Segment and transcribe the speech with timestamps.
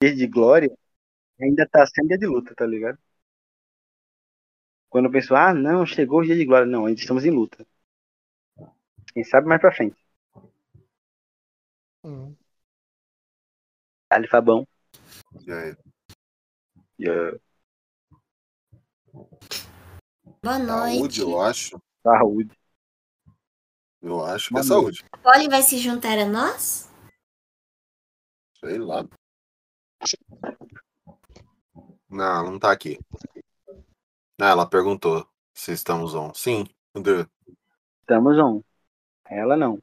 [0.00, 0.70] dia de glória,
[1.40, 2.98] ainda tá sendo dia de luta, tá ligado?
[4.88, 6.66] Quando eu penso, ah, não, chegou o dia de glória.
[6.66, 7.66] Não, ainda estamos em luta.
[9.12, 9.96] Quem sabe mais pra frente.
[12.04, 12.34] Hum.
[14.10, 14.66] Ali Fabão.
[15.46, 15.76] E aí?
[16.98, 17.38] Yeah.
[20.42, 21.20] Boa Saúde, noite.
[21.20, 21.82] eu acho.
[22.02, 22.58] Saúde.
[24.00, 25.04] Eu acho que é saúde.
[25.22, 26.90] Polly vai se juntar a nós?
[28.60, 29.04] Sei lá.
[32.08, 32.98] Não, não tá aqui.
[34.40, 36.32] Ah, ela perguntou se estamos on.
[36.34, 37.26] Sim, André.
[38.00, 38.62] Estamos on.
[39.28, 39.82] Ela não.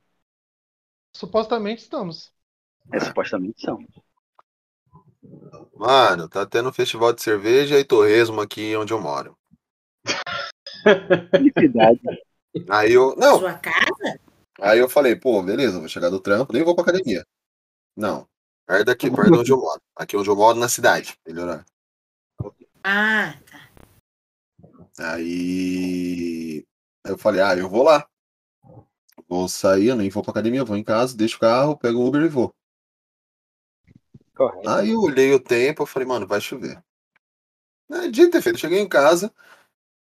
[1.16, 2.32] Supostamente estamos.
[2.92, 3.80] É, supostamente são.
[5.76, 9.38] Mano, tá tendo festival de cerveja e torresmo aqui onde eu moro.
[11.32, 12.00] Felicidade.
[12.70, 13.16] Aí eu.
[13.16, 14.20] Não, Sua casa?
[14.62, 17.26] aí eu falei, pô, beleza, vou chegar do trampo, nem vou pra academia.
[17.96, 18.28] Não.
[18.66, 19.82] Perto daqui, perto de onde eu moro.
[19.96, 21.18] Aqui onde eu moro, na cidade.
[21.26, 21.66] Melhorar.
[22.84, 25.14] Ah, tá.
[25.14, 26.66] Aí.
[27.04, 28.08] Aí eu falei, ah, eu vou lá.
[29.28, 32.08] Vou sair, eu nem vou pra academia, vou em casa, deixo o carro, pego o
[32.08, 32.54] Uber e vou.
[34.36, 34.70] Correto.
[34.70, 36.84] Aí eu olhei o tempo, eu falei, mano, vai chover.
[37.90, 39.34] É, dito e ter feito, cheguei em casa,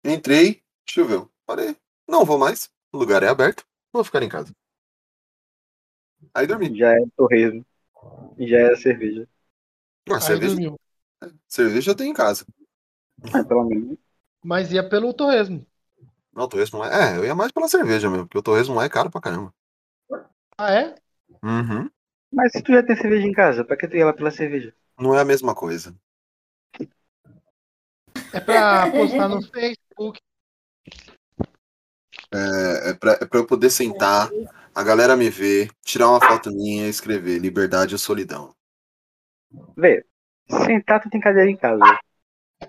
[0.03, 1.29] entrei, choveu.
[1.45, 1.75] Falei,
[2.07, 4.55] não vou mais, o lugar é aberto, vou ficar em casa.
[6.33, 6.75] Aí dormi.
[6.77, 7.65] Já é torresmo.
[8.37, 9.27] Já é cerveja.
[10.09, 10.79] Ah, cerveja, dormiu.
[11.47, 12.45] cerveja eu tenho em casa.
[13.33, 13.97] Ah, pelo menos.
[14.43, 15.65] Mas ia pelo torresmo.
[16.33, 17.13] Não, o torresmo não é.
[17.13, 19.53] É, eu ia mais pela cerveja mesmo, porque o torresmo lá é caro pra caramba.
[20.57, 20.95] Ah, é?
[21.43, 21.89] Uhum.
[22.31, 24.73] Mas se tu já tem cerveja em casa, pra que tu ia lá pela cerveja?
[24.97, 25.95] Não é a mesma coisa.
[28.33, 30.19] É pra postar no Facebook.
[32.33, 34.29] É, é, pra, é pra eu poder sentar,
[34.75, 38.53] a galera me ver, tirar uma foto minha e escrever liberdade ou solidão.
[39.75, 40.05] Vê,
[40.65, 41.99] sentar tu tem cadeira em casa.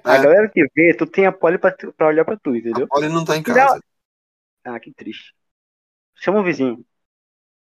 [0.04, 0.18] A É.
[0.18, 2.88] galera que vê, tu tem a pole pra, tu- pra olhar pra tu, entendeu?
[2.90, 3.54] A Polly não tá em Não.
[3.54, 3.80] casa.
[4.64, 5.34] Ah, que triste.
[6.16, 6.84] Chama o vizinho.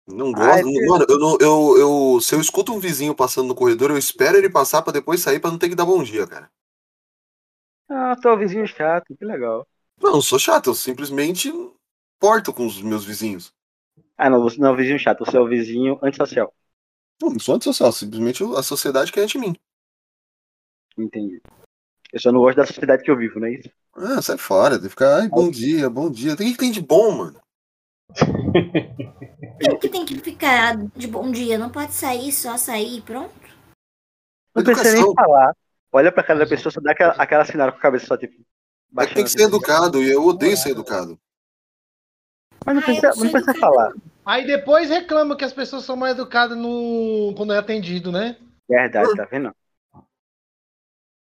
[0.06, 0.60] Não Ah, gosto.
[0.60, 1.76] é Mano, eu, não, eu,
[2.14, 5.20] eu, se eu escuto um vizinho passando no corredor, eu espero ele passar pra depois
[5.20, 6.50] sair pra não ter que dar bom dia, cara.
[7.88, 9.66] Ah, tu é o vizinho chato, que legal.
[9.98, 11.50] Não, eu sou chato, eu simplesmente
[12.20, 13.54] porto com os meus vizinhos.
[14.16, 16.54] Ah, não, você não é o vizinho chato, você é o vizinho antissocial.
[17.20, 19.54] Não, não sou antissocial, simplesmente a sociedade quer de mim.
[20.96, 21.40] Entendi.
[22.12, 23.70] Eu só não gosto da sociedade que eu vivo, não é isso?
[23.94, 26.36] Ah, sai fora, tem que ficar, ai, bom dia, bom dia.
[26.36, 27.40] Tem que tem de bom, mano.
[29.60, 31.56] Por que tem que ficar de bom dia?
[31.56, 33.32] Não pode sair, só sair e pronto?
[34.54, 35.54] Não precisa nem falar.
[35.90, 38.34] Olha pra cara da pessoa, só dá aquela, aquela assinada com a cabeça só, tipo.
[38.90, 39.54] Mas tem baixando que ser assim.
[39.54, 41.18] educado, e eu odeio ser educado.
[42.64, 43.92] Mas não Ah, precisa, não precisa falar.
[44.24, 47.34] Aí depois reclama que as pessoas são mais educadas no...
[47.36, 48.36] quando é atendido, né?
[48.68, 49.52] Verdade, tá vendo?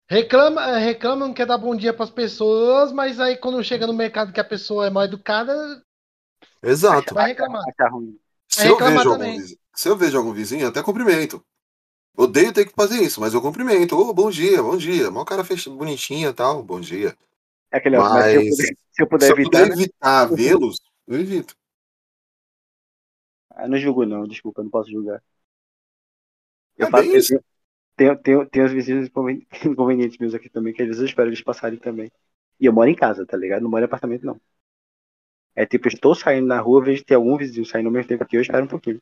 [0.10, 4.34] Reclama, reclama, não quer dar bom dia pras pessoas, mas aí quando chega no mercado
[4.34, 5.82] que a pessoa é mal educada,
[6.62, 7.14] Exato.
[7.14, 7.64] vai reclamar.
[7.76, 8.20] Tá ruim.
[8.48, 9.40] Se eu, vejo algum
[9.74, 11.44] se eu vejo algum vizinho, até cumprimento.
[12.16, 13.98] Odeio ter que fazer isso, mas eu cumprimento.
[13.98, 15.10] Ô, bom dia, bom dia.
[15.10, 15.68] Mó cara fech...
[15.70, 17.18] bonitinha e tal, bom dia.
[17.72, 19.74] É aquele mas se eu puder, se eu puder Se eu evitar, puder né?
[19.74, 20.78] evitar vê-los,
[21.08, 21.56] eu evito.
[23.52, 25.22] Ah, não julgo não, desculpa, não posso julgar.
[26.78, 27.40] Eu É faço isso.
[27.96, 29.10] tenho, tenho, tenho os vizinhos
[29.66, 32.12] inconvenientes meus aqui também, que às vezes eu espero eles passarem também.
[32.60, 33.62] E eu moro em casa, tá ligado?
[33.62, 34.40] Não moro em apartamento, não.
[35.56, 38.08] É tipo, eu estou saindo na rua, vejo que tem algum vizinho saindo ao mesmo
[38.08, 39.02] tempo que eu, espero um pouquinho.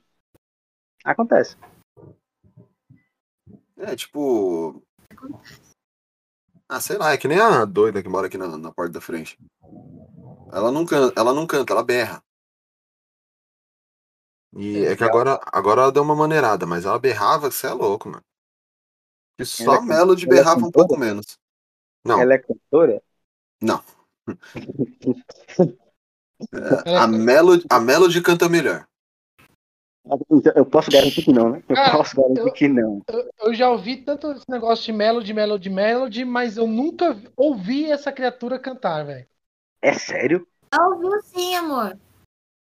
[1.04, 1.56] Acontece.
[3.78, 4.82] É, tipo.
[6.70, 9.02] Ah, sei lá, é que nem a doida que mora aqui na, na porta da
[9.02, 9.38] frente.
[10.52, 12.24] Ela não canta, ela não canta, ela berra.
[14.58, 18.10] E é que agora, agora ela deu uma maneirada, mas ela berrava, você é louco,
[18.10, 18.24] mano.
[19.40, 20.88] E só Ela é a Melody ela é berrava um cantora?
[20.88, 21.38] pouco menos.
[22.06, 23.02] Não, Ela é cantora?
[23.62, 23.82] não.
[26.86, 28.86] É A Melody, a Melody canta melhor.
[30.32, 31.64] Então, Eu posso garantir que não, né?
[31.70, 33.02] Eu Cara, posso garantir eu- que não.
[33.08, 37.30] Eu, eu já ouvi tanto esse negócio de melody, melody, melody, mas eu nunca vi-
[37.38, 39.28] ouvi essa criatura cantar, velho.
[39.82, 40.48] É sério?
[40.72, 41.98] Ah, ouviu sim, amor.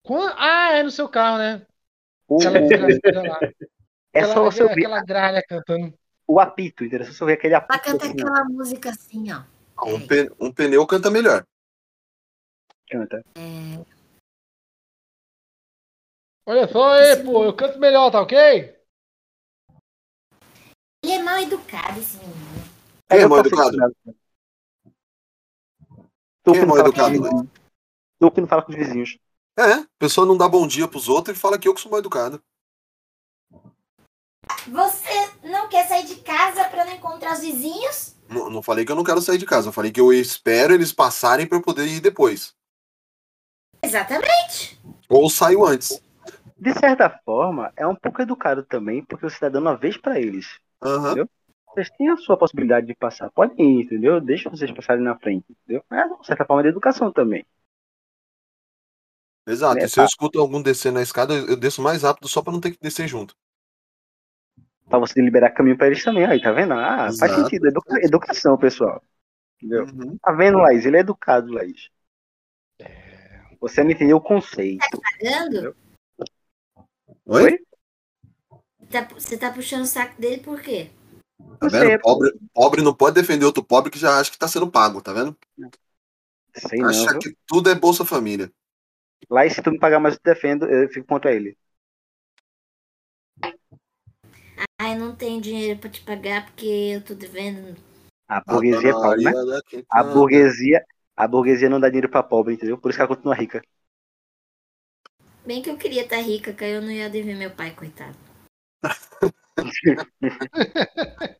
[0.04, 1.66] Quan- Ah, é no seu carro, né?
[2.28, 2.58] O, Aquela
[3.28, 3.40] lá.
[4.12, 5.94] é Aquela, só você ouvir aquela gralha cantando.
[6.26, 7.06] o apito, entendeu?
[7.06, 7.72] Se você ouvir aquele apito.
[7.72, 9.42] Ela canta assim, ó, aquela música assim, ó.
[9.86, 11.44] Um, pe- um pneu canta melhor.
[12.90, 13.22] canta.
[13.36, 13.84] É,
[16.46, 18.38] Olha só aí, pô, eu canto melhor, tá ok?
[21.04, 22.64] Ele é mal educado, esse menino.
[23.08, 23.94] Quem é mal posso educado?
[26.52, 27.46] Quem que é mal educado, vizinhos.
[28.20, 29.18] Tu que não fala com os vizinhos.
[29.58, 31.90] É, a pessoa não dá bom dia pros outros e fala que eu que sou
[31.90, 32.40] mal educado.
[34.66, 38.16] Você não quer sair de casa pra não encontrar os vizinhos?
[38.28, 40.74] Não, não falei que eu não quero sair de casa, eu falei que eu espero
[40.74, 42.54] eles passarem pra eu poder ir depois.
[43.82, 44.80] Exatamente.
[45.08, 46.00] Ou saio antes.
[46.56, 50.20] De certa forma, é um pouco educado também, porque você tá dando uma vez pra
[50.20, 50.58] eles.
[50.82, 51.26] Aham.
[51.72, 53.30] Vocês têm a sua possibilidade de passar.
[53.30, 54.20] Podem ir, entendeu?
[54.20, 55.84] Deixa vocês passarem na frente, entendeu?
[55.90, 57.46] É, de certa forma, de educação também.
[59.46, 59.76] Exato.
[59.76, 60.08] Né, E se eu tá.
[60.08, 62.78] escuto algum descer na escada, eu eu desço mais rápido só pra não ter que
[62.80, 63.34] descer junto.
[64.88, 66.24] Pra você liberar caminho pra eles também.
[66.26, 66.72] Aí, tá vendo?
[66.74, 67.34] Ah, faz Exato.
[67.42, 67.68] sentido.
[67.68, 69.02] Educa- educação, pessoal.
[69.56, 69.84] Entendeu?
[69.84, 70.18] Uhum.
[70.18, 70.84] Tá vendo, Laís?
[70.84, 71.90] Ele é educado, Laís.
[73.60, 75.00] Você não entendeu o conceito.
[75.20, 75.76] Pagando?
[77.26, 77.42] Oi?
[77.42, 77.58] Oi?
[78.90, 80.90] Tá- você tá puxando o saco dele por quê?
[81.38, 81.90] Tá Não sei, vendo?
[81.90, 85.00] é- Pobre, pobre não pode defender outro pobre que já acha que tá sendo pago,
[85.00, 85.36] tá vendo?
[86.54, 87.18] Sei não, acha viu?
[87.20, 88.52] que tudo é Bolsa Família.
[89.30, 91.56] Laís, se tu me pagar mais, eu te defendo, eu fico contra ele.
[94.80, 97.76] Ai, não tenho dinheiro pra te pagar porque eu tô devendo.
[98.28, 99.24] A burguesia é pau, né?
[99.24, 99.86] Maria da Quinta.
[99.90, 100.84] A burguesia,
[101.16, 102.78] a burguesia não dá dinheiro pra pobre, entendeu?
[102.78, 103.62] Por isso que ela continua rica.
[105.44, 108.16] Bem que eu queria estar rica, que aí eu não ia dever meu pai, coitado.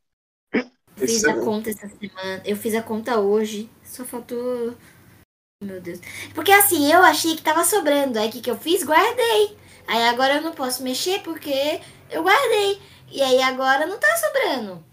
[0.97, 2.43] Fiz a conta essa semana.
[2.45, 3.71] Eu fiz a conta hoje.
[3.85, 4.75] Só faltou.
[5.63, 6.01] Meu Deus.
[6.35, 8.19] Porque assim, eu achei que tava sobrando.
[8.19, 8.83] Aí o que, que eu fiz?
[8.83, 9.57] Guardei.
[9.87, 11.81] Aí agora eu não posso mexer porque
[12.11, 12.81] eu guardei.
[13.11, 14.85] E aí agora não tá sobrando.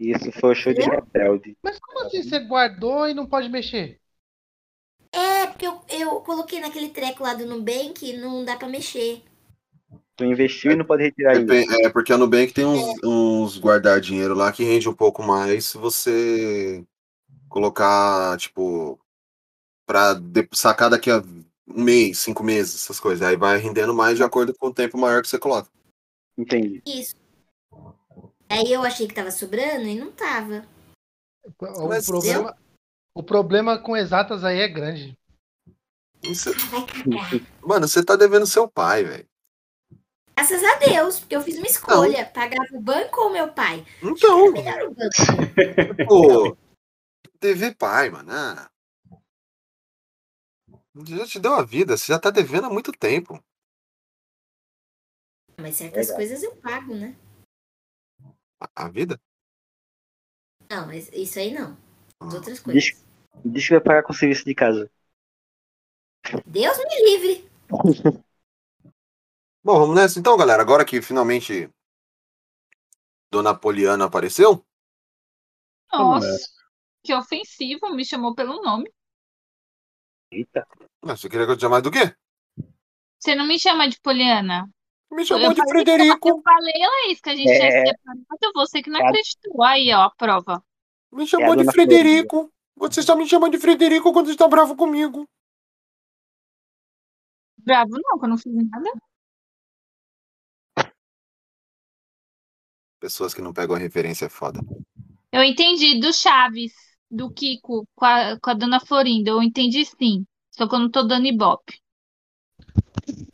[0.00, 1.56] Isso foi o show de rebelde.
[1.62, 4.00] Mas como assim você guardou e não pode mexer?
[5.12, 9.22] É, porque eu, eu coloquei naquele treco lá do Nubank e não dá pra mexer.
[10.16, 11.38] Tu investiu e não pode retirar.
[11.38, 15.22] Depen- É porque a Nubank tem uns, uns guardar dinheiro lá que rende um pouco
[15.22, 16.84] mais se você
[17.48, 18.98] colocar, tipo,
[19.86, 21.18] pra de- sacar daqui a
[21.66, 23.26] um mês, cinco meses, essas coisas.
[23.26, 25.70] Aí vai rendendo mais de acordo com o tempo maior que você coloca.
[26.36, 26.82] Entendi.
[26.86, 27.14] Isso.
[28.48, 30.66] Aí eu achei que tava sobrando e não tava.
[31.44, 32.56] O Mas problema,
[33.14, 35.18] o problema com exatas aí é grande.
[36.22, 36.50] Isso-.
[37.62, 39.26] Mano, você tá devendo seu pai, velho.
[40.42, 42.26] Graças a Deus, porque eu fiz uma escolha.
[42.26, 43.86] Pagava o banco ou meu pai?
[44.02, 45.14] Então, Era melhor o banco.
[46.08, 46.56] pô,
[47.40, 48.32] dever pai, mano.
[48.32, 48.68] Ah.
[51.06, 53.40] Já te deu a vida, você já tá devendo há muito tempo.
[55.60, 57.16] Mas certas coisas eu pago, né?
[58.60, 59.20] A- A vida?
[60.68, 61.78] Não, mas isso aí não.
[62.18, 62.36] As Ah.
[62.36, 63.00] outras coisas.
[63.44, 64.90] Diz que vai pagar com serviço de casa.
[66.46, 67.50] Deus me livre.
[69.64, 70.62] Bom, vamos nessa então, galera.
[70.62, 71.70] Agora que finalmente
[73.30, 74.64] Dona Poliana apareceu,
[75.92, 76.26] Nossa,
[77.04, 78.90] que ofensivo, me chamou pelo nome.
[80.32, 80.66] Eita.
[81.04, 82.14] mas você queria que eu te chamasse do quê?
[83.20, 84.68] Você não me chama de Poliana.
[85.10, 86.28] Me Eu chamou de falei- Frederico.
[86.28, 87.58] Eu falei, Laís, que a gente É.
[87.58, 89.06] tinha separado, você que não É.
[89.08, 89.62] acreditou.
[89.62, 90.64] Aí, ó, a prova.
[91.12, 92.50] Me É chamou a de Dona Frederico.
[92.76, 95.28] Você só me chama de Frederico quando está bravo comigo.
[97.58, 98.90] Bravo não, que eu não fiz nada.
[103.02, 104.60] Pessoas que não pegam a referência é foda.
[105.32, 106.72] Eu entendi do Chaves,
[107.10, 109.30] do Kiko com a, com a dona Florinda.
[109.30, 110.24] Eu entendi sim.
[110.52, 111.82] Só que eu não tô dando ibope.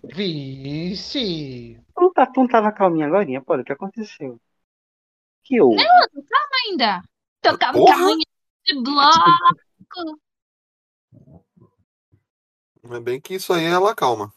[0.05, 1.79] Vixe!
[1.95, 3.27] Tu não, tá, tu não tava calminha agora?
[3.43, 4.41] Pô, o que aconteceu?
[5.45, 5.85] Que houve?
[6.65, 7.03] Ainda.
[7.43, 7.95] Tocava Porra!
[7.95, 8.25] caminho
[8.65, 10.19] de bloco.
[12.85, 14.33] É bem que isso aí ela calma.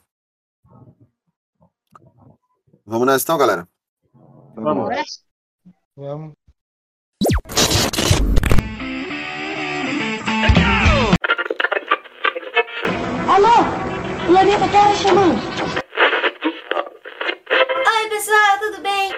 [2.86, 3.66] Vamos nessa então, galera.
[4.56, 5.04] Vamos lá.
[5.96, 6.34] Vamos.
[13.28, 14.28] Alô?
[14.28, 15.42] Planeta Terra chamando.
[17.88, 19.12] Oi, pessoal, tudo bem?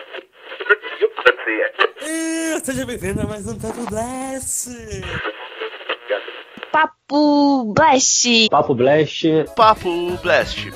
[2.01, 4.69] Ah, Seja bem-vindo a mais um Papo Blast!
[6.71, 8.49] Papo Blast.
[8.49, 9.27] Papo Blast.
[9.55, 10.71] Papo Blast.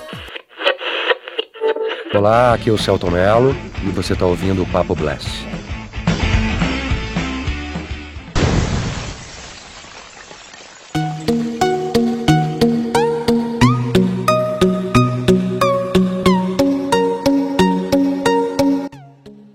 [2.14, 5.28] Olá, aqui é o Celton Mello e você está ouvindo o Papo Blast.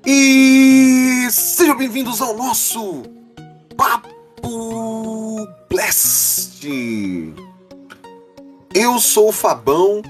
[0.07, 3.03] E sejam bem-vindos ao nosso
[3.77, 6.67] Papo Blast.
[8.75, 10.01] Eu sou o Fabão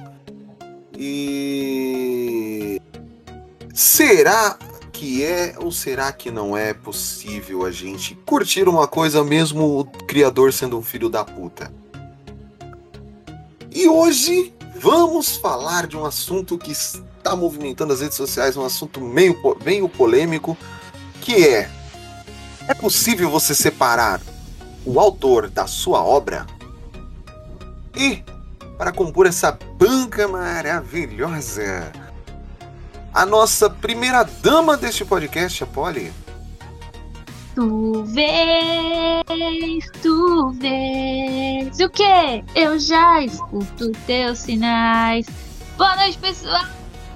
[0.97, 1.92] e
[3.73, 4.59] será
[4.93, 9.85] que é ou será que não é possível a gente curtir uma coisa mesmo o
[9.85, 11.73] criador sendo um filho da puta?
[13.71, 19.01] E hoje vamos falar de um assunto que está movimentando as redes sociais, um assunto
[19.01, 20.57] meio, meio polêmico,
[21.21, 21.71] que é:
[22.69, 24.21] é possível você separar
[24.85, 26.47] o autor da sua obra?
[27.97, 28.23] E,
[28.77, 31.93] para compor essa banca maravilhosa,
[33.13, 36.13] a nossa primeira dama deste podcast, a Polly.
[37.55, 42.43] Tu vês, tu vês o quê?
[42.55, 45.27] Eu já escuto teus sinais.
[45.77, 46.65] Boa noite, pessoal.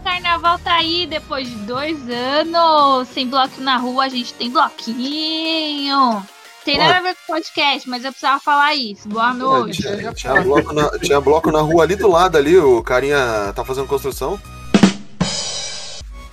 [0.04, 3.08] Carnaval tá aí depois de dois anos.
[3.08, 6.22] Sem bloco na rua, a gente tem bloquinho.
[6.66, 9.08] Tem nada a ver com podcast, mas eu precisava falar isso.
[9.08, 9.80] Boa noite.
[9.80, 13.64] Tinha, tinha bloco na, tinha bloco na rua ali do lado, ali, o carinha tá
[13.64, 14.38] fazendo construção.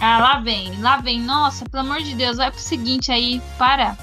[0.06, 1.22] Ah, lá vem, lá vem.
[1.22, 3.42] Nossa, pelo amor de Deus, vai pro seguinte aí.
[3.58, 3.98] Para.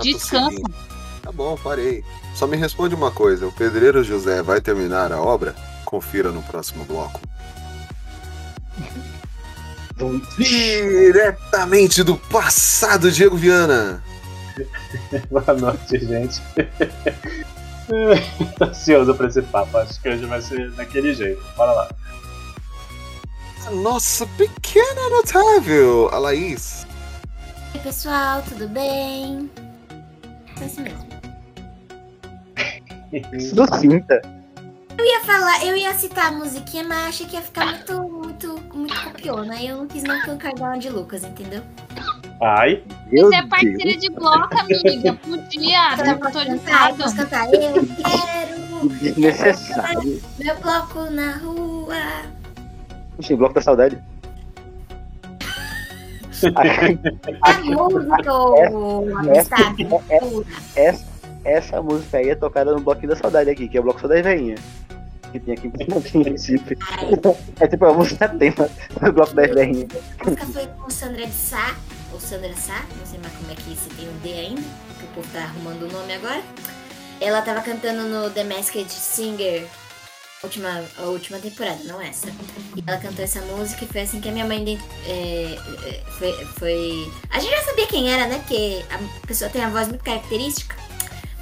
[0.00, 0.62] Descansa.
[1.20, 2.04] Tá bom, parei.
[2.36, 5.56] Só me responde uma coisa: o pedreiro José vai terminar a obra?
[5.84, 7.20] Confira no próximo bloco.
[10.38, 14.00] Diretamente do passado, Diego Viana.
[15.28, 16.40] Boa noite, gente.
[18.58, 19.76] Tô ansioso pra esse papo.
[19.78, 21.42] Acho que hoje vai ser daquele jeito.
[21.56, 21.88] Bora lá.
[23.72, 26.86] Nossa pequena notável, a Laís.
[27.74, 29.50] Oi, pessoal, tudo bem?
[30.60, 31.14] É isso mesmo.
[33.68, 34.20] Sucinta.
[34.96, 38.60] Eu ia falar, eu ia citar a musiquinha, mas achei que ia ficar muito, muito,
[38.72, 39.54] muito copiona.
[39.54, 41.62] Aí eu não quis não concordar de Lucas, entendeu?
[42.40, 42.82] Ai.
[43.10, 45.14] Meu Você é parceira de bloco, amiga.
[45.14, 46.96] Podia, Eu tá autorizado.
[46.96, 47.46] posso cantar.
[47.52, 48.64] Eu quero
[49.00, 50.20] Desnecessário.
[50.38, 51.94] meu bloco na rua.
[53.18, 53.98] Oxi, bloco da saudade.
[57.42, 59.86] A música, ô amistade.
[60.76, 61.06] essa,
[61.44, 64.08] essa música aí é tocada no bloquinho da saudade aqui, que é o bloco só
[64.08, 64.60] das veinhas.
[65.32, 65.72] Que tem aqui
[66.18, 66.76] em Recife.
[67.60, 68.68] É tipo a música tema
[69.00, 69.88] do bloco das veinhas.
[70.20, 71.74] A música foi com Sandra de Sá,
[72.14, 75.04] ou Sandra Sá, não sei mais como é que se tem um D ainda, que
[75.04, 76.42] o povo tá arrumando o nome agora.
[77.20, 79.68] Ela tava cantando no The Masked Singer,
[80.42, 82.28] última, a última temporada, não essa.
[82.76, 86.32] E ela cantou essa música e foi assim que a minha mãe é, é, foi,
[86.58, 87.12] foi.
[87.30, 88.38] A gente já sabia quem era, né?
[88.38, 90.76] Porque a pessoa tem a voz muito característica.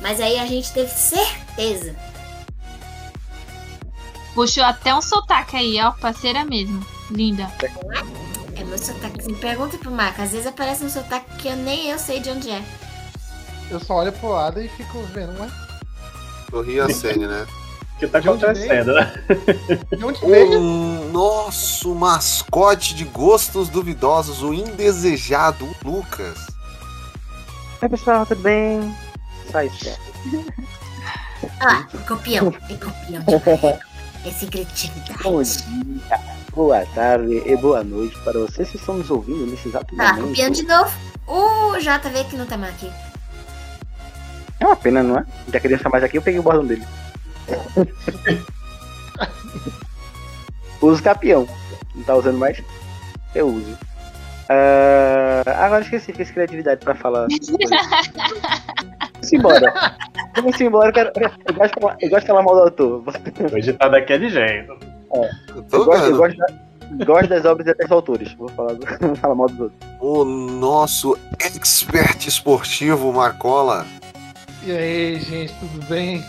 [0.00, 1.94] Mas aí a gente teve certeza.
[4.34, 5.92] Puxou até um sotaque aí, ó.
[5.92, 6.84] Parceira mesmo.
[7.10, 7.50] Linda.
[8.56, 9.26] É meu sotaque.
[9.26, 12.30] Me pergunta pro Marco, às vezes aparece um sotaque que eu nem eu sei de
[12.30, 12.62] onde é.
[13.70, 15.48] Eu só olho pro lado e fico vendo, ué.
[16.50, 17.46] Sorri a Sene, né?
[17.94, 19.14] O que tá De onde acontecendo, né?
[19.96, 20.60] De onde veio?
[20.60, 26.46] O nosso mascote de gostos duvidosos, o indesejado Lucas.
[27.80, 28.94] Oi pessoal, tudo bem?
[29.50, 30.02] Sai certo.
[31.60, 32.52] Ah, copião.
[32.68, 33.78] É copião de velho.
[34.24, 35.22] É secretividade.
[35.22, 39.94] Bom dia, boa tarde e boa noite para vocês que estão nos ouvindo nesse exato
[39.98, 40.28] Ah, momento.
[40.28, 40.90] copiando de novo.
[41.26, 42.90] O JV que não tá mais aqui.
[44.60, 45.24] É uma pena, não é?
[45.52, 46.86] Já queria estar mais aqui, eu peguei o bordão dele.
[50.80, 51.48] uso capião.
[51.94, 52.62] Não tá usando mais?
[53.34, 53.78] Eu uso.
[54.48, 57.26] Ah, agora esqueci, fiz criatividade pra falar.
[59.14, 59.96] Vamos embora.
[60.34, 61.12] Vamos embora, eu, quero,
[61.46, 63.04] eu, gosto de falar, eu gosto de falar mal do autor.
[63.52, 64.76] Hoje tá daquele jeito.
[65.12, 68.32] Eu gosto, eu gosto, da- gosto das obras e até dos autores.
[68.34, 69.78] Vou falar, do- vou falar mal dos outros.
[70.00, 73.86] O nosso expert esportivo Marcola.
[74.64, 76.22] E aí, gente, tudo bem?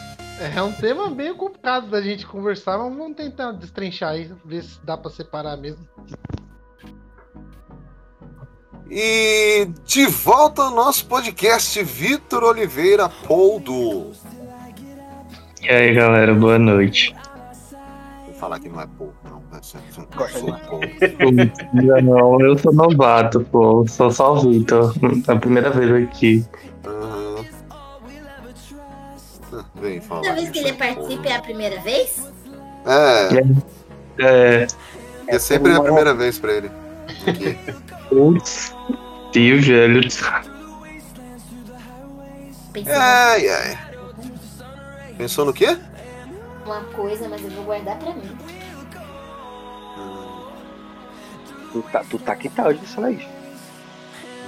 [0.56, 4.80] É um tema meio complicado da gente conversar, mas vamos tentar destrinchar aí, ver se
[4.84, 5.88] dá pra separar mesmo.
[8.90, 14.12] E de volta ao nosso podcast, Vitor Oliveira Poldo.
[15.62, 17.16] E aí, galera, boa noite.
[18.44, 19.42] Vou falar que não é Poldo, não.
[19.58, 20.88] É só- só- Gosta só Poldo.
[21.74, 23.88] Ainda não, eu sou novato, pô.
[23.88, 24.94] Sou só o Vitor.
[25.28, 26.46] É a primeira vez aqui.
[26.86, 27.46] Aham.
[27.72, 30.22] Ah, Vem falar.
[30.24, 32.30] Toda vez que ele participa é a primeira vez?
[32.86, 33.38] É,
[34.20, 34.68] É.
[35.28, 36.70] é sempre a primeira vez pra ele.
[38.10, 38.76] Putz.
[39.32, 40.02] Tio velho.
[42.90, 43.78] Ai, ai.
[45.18, 45.78] Pensou no quê?
[46.66, 48.38] Uma coisa, mas eu vou guardar pra mim.
[51.72, 53.28] Tu tá, tu tá que tal de falar isso?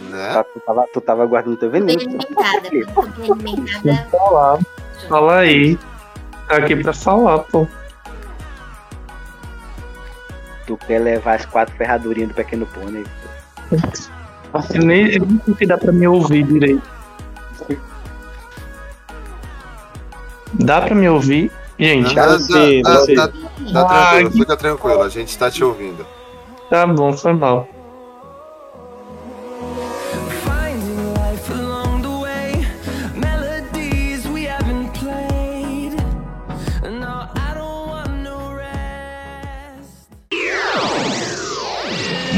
[0.10, 0.34] Né?
[0.34, 2.20] Tá, tu, tava, tu tava guardando teu Tô bem veneno.
[2.20, 2.94] alimentada.
[2.94, 4.60] Quando eu tô bem alimentada.
[5.10, 5.78] Fala aí.
[6.48, 7.68] Tá aqui pra falar, pô.
[10.68, 13.06] Tu quer levar as quatro ferradurinhas do pequeno pônei.
[14.74, 16.88] Eu nem, eu nem sei se dá pra me ouvir direito.
[20.54, 21.52] Dá pra me ouvir?
[21.78, 23.16] Gente, Tá, sim, tá, você.
[23.16, 23.34] tá- tá
[23.82, 26.06] Ah, tranquilo, que- fica tranquilo, a gente tá te ouvindo.
[26.70, 27.68] tá bom, foi mal.
[30.44, 32.68] Finding life along the way,
[33.16, 35.96] melodies we haven't played.
[36.84, 40.08] No, I don't want no rest.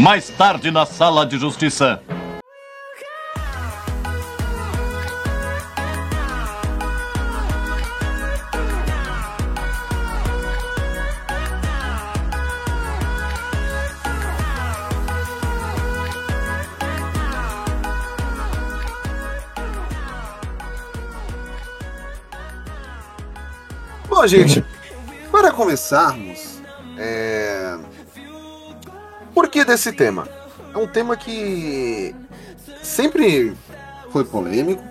[0.01, 2.01] Mais tarde na sala de justiça.
[24.17, 24.65] Bom, gente,
[25.31, 26.59] para começarmos,
[26.97, 27.77] é...
[29.31, 30.27] por que desse tema?
[30.74, 32.15] É um tema que
[32.81, 33.55] sempre
[34.12, 34.83] foi polêmico,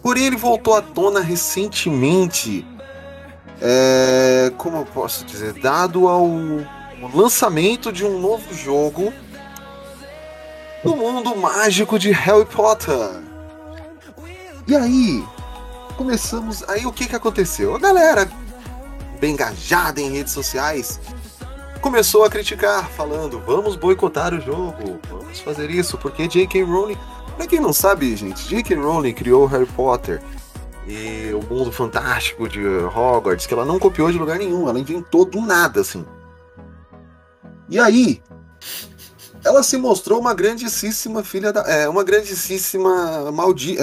[0.00, 2.64] porém ele voltou à tona recentemente,
[3.60, 4.52] é...
[4.56, 6.28] como eu posso dizer, dado ao
[7.12, 9.12] lançamento de um novo jogo
[10.84, 13.10] no mundo mágico de Harry Potter.
[14.68, 15.24] E aí,
[15.96, 16.62] começamos.
[16.68, 17.74] Aí o que que aconteceu?
[17.74, 18.30] A galera,
[19.18, 21.00] bem engajada em redes sociais,
[21.80, 26.62] começou a criticar, falando: vamos boicotar o jogo, vamos fazer isso, porque J.K.
[26.62, 26.96] Rowling.
[27.36, 28.74] Pra quem não sabe, gente, J.K.
[28.74, 30.20] Rowling criou Harry Potter
[30.86, 35.24] e o mundo fantástico de Hogwarts, que ela não copiou de lugar nenhum, ela inventou
[35.24, 36.04] do nada, assim.
[37.68, 38.22] E aí,
[39.44, 41.60] ela se mostrou uma grandíssima filha da.
[41.62, 43.82] É, uma grandíssima maldita.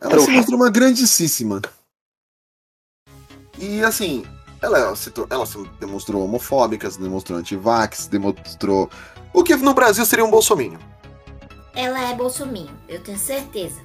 [0.00, 1.60] ela se mostrou uma grandíssima.
[3.58, 4.24] E assim,
[4.60, 8.90] ela se, tor- ela se demonstrou homofóbica, se demonstrou antivax, se demonstrou.
[9.32, 10.78] O que no Brasil seria um bolsominion.
[11.74, 13.80] Ela é bolsominho, eu tenho certeza.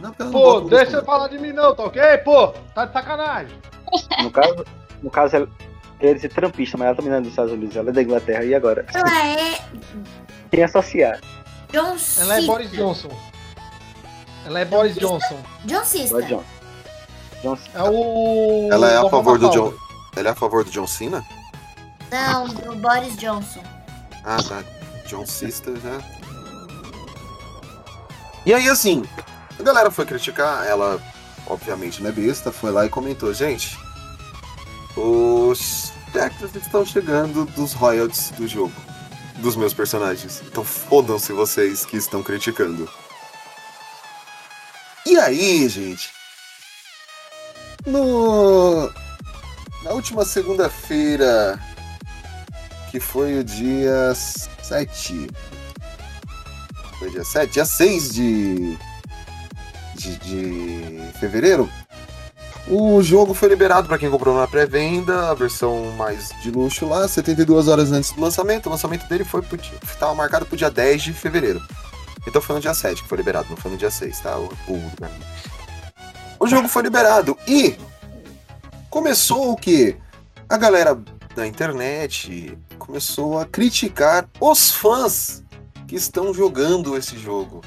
[0.00, 2.02] Não, não Pô, deixa eu falar de mim não, tá ok?
[2.18, 3.58] Pô, tá de sacanagem.
[4.22, 4.64] No caso,
[5.02, 5.48] no caso ela
[5.98, 8.44] queria ser trampista, mas ela também não é dos Estados Unidos, ela é da Inglaterra.
[8.44, 8.84] E agora?
[8.92, 9.58] Ela é
[10.50, 11.20] Quem associar?
[11.72, 12.42] John Ela é.
[12.42, 13.08] Boris Johnson.
[14.44, 15.38] Ela é Boris Johnson.
[15.64, 16.44] John Cista.
[17.46, 17.56] John.
[17.56, 18.68] John É o.
[18.72, 19.50] Ela é a favor do.
[19.50, 19.72] John.
[20.16, 21.24] Ela é a favor do John Cena?
[22.10, 23.62] Não, do Boris Johnson.
[24.24, 24.64] Ah, tá.
[25.06, 26.02] John Sister, né?
[28.44, 29.04] E aí, assim,
[29.58, 31.00] a galera foi criticar, ela,
[31.46, 33.76] obviamente, não é besta, foi lá e comentou, gente,
[34.96, 38.72] os cheques estão chegando dos royalties do jogo,
[39.36, 40.42] dos meus personagens.
[40.46, 42.88] Então fodam-se vocês que estão criticando.
[45.04, 46.10] E aí, gente,
[47.86, 48.90] no...
[49.82, 51.58] Na última segunda-feira,
[52.90, 55.28] que foi o dia 7.
[56.98, 57.52] Foi dia 7?
[57.52, 58.78] Dia 6 de,
[59.94, 61.70] de, de fevereiro.
[62.68, 67.06] O jogo foi liberado para quem comprou na pré-venda, a versão mais de luxo lá,
[67.06, 68.66] 72 horas antes do lançamento.
[68.66, 69.40] O lançamento dele foi
[69.84, 71.62] estava marcado para o dia 10 de fevereiro.
[72.26, 74.36] Então foi no dia 7 que foi liberado, não foi no dia 6, tá?
[74.36, 74.92] O, o,
[76.46, 77.76] o jogo foi liberado e
[78.88, 79.96] começou o quê?
[80.48, 80.96] A galera
[81.34, 85.42] da internet começou a criticar os fãs
[85.88, 87.62] que estão jogando esse jogo.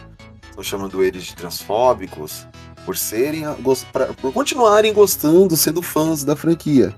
[0.49, 2.47] Estão chamando eles de transfóbicos
[2.85, 3.43] por serem
[4.21, 6.95] por continuarem gostando, sendo fãs da franquia.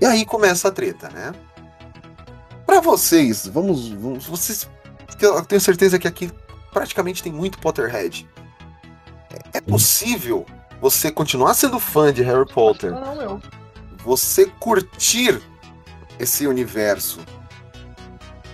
[0.00, 1.32] E aí começa a treta, né?
[2.64, 4.66] Pra vocês, vamos, vamos vocês,
[5.18, 6.30] que eu tenho certeza que aqui
[6.72, 8.26] praticamente tem muito Potterhead.
[9.52, 10.46] É, possível
[10.80, 12.92] você continuar sendo fã de Harry Potter?
[14.04, 15.40] Você curtir
[16.18, 17.20] esse universo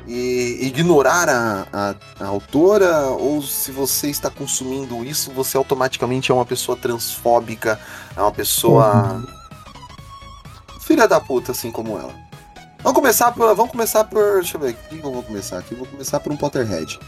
[0.06, 6.34] e ignorar a, a, a autora, ou se você está consumindo isso, você automaticamente é
[6.34, 7.78] uma pessoa transfóbica,
[8.16, 9.22] é uma pessoa
[10.80, 12.14] filha da puta, assim como ela.
[12.82, 13.54] Vamos começar por.
[13.54, 14.36] Vamos começar por.
[14.36, 15.74] Deixa eu ver, o que eu vou começar aqui?
[15.74, 16.98] Vou começar por um Potterhead.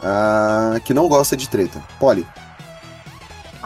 [0.00, 1.82] Ah, que não gosta de treta.
[1.98, 2.24] Polly.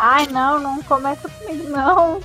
[0.05, 2.21] Ai, não, não começa comigo, não.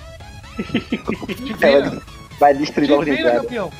[1.61, 2.01] Ela
[2.39, 3.41] vai destruir Vira, entrada.
[3.41, 3.71] campeão.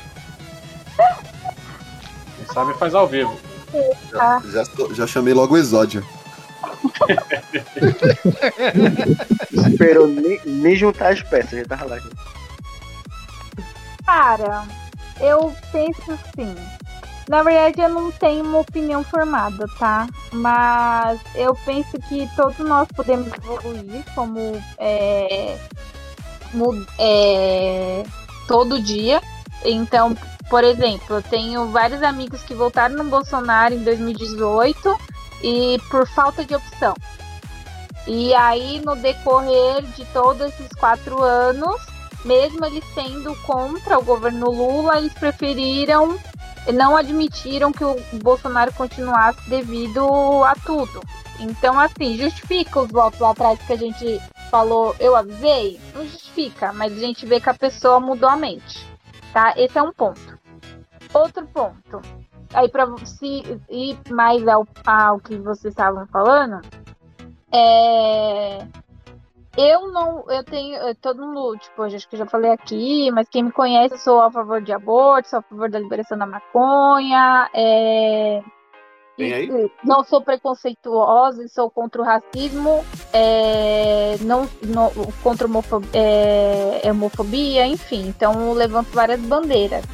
[2.36, 3.36] Quem sabe faz ao vivo.
[4.14, 4.40] Ah.
[4.52, 4.62] Já,
[4.94, 6.04] já chamei logo o Exódia.
[9.50, 11.98] Esperou nem, nem juntar as peças, já tava lá.
[14.06, 14.64] Cara,
[15.20, 16.54] eu penso assim.
[17.28, 20.06] Na verdade, eu não tenho uma opinião formada, tá?
[20.32, 25.58] Mas eu penso que todos nós podemos evoluir como é,
[26.98, 28.02] é,
[28.46, 29.20] todo dia.
[29.62, 30.16] Então,
[30.48, 34.98] por exemplo, eu tenho vários amigos que votaram no Bolsonaro em 2018
[35.42, 36.94] e por falta de opção.
[38.06, 41.78] E aí, no decorrer de todos esses quatro anos,
[42.24, 46.18] mesmo eles sendo contra o governo Lula, eles preferiram,
[46.72, 50.04] não admitiram que o Bolsonaro continuasse devido
[50.44, 51.00] a tudo.
[51.40, 55.80] Então, assim, justifica os votos lá atrás que a gente falou, eu avisei?
[55.94, 58.86] Não justifica, mas a gente vê que a pessoa mudou a mente,
[59.32, 59.54] tá?
[59.56, 60.38] Esse é um ponto.
[61.14, 62.02] Outro ponto.
[62.52, 66.60] Aí, para se ir mais ao, ao que vocês estavam falando,
[67.52, 68.66] é.
[69.60, 73.28] Eu não, eu tenho, eu- todo mundo, tipo, acho que eu já falei aqui, mas
[73.28, 76.26] quem me conhece, eu sou a favor de aborto, sou a favor da liberação da
[76.26, 78.40] maconha, é,
[79.84, 84.92] não sou preconceituosa e sou contra o racismo, é, não, não-
[85.24, 89.84] contra a homofobia, é, é homofobia, enfim, então levanto várias bandeiras.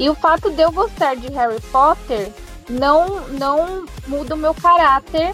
[0.00, 2.28] E o fato de eu gostar de Harry Potter
[2.68, 5.32] não, não muda o meu caráter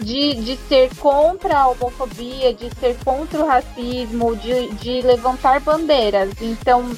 [0.00, 6.30] de, de ser contra a homofobia, de ser contra o racismo, de, de levantar bandeiras.
[6.40, 6.96] Então,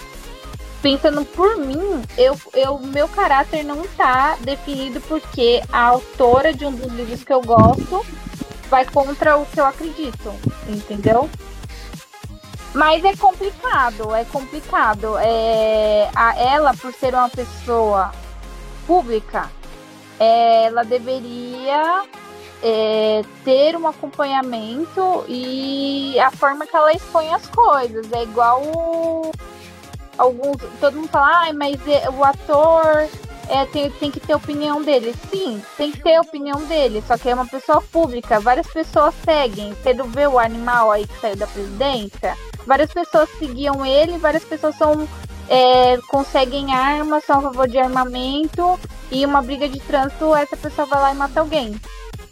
[0.82, 6.72] pensando por mim, eu, eu, meu caráter não tá definido porque a autora de um
[6.72, 8.04] dos livros que eu gosto
[8.68, 10.34] vai contra o que eu acredito,
[10.68, 11.28] entendeu?
[12.74, 15.16] Mas é complicado, é complicado.
[15.18, 18.12] É, a, ela, por ser uma pessoa
[18.86, 19.50] pública,
[20.20, 22.04] ela deveria
[22.62, 28.10] é, ter um acompanhamento e a forma que ela expõe as coisas.
[28.12, 29.30] É igual o-
[30.16, 30.56] alguns.
[30.80, 33.08] Todo mundo fala, ai, mas é, o ator
[33.48, 35.14] é, tem, tem que ter opinião dele.
[35.30, 39.72] Sim, tem que ter opinião dele, só que é uma pessoa pública, várias pessoas seguem.
[39.74, 42.36] Você vê o animal aí que saiu da presidência?
[42.66, 45.08] Várias pessoas seguiam ele, várias pessoas são.
[45.50, 48.78] é, conseguem armas, são a favor de armamento,
[49.10, 51.74] e uma briga de trânsito, essa pessoa vai lá e mata alguém.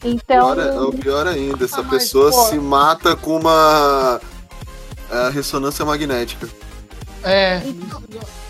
[0.09, 0.55] Então.
[0.55, 2.45] Pior é- o pior ainda, essa pessoa pô.
[2.45, 4.21] se mata com uma
[5.11, 6.49] é, ressonância magnética.
[7.23, 7.61] É,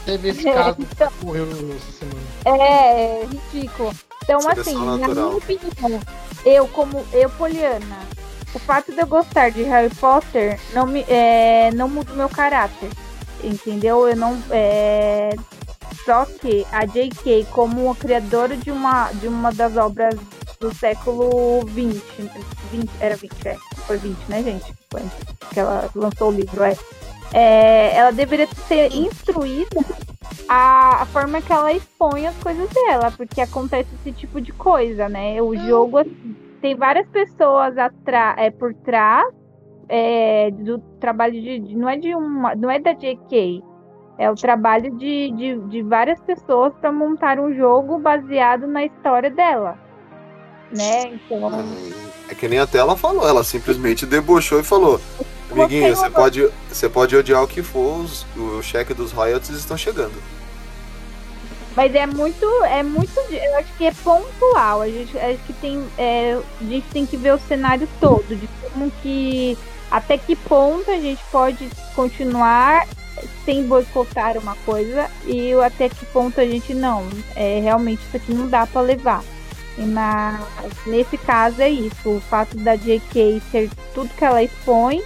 [0.04, 2.20] teve esse É, caso que então- ocorreu essa semana.
[2.44, 3.92] É, é ridículo.
[4.22, 5.26] Então, Seleção assim, na natural.
[5.28, 6.00] minha opinião,
[6.44, 7.98] eu como eu, Poliana,
[8.54, 12.28] o fato de eu gostar de Harry Potter não me é, não muda o meu
[12.28, 12.90] caráter.
[13.44, 14.08] Entendeu?
[14.08, 14.42] Eu não.
[14.50, 15.36] É...
[16.04, 20.14] Só que a J.K., como uma criadora de uma, de uma das obras
[20.60, 22.02] do século XX,
[22.70, 24.74] 20, era 20, é, foi 20, né, gente?
[24.90, 25.02] Foi
[25.52, 26.76] que ela lançou o livro, é.
[27.32, 29.84] É, ela deveria ser instruída
[30.48, 35.08] a, a forma que ela expõe as coisas dela, porque acontece esse tipo de coisa,
[35.08, 35.40] né?
[35.42, 37.74] O jogo assim, tem várias pessoas
[38.36, 39.26] é, por trás
[39.88, 43.62] é, do trabalho de, de- não é de uma, não é da JK,
[44.18, 49.30] é o trabalho de, de, de várias pessoas para montar um jogo baseado na história
[49.30, 49.78] dela,
[50.70, 51.12] né?
[51.14, 51.50] Então
[52.28, 55.00] É que nem até ela falou, ela simplesmente debochou e falou:
[55.50, 59.76] Amiguinho, Você pode, você pode odiar o que for, os- o cheque dos royalties estão
[59.76, 60.14] chegando.
[61.76, 64.80] Mas é muito, é muito, eu acho que é pontual.
[64.80, 68.48] A gente, acho que tem, é, a gente tem que ver o cenário todo, de
[68.62, 69.58] como que,
[69.90, 72.86] até que ponto a gente pode continuar
[73.44, 77.06] sem boicotar uma coisa e até que ponto a gente não.
[77.34, 79.22] É, realmente isso aqui não dá para levar.
[79.76, 80.40] Na,
[80.86, 85.02] nesse caso é isso, o fato da JK ser tudo que ela expõe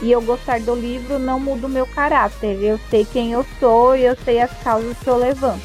[0.00, 2.62] e eu gostar do livro não muda o meu caráter.
[2.62, 5.62] Eu sei quem eu sou e eu sei as causas que eu levanto.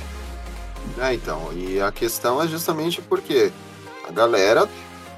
[1.00, 3.52] É, então, e a questão é justamente porque
[4.08, 4.68] a galera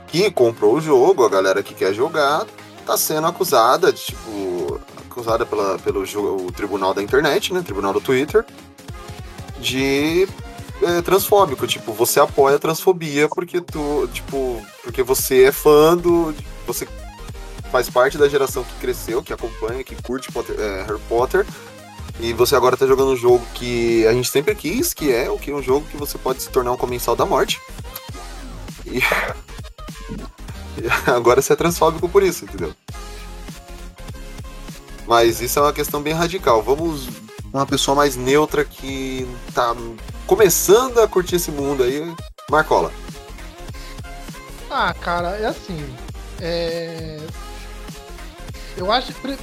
[0.07, 2.45] que comprou o jogo, a galera que quer jogar,
[2.85, 8.01] tá sendo acusada, de, tipo, acusada pela, pelo o tribunal da internet, né, tribunal do
[8.01, 8.45] Twitter,
[9.59, 10.27] de
[10.81, 16.33] é, transfóbico, tipo, você apoia a transfobia porque tu, tipo, porque você é fã do,
[16.65, 16.88] você
[17.71, 21.45] faz parte da geração que cresceu, que acompanha, que curte Potter- é, Harry Potter,
[22.19, 25.39] e você agora tá jogando um jogo que a gente sempre quis, que é o
[25.39, 27.59] que é um jogo que você pode se tornar um comensal da morte.
[28.86, 29.01] E, e
[31.09, 32.73] agora você é transfóbico por isso, entendeu?
[35.07, 36.62] Mas isso é uma questão bem radical.
[36.62, 37.07] Vamos
[37.51, 39.75] uma pessoa mais neutra que tá
[40.25, 42.13] começando a curtir esse mundo aí,
[42.49, 42.91] Marcola.
[44.69, 45.86] Ah, cara, é assim.
[46.41, 47.19] É...
[48.75, 49.38] Eu acho que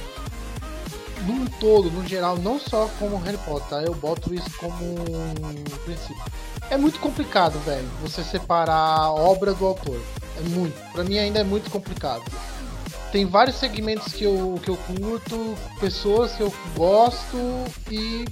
[1.21, 3.81] num todo, no geral, não só como Harry Potter, tá?
[3.83, 6.23] eu boto isso como um princípio.
[6.69, 9.99] É muito complicado, velho, você separar a obra do autor.
[10.37, 10.75] É muito.
[10.91, 12.23] Pra mim ainda é muito complicado.
[13.11, 17.37] Tem vários segmentos que eu, que eu curto, pessoas que eu gosto
[17.91, 18.25] e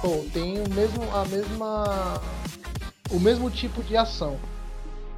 [0.00, 2.20] pô, tem o mesmo, a mesma.
[3.10, 4.38] o mesmo tipo de ação.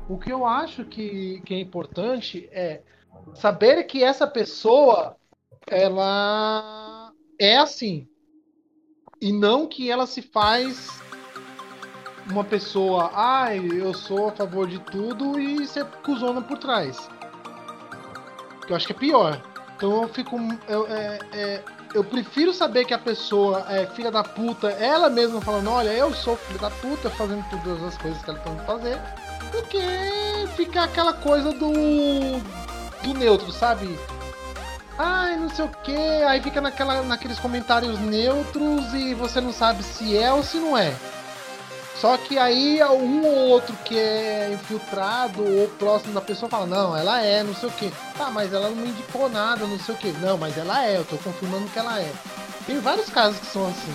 [0.09, 2.81] O que eu acho que, que é importante é
[3.35, 5.17] saber que essa pessoa
[5.67, 8.09] ela é assim
[9.21, 10.89] e não que ela se faz
[12.31, 17.09] uma pessoa, ai, eu sou a favor de tudo e ser cuzona por trás.
[18.73, 19.43] Que eu acho que é pior.
[19.77, 20.39] Então eu fico.
[20.67, 21.63] Eu, é, é,
[21.95, 26.15] eu prefiro saber que a pessoa é filha da puta, ela mesma falando, olha, eu
[26.15, 28.99] sou filha da puta, fazendo todas as coisas que ela tem que fazer,
[29.53, 31.73] do que ficar aquela coisa do.
[33.03, 33.99] do neutro, sabe?
[34.99, 39.83] Ai, não sei o que, aí fica naquela, naqueles comentários neutros e você não sabe
[39.83, 40.95] se é ou se não é.
[42.03, 46.97] Só que aí um ou outro que é infiltrado ou próximo da pessoa fala, não,
[46.97, 47.93] ela é, não sei o que.
[48.19, 50.11] Tá, mas ela não me indicou nada, não sei o que.
[50.15, 52.13] Não, mas ela é, eu tô confirmando que ela é.
[52.67, 53.95] Tem vários casos que são assim.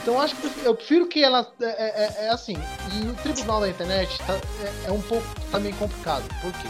[0.00, 1.46] Então acho que eu prefiro que ela.
[1.60, 2.56] É, é- é assim.
[2.94, 6.24] E o tribunal da internet tá- é, é um pouco também complicado.
[6.40, 6.68] Por quê?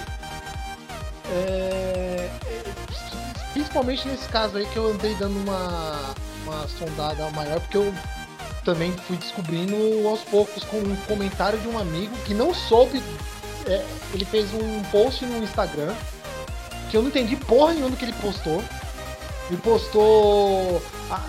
[1.30, 2.64] É, é,
[3.52, 7.94] principalmente nesse caso aí que eu andei dando uma, uma sondada maior, porque eu
[8.64, 9.76] também fui descobrindo
[10.08, 13.02] aos poucos com um comentário de um amigo que não soube.
[13.66, 15.94] é, ele fez um post no Instagram
[16.90, 18.62] que eu não entendi porra nenhuma do que ele postou.
[19.48, 20.82] Ele postou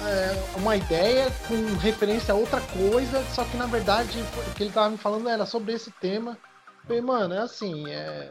[0.06, 4.72] é, uma ideia com referência a outra coisa, só que na verdade o que ele
[4.72, 6.38] tava me falando era sobre esse tema.
[6.86, 8.30] Falei, mano, é assim, é.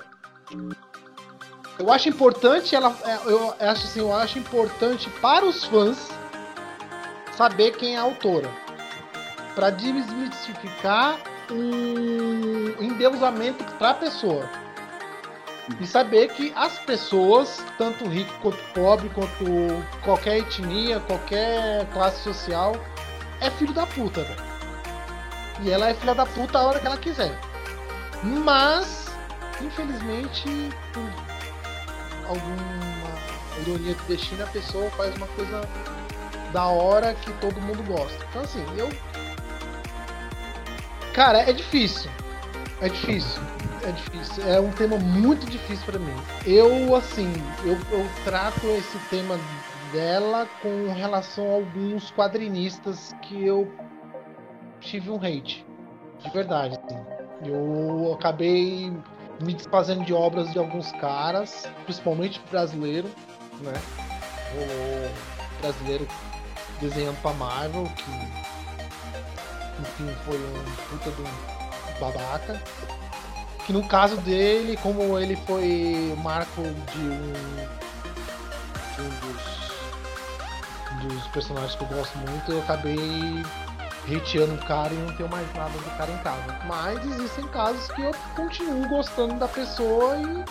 [1.78, 2.94] Eu acho importante ela.
[3.04, 6.08] é, Eu acho assim, eu acho importante para os fãs
[7.36, 8.50] saber quem é a autora.
[9.58, 11.18] Pra desmistificar
[11.50, 14.48] um endeusamento pra pessoa.
[15.80, 19.44] E saber que as pessoas, tanto rico quanto pobre, quanto
[20.04, 22.76] qualquer etnia, qualquer classe social,
[23.40, 24.40] é filho da puta, velho.
[25.62, 27.36] E ela é filha da puta a hora que ela quiser.
[28.22, 29.08] Mas,
[29.60, 31.02] infelizmente, por
[32.28, 35.68] alguma ironia de destino, a pessoa faz uma coisa
[36.52, 38.24] da hora que todo mundo gosta.
[38.30, 38.88] Então, assim, eu.
[41.18, 42.08] Cara, é difícil.
[42.80, 43.42] É difícil.
[43.82, 44.48] É difícil.
[44.48, 46.14] É um tema muito difícil pra mim.
[46.46, 47.32] Eu, assim,
[47.64, 49.36] eu, eu trato esse tema
[49.92, 53.68] dela com relação a alguns quadrinistas que eu
[54.78, 55.66] tive um hate.
[56.20, 57.00] De verdade, assim.
[57.44, 58.92] Eu acabei
[59.42, 63.08] me desfazendo de obras de alguns caras, principalmente brasileiro,
[63.60, 63.72] né?
[64.54, 66.06] O brasileiro
[66.80, 68.47] desenhando pra Marvel, que
[69.80, 72.62] enfim foi um puta de um babaca.
[73.64, 77.32] Que no caso dele, como ele foi marco de um,
[78.94, 79.08] de um
[81.02, 83.44] dos, dos personagens que eu gosto muito, eu acabei
[84.16, 86.58] hateando o cara e não tenho mais nada do cara em casa.
[86.66, 90.44] Mas existem casos que eu continuo gostando da pessoa e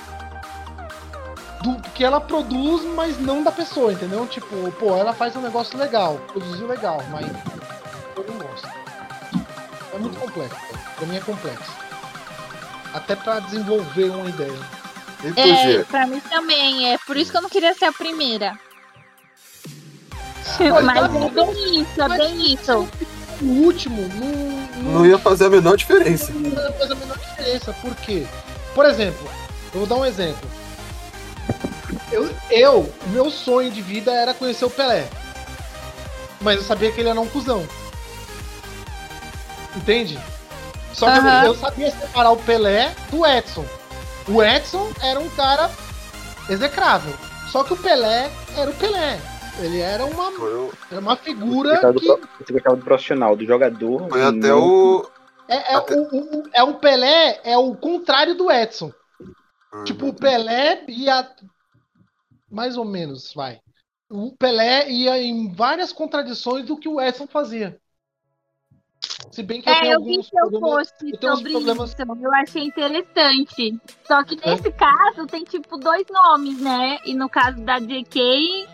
[1.63, 4.28] do que ela produz, mas não da pessoa, entendeu?
[4.28, 7.26] Tipo, pô, ela faz um negócio legal, produziu legal, mas
[8.16, 8.87] eu não gosto.
[9.98, 10.56] É muito complexo,
[10.96, 11.72] pra mim é complexo.
[12.94, 14.60] Até pra desenvolver uma ideia.
[15.36, 16.94] É, pra mim também.
[16.94, 18.60] É por isso que eu não queria ser a primeira.
[20.84, 22.88] Mas é bem isso, é bem isso.
[23.42, 24.08] O último
[24.84, 26.32] não, Não ia fazer a menor diferença.
[26.32, 27.74] não faz a menor diferença.
[27.74, 28.28] Por quê?
[28.76, 29.28] Por exemplo,
[29.74, 30.48] eu vou dar um exemplo.
[32.12, 35.10] Eu, eu, meu sonho de vida era conhecer o Pelé.
[36.40, 37.68] Mas eu sabia que ele era um cuzão.
[39.78, 40.20] Entende?
[40.94, 41.46] Só que Aham.
[41.46, 43.66] eu sabia separar o Pelé do Edson.
[44.28, 45.70] O Edson era um cara
[46.50, 47.13] execrável.
[47.52, 49.20] Só que o Pelé era o Pelé.
[49.60, 50.32] Ele era uma,
[50.92, 54.08] era uma figura Você do, que do profissional, do jogador.
[54.10, 55.12] Foi até não- o.
[55.48, 58.92] É, é, o, o- o- é o Pelé, é o contrário do Edson.
[59.86, 61.30] Tipo, o Pelé ia.
[62.50, 63.60] Mais ou menos, vai.
[64.10, 67.80] O Pelé ia em várias contradições do que o Edson fazia.
[69.32, 70.70] Se bem que eu É, eu vi seu problemas.
[70.91, 71.98] post sobre problemas- isso.
[72.22, 73.80] Eu achei interessante.
[74.06, 76.98] Só que nesse caso tem tipo dois nomes, né?
[77.06, 78.67] E no caso da JK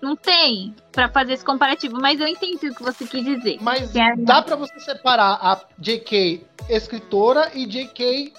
[0.00, 1.98] não tem pra fazer esse comparativo.
[2.00, 3.58] Mas eu entendi o que você quis dizer.
[3.60, 8.32] Mas é- dá pra você separar a JK escritora e JK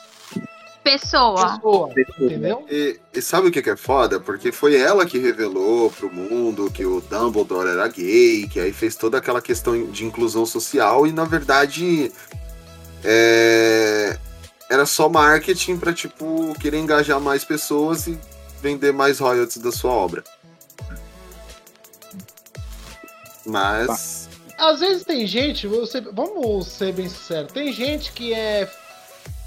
[0.84, 1.60] pessoa.
[1.60, 1.90] pessoa.
[2.20, 2.66] Entendeu?
[2.70, 4.20] E, e sabe o que é foda?
[4.20, 8.96] Porque foi ela que revelou pro mundo que o Dumbledore era gay, que aí fez
[8.96, 12.12] toda aquela questão de inclusão social e na verdade
[13.04, 14.18] é,
[14.70, 18.18] era só marketing pra tipo querer engajar mais pessoas e
[18.62, 20.24] vender mais royalties da sua obra.
[23.46, 28.70] Mas Às vezes tem gente, você, vamos ser bem sinceros, tem gente que é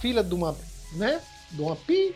[0.01, 0.57] filha de uma,
[0.95, 2.15] né, de uma pi,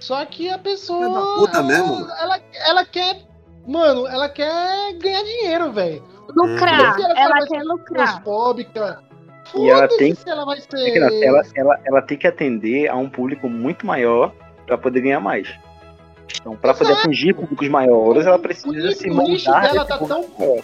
[0.00, 1.08] Só que a pessoa.
[1.08, 2.10] Da puta ela, mesmo, mano.
[2.20, 3.22] Ela, ela quer.
[3.66, 6.02] Mano, ela quer ganhar dinheiro, velho.
[6.34, 6.98] Lucrar.
[7.00, 8.12] Ela vai quer ser lucrar.
[8.12, 9.02] transfóbica.
[9.54, 11.22] E ela tem- se ela vai É ser.
[11.24, 14.32] ela, ela, ela tem que atender a um público muito maior
[14.66, 15.48] para poder ganhar mais.
[16.40, 19.84] Então, para poder atingir públicos maiores, ela O precisa nicho- se o nicho moldar dela
[19.84, 20.62] tá público tão- maior.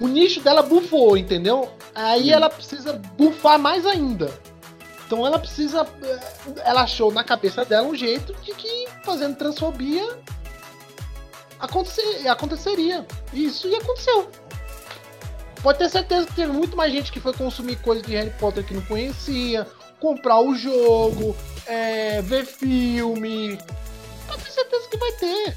[0.00, 1.68] O nicho dela bufou, entendeu?
[1.94, 2.34] Aí Hum.
[2.34, 4.30] ela precisa bufar mais ainda.
[5.12, 5.86] Então ela precisa.
[6.64, 10.18] Ela achou na cabeça dela um jeito de que fazendo transfobia
[11.60, 13.06] acontecer, aconteceria.
[13.30, 14.30] Isso e aconteceu.
[15.62, 18.64] Pode ter certeza que teve muito mais gente que foi consumir coisas de Harry Potter
[18.64, 19.66] que não conhecia,
[20.00, 23.58] comprar o jogo, eh, ver filme.
[24.26, 25.54] Pode ter certeza que vai ter.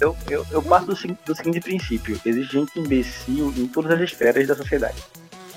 [0.00, 4.48] Eu, eu, eu parto do, do seguinte princípio: existe gente imbecil em todas as esferas
[4.48, 4.96] da sociedade.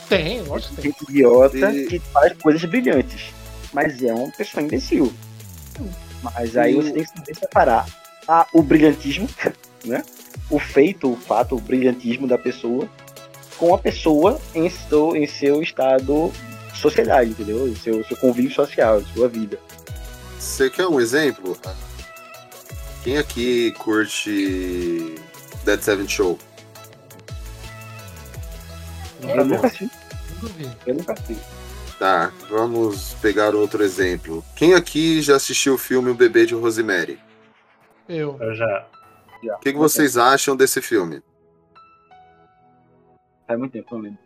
[0.09, 0.91] Tem, lógico que tem.
[0.91, 3.33] Gente idiota E- que faz coisas brilhantes,
[3.73, 5.13] mas é uma pessoa imbecil.
[6.23, 7.85] Mas aí E- você tem que saber separar
[8.27, 9.27] a, o brilhantismo,
[9.85, 10.03] né?
[10.49, 12.87] O feito, o fato, o brilhantismo da pessoa
[13.57, 16.31] com a pessoa em seu, em seu estado
[16.71, 17.67] de sociedade, entendeu?
[17.67, 19.59] Em seu, seu convívio social, sua vida.
[20.39, 21.57] Você quer um exemplo?
[23.03, 25.15] Quem aqui curte
[25.65, 26.37] Dead Seven Show?
[29.21, 29.89] Eu nunca assisti.
[30.41, 30.69] Nunca vi.
[30.85, 31.41] Eu nunca assisti.
[31.99, 34.43] Tá, vamos pegar outro exemplo.
[34.55, 37.19] Quem aqui já assistiu o filme O Bebê de Rosemary?
[38.07, 38.37] Eu.
[38.39, 38.87] Eu já.
[39.55, 41.21] O que, que vocês acham desse filme?
[43.47, 44.19] Faz muito tempo, não lembro.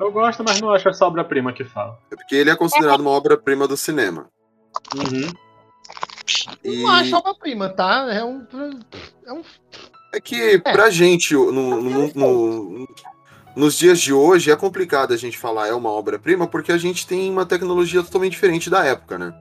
[0.00, 1.98] Eu gosto, mas não acho essa obra-prima que fala.
[2.10, 4.28] É porque ele é considerado uma obra-prima do cinema.
[4.94, 5.30] Uhum.
[6.64, 8.08] E Não acho obra-prima, tá?
[8.12, 8.46] É um.
[9.26, 9.42] É um.
[10.12, 12.88] é que pra gente, no, no- no-
[13.56, 17.06] nos dias de hoje, é complicado a gente falar é uma obra-prima porque a gente
[17.06, 19.34] tem uma tecnologia totalmente diferente da época, né?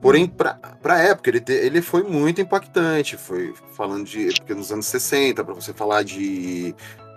[0.00, 3.16] Porém, pra, pra época, ele, te- ele foi muito impactante.
[3.16, 4.26] Foi falando de.
[4.34, 6.74] Porque nos anos 60, pra você falar de,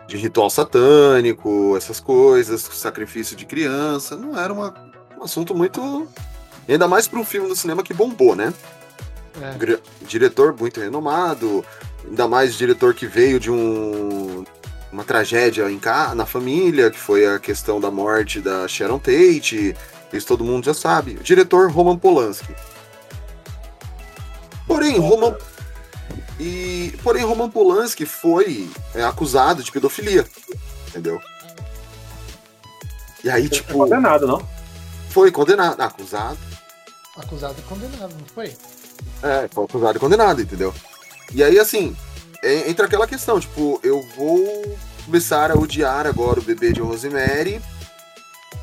[0.08, 4.74] de ritual satânico, essas coisas, sacrifício de criança, não era uma,
[5.20, 6.08] um assunto muito.
[6.68, 8.54] Ainda mais pra um filme do cinema que bombou, né?
[9.42, 9.80] É.
[10.06, 11.64] Diretor muito renomado,
[12.08, 14.46] ainda mais diretor que veio de um,
[14.98, 19.76] uma tragédia em ca- na família, que foi a questão da morte da Sharon Tate.
[20.12, 21.12] Isso todo mundo já sabe.
[21.12, 22.56] O diretor Roman Polanski.
[24.66, 25.38] Porém, Roman.
[26.40, 30.26] E, porém, Roman Polanski foi é, acusado de pedofilia.
[30.88, 31.22] Entendeu?
[33.24, 33.74] E aí, tipo.
[33.74, 34.48] Condenado, não?
[35.12, 35.80] Foi condenado.
[35.80, 36.38] Acusado.
[37.18, 38.56] Acusado e condenado, não foi?
[39.22, 40.74] É, foi acusado e condenado, entendeu?
[41.34, 41.96] E aí, assim,
[42.44, 47.62] é- entra aquela questão, tipo, eu vou começar a odiar agora o bebê de Rosemary,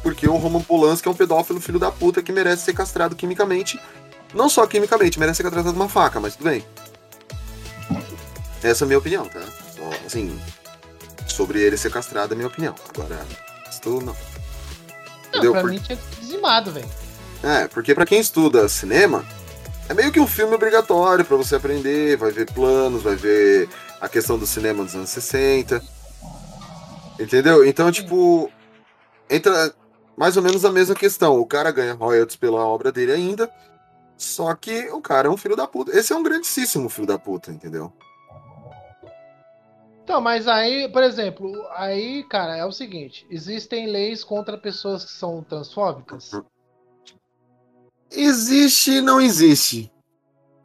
[0.03, 3.81] porque o Roman Polanski é um pedófilo filho da puta que merece ser castrado quimicamente.
[4.35, 6.65] Não só quimicamente, merece ser castrado com uma faca, mas tudo bem.
[8.63, 9.41] Essa é a minha opinião, tá?
[9.77, 10.39] Só, assim,
[11.29, 12.75] sobre ele ser castrado é a minha opinião.
[12.95, 13.25] Agora,
[13.71, 14.01] isso não.
[14.07, 14.17] Não,
[15.29, 15.53] Entendeu?
[15.53, 16.89] pra Por- mim tinha que ser dizimado, velho.
[17.43, 19.25] É, porque pra quem estuda cinema,
[19.89, 23.69] é meio que um filme obrigatório pra você aprender, vai ver planos, vai ver
[24.01, 25.83] a questão do cinema dos anos 60.
[27.21, 27.65] Entendeu?
[27.65, 28.51] Então, tipo,
[29.29, 29.75] entra
[30.17, 31.39] mais ou menos a mesma questão.
[31.39, 33.51] O cara ganha royalties pela obra dele ainda,
[34.17, 35.97] só que o cara é um filho da puta.
[35.97, 37.93] Esse é um grandíssimo filho da puta, entendeu?
[40.03, 45.13] Então, mas aí, por exemplo, aí, cara, é o seguinte: existem leis contra pessoas que
[45.13, 46.31] são transfóbicas,
[48.11, 49.91] Existe e não existe.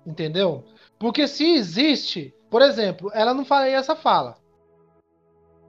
[0.05, 0.63] entendeu?
[0.97, 4.37] Porque se existe, por exemplo, ela não faria essa fala.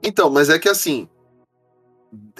[0.03, 1.07] Então, mas é que assim.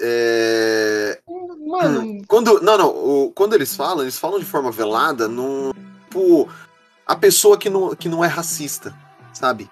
[0.00, 1.18] É...
[1.66, 3.32] Mano, Quando, não, não.
[3.34, 5.72] quando eles falam, eles falam de forma velada, num,
[6.04, 6.46] tipo,
[7.06, 8.94] a pessoa que não, que não é racista,
[9.32, 9.70] sabe?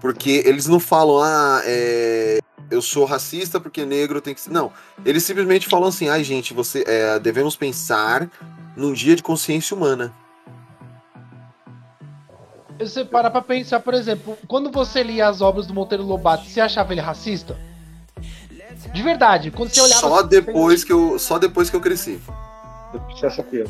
[0.00, 2.40] Porque eles não falam, ah, é,
[2.72, 4.50] eu sou racista porque negro tem que ser.
[4.50, 4.72] Não.
[5.04, 8.30] Eles simplesmente falam assim, ai, gente, você é, devemos pensar
[8.76, 10.12] num dia de consciência humana.
[12.78, 16.60] você para pra pensar, por exemplo, quando você lia as obras do Monteiro Lobato, você
[16.60, 17.56] achava ele racista?
[18.92, 20.00] De verdade, quando você olhava.
[20.00, 22.20] Só depois que eu, só depois que eu cresci.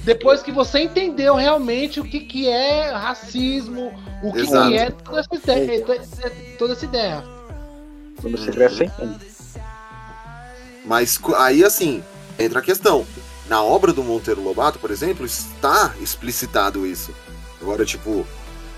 [0.05, 3.93] Depois que você entendeu realmente o que, que é racismo,
[4.23, 5.85] o que, que é toda essa ideia.
[6.59, 7.32] Toda essa ideia.
[8.23, 9.27] Quando você cresce, você entende.
[10.85, 12.03] Mas co- aí, assim,
[12.39, 13.07] entra a questão.
[13.49, 17.13] Na obra do Monteiro Lobato, por exemplo, está explicitado isso.
[17.61, 18.27] Agora, tipo,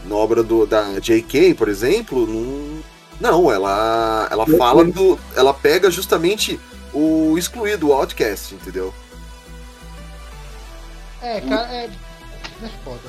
[0.04, 2.82] na obra do, da J.K., por exemplo, não,
[3.20, 5.18] não ela, ela fala do.
[5.36, 6.58] Ela pega justamente
[6.92, 8.92] o excluído, o outcast, entendeu?
[11.22, 11.84] É, cara, é.
[12.62, 13.00] É foda.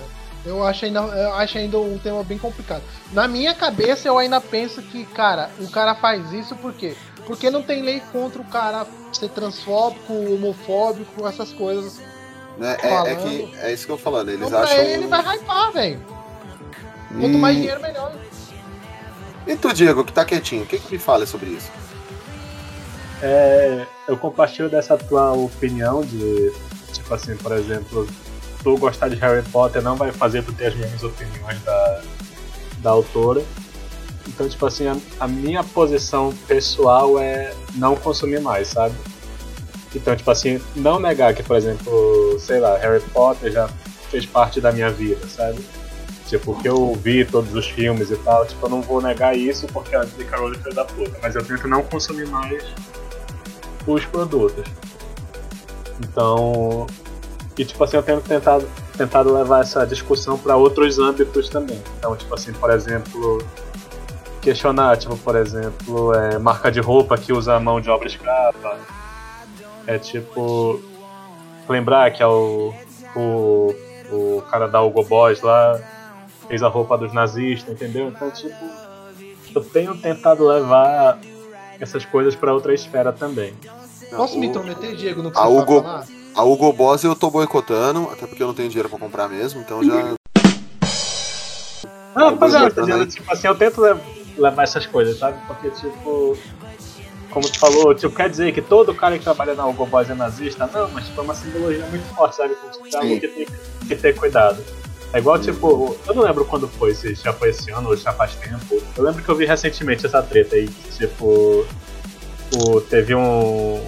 [0.46, 2.84] Eu acho, ainda, eu acho ainda um tema bem complicado.
[3.12, 6.96] Na minha cabeça, eu ainda penso que, cara, o cara faz isso por quê?
[7.26, 12.00] Porque não tem lei contra o cara ser transfóbico, homofóbico, essas coisas.
[12.60, 12.78] Né?
[12.84, 14.30] É, é que é isso que eu tô falando.
[14.30, 14.78] Eles Então, pra acham.
[14.84, 16.00] ele, ele vai hypar, velho.
[17.10, 18.14] Quanto E- mais dinheiro, melhor.
[19.48, 21.72] E tu, Diego, que tá quietinho, o que, que me fala sobre isso?
[23.22, 26.52] É, eu compartilho dessa tua opinião de,
[26.94, 28.08] tipo assim, por exemplo,
[28.66, 32.02] tu gostar de Harry Potter não vai fazer tu ter as mesmas opiniões da,
[32.80, 33.44] da autora.
[34.28, 38.96] Então, tipo assim, a, a minha posição pessoal é não consumir mais, sabe?
[39.94, 43.70] Então, tipo assim, não negar que, por exemplo, sei lá, Harry Potter já
[44.10, 45.64] fez parte da minha vida, sabe?
[46.28, 49.68] Tipo, que eu vi todos os filmes e tal, tipo, eu não vou negar isso
[49.68, 50.38] porque a J.K.
[50.38, 52.64] Rowling foi da puta, mas eu tento não consumir mais
[53.86, 54.66] os produtos.
[56.00, 56.88] Então,
[57.58, 61.82] e tipo assim, eu tenho tentado, tentado levar essa discussão para outros âmbitos também.
[61.98, 63.44] Então, tipo assim, por exemplo,
[64.42, 68.78] questionar, tipo, por exemplo, é, marca de roupa que usa mão de obra escrava.
[69.88, 70.82] É tipo,
[71.70, 72.74] lembrar que é o,
[73.16, 73.76] o,
[74.12, 75.80] o cara da Hugo Boss lá
[76.48, 78.10] fez a roupa dos nazistas, entendeu?
[78.10, 78.56] Então, tipo,
[79.56, 81.20] eu tenho tentado levar
[81.80, 83.54] essas coisas para outra esfera também.
[84.16, 86.06] Posso me intrometer, Diego, no que A você Hugo, falar?
[86.36, 89.62] A Hugo Boss eu tô boicotando, até porque eu não tenho dinheiro pra comprar mesmo,
[89.62, 90.14] então já.
[92.16, 92.60] Não, pois é,
[93.06, 94.00] tipo assim, eu tento le-
[94.38, 95.38] levar essas coisas, sabe?
[95.48, 96.38] Porque, tipo,
[97.30, 100.14] como tu falou, tipo, quer dizer que todo cara que trabalha na Hugo Boss é
[100.14, 100.70] nazista?
[100.74, 102.56] Não, mas tipo, é uma simbologia muito forte, sabe?
[102.58, 103.46] Então, tipo, é que tem
[103.88, 104.64] que ter cuidado.
[105.14, 108.12] É igual, tipo, eu não lembro quando foi, se já foi esse ano ou já
[108.14, 108.82] faz tempo.
[108.98, 111.66] Eu lembro que eu vi recentemente essa treta aí, que, tipo,
[112.54, 113.82] o, teve um.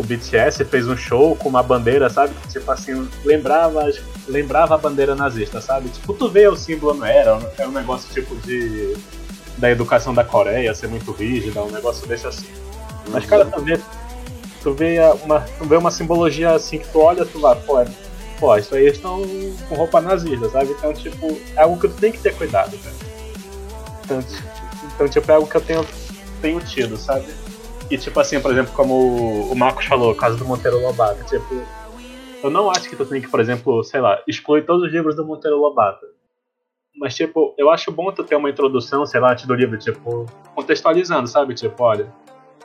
[0.00, 2.32] O BTS fez um show com uma bandeira, sabe?
[2.50, 3.90] Tipo assim, lembrava,
[4.26, 5.90] lembrava a bandeira nazista, sabe?
[5.90, 7.38] Tipo, tu vê o símbolo, não era?
[7.58, 8.96] É um negócio tipo de.
[9.58, 12.46] da educação da Coreia ser muito rígida, um negócio desse assim.
[13.10, 13.78] Mas, cara, tu vê,
[14.62, 17.86] tu vê uma, tu vê uma simbologia assim que tu olha, tu vai, pô, é-
[18.38, 19.20] pô, isso aí estão
[19.68, 20.70] com roupa nazista, sabe?
[20.78, 22.94] Então, tipo, é algo que tu tem que ter cuidado, cara.
[24.04, 24.42] Então, ti-
[24.94, 25.86] então tipo, é algo que eu tenho,
[26.40, 27.26] tenho tido, sabe?
[27.90, 28.94] E, tipo assim, por exemplo, como
[29.50, 31.62] o- Marcos falou, o caso do Monteiro Lobato, tipo,
[32.42, 35.16] eu não acho que tu tem que, por exemplo, sei lá, excluir todos os livros
[35.16, 36.06] do Monteiro Lobato.
[36.96, 41.26] Mas, tipo, eu acho bom tu ter uma introdução, sei lá, do livro, tipo, contextualizando,
[41.28, 41.54] sabe?
[41.54, 42.12] Tipo, olha,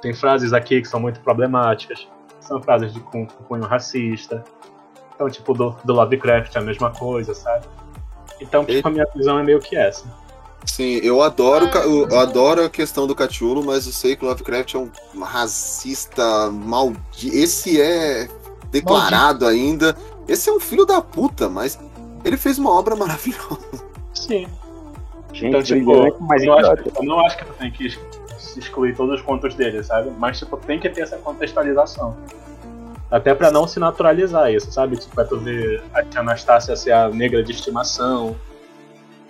[0.02, 2.08] tem frases aqui que são muito problemáticas,
[2.40, 4.44] são frases de cunho racista.
[5.16, 7.66] Então, tipo, do, do Lovecraft é a mesma coisa, sabe?
[8.42, 10.06] Então, tipo, a minha visão é meio que essa.
[10.66, 14.26] Sim, eu adoro, ca- eu, eu adoro a questão do Cthulhu, mas eu sei que
[14.26, 14.90] o Lovecraft é um
[15.24, 17.36] racista maldito.
[17.36, 18.28] Esse é
[18.72, 19.96] declarado ainda.
[20.28, 21.80] Esse é um filho da puta, mas
[22.24, 23.60] ele fez uma obra maravilhosa.
[24.14, 24.48] Sim.
[25.32, 28.00] Gente, Então, tipo, mas eu, não acho, eu não acho que tu tem que ex-
[28.58, 30.10] excluir todos os contos dele, sabe?
[30.18, 32.16] Mas, tipo, tem que ter essa contextualização.
[33.12, 34.98] Até pra não se naturalizar isso, sabe?
[34.98, 38.36] Tipo, é tu ver a tia Anastácia ser a negra de estimação.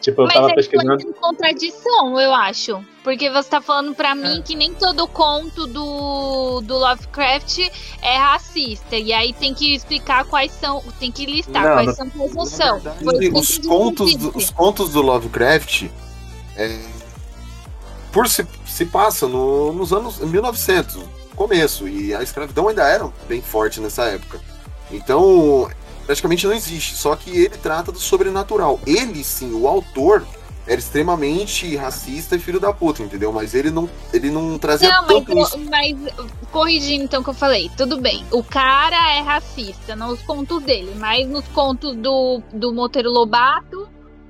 [0.02, 1.02] Tipo, eu Mas tava é pesquisando.
[1.02, 2.84] em contradição, eu acho.
[3.04, 7.60] Porque você tá falando pra mim que nem todo conto do, do Lovecraft
[8.02, 8.96] é racista.
[8.98, 10.84] E aí tem que explicar quais são.
[11.00, 12.82] Tem que listar Não, quais na- são quais não são.
[13.34, 15.88] Os, contos do, os contos do Lovecraft
[16.56, 16.80] é,
[18.12, 21.04] por se, se passa no- nos anos 1900,
[21.36, 24.40] começo, e a escravidão ainda era bem forte nessa época.
[24.92, 25.70] Então,
[26.06, 28.80] praticamente não existe, só que ele trata do sobrenatural.
[28.86, 30.26] Ele sim, o autor
[30.68, 33.32] era extremamente racista e filho da puta, entendeu?
[33.32, 35.60] Mas ele não, ele não trazia Não, mas, isso.
[35.70, 35.96] mas
[36.52, 38.26] corrigindo então o que eu falei, tudo bem.
[38.32, 43.88] O cara é racista nos contos dele, mas nos contos do, do Monteiro Lobato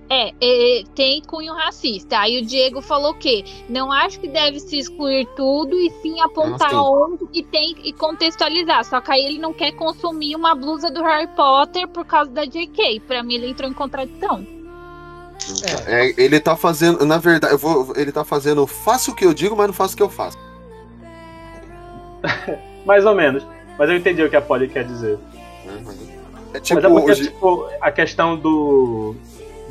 [0.09, 2.19] é, é, tem cunho racista.
[2.19, 6.73] Aí o Diego falou que não acho que deve se excluir tudo e sim apontar
[6.73, 8.83] Ah, onde que tem e contextualizar.
[8.85, 12.45] Só que aí ele não quer consumir uma blusa do Harry Potter por causa da
[12.45, 12.99] JK.
[13.07, 14.45] Pra mim ele entrou em contradição.
[15.87, 19.33] É, ele tá fazendo, na verdade, eu vou, ele tá fazendo, faço o que eu
[19.33, 20.37] digo, mas não faço o que eu faço.
[22.85, 23.45] Mais ou menos.
[23.77, 25.17] Mas eu entendi o que a Polly quer dizer.
[26.53, 29.15] É tipo, Mas é porque, hoje- tipo, a questão do.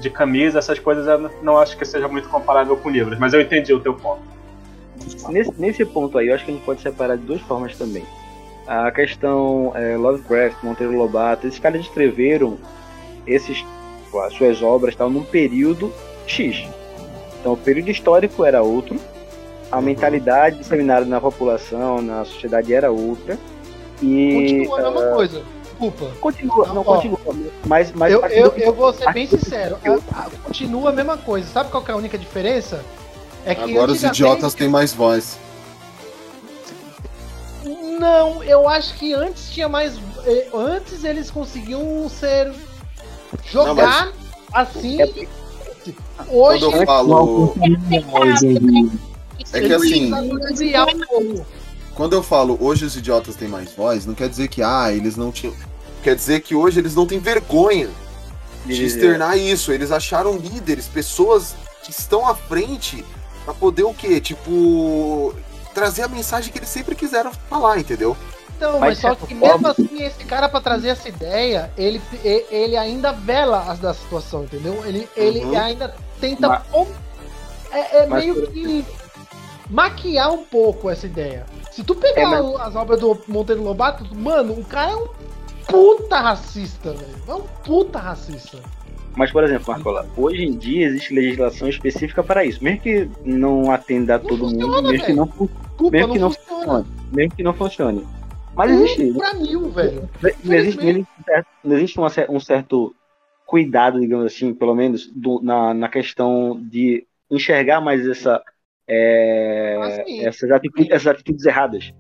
[0.05, 3.41] De camisa, essas coisas, eu não acho que seja muito comparável com livros, mas eu
[3.41, 4.23] entendi o teu ponto.
[5.31, 8.05] Nesse, nesse ponto aí, eu acho que a gente pode separar de duas formas também.
[8.67, 12.59] A questão é, Lovecraft, Monteiro Lobato, esses caras escreveram
[13.27, 13.65] esses,
[14.27, 15.91] as suas obras tal, num período
[16.27, 16.65] X.
[17.41, 18.99] Então o período histórico era outro,
[19.73, 23.39] a mentalidade disseminada na população, na sociedade era outra.
[24.03, 25.43] E Continua a mesma ah, coisa.
[25.79, 26.13] Desculpa.
[26.21, 27.19] Continua, não, Ó, continua.
[27.67, 28.63] Mas, mas eu, eu, sentido.
[28.65, 29.77] eu vou ser bem sincero.
[30.13, 31.47] a- continua a mesma coisa.
[31.49, 32.85] Sabe qual que é a única diferença?
[33.45, 35.37] É que Agora os idiotas têm mais voz.
[37.99, 39.99] Não, eu acho que antes tinha mais.
[40.27, 42.53] eh, Antes eles conseguiam ser.
[43.45, 44.13] jogar
[44.53, 44.99] assim.
[46.31, 46.61] Hoje.
[46.65, 47.55] Quando eu falo.
[49.53, 50.11] É que eles assim,
[51.95, 55.17] quando eu falo hoje os idiotas têm mais voz, não quer dizer que ah, eles
[55.17, 55.55] não tinham.
[56.03, 57.89] Quer dizer que hoje eles não têm vergonha
[58.67, 58.85] de Dizer.
[58.85, 59.73] externar isso.
[59.73, 63.05] Eles acharam líderes, pessoas que estão à frente
[63.45, 64.21] pra poder o quê?
[64.21, 65.35] Tipo.
[65.75, 68.17] Trazer a mensagem que eles sempre quiseram falar, entendeu?
[68.57, 71.69] Então, Mas mas só certa que forma- mesmo assim, esse cara pra trazer essa ideia,
[71.77, 74.81] ele, e- ele ainda vela as da situação, entendeu?
[74.87, 75.59] Ele, ele Uhum.
[75.59, 76.49] ainda tenta.
[76.49, 76.89] Mas-
[77.73, 78.85] É, é meio que
[79.71, 81.45] maquiar um pouco essa ideia.
[81.71, 85.09] Se tu pegar É, mas- as obras do Monteiro Lobato, mano, o cara é um
[85.67, 87.15] puta racista, velho.
[87.27, 88.59] É um puta racista.
[89.17, 92.63] Mas, por exemplo, Marcola, hoje em dia existe legislação específica para isso.
[92.63, 95.17] Mesmo que não atenda a todo mundo, funciona, mesmo que velho.
[95.17, 96.65] não, Desculpa, mesmo que não não funciona.
[96.65, 96.87] funcione.
[97.13, 98.07] Mesmo que não funcione.
[98.57, 99.13] Mas Um existe.
[99.15, 100.09] pra mil, velho.
[100.45, 100.79] Não existe,
[101.65, 102.95] não existe, não uma um certo
[103.47, 108.43] cuidado, digamos assim, pelo menos, do- na, na questão de enxergar mais essa,
[108.89, 110.25] é, Ah, sim.
[110.27, 111.93] essas, atitudes, essas atitudes erradas.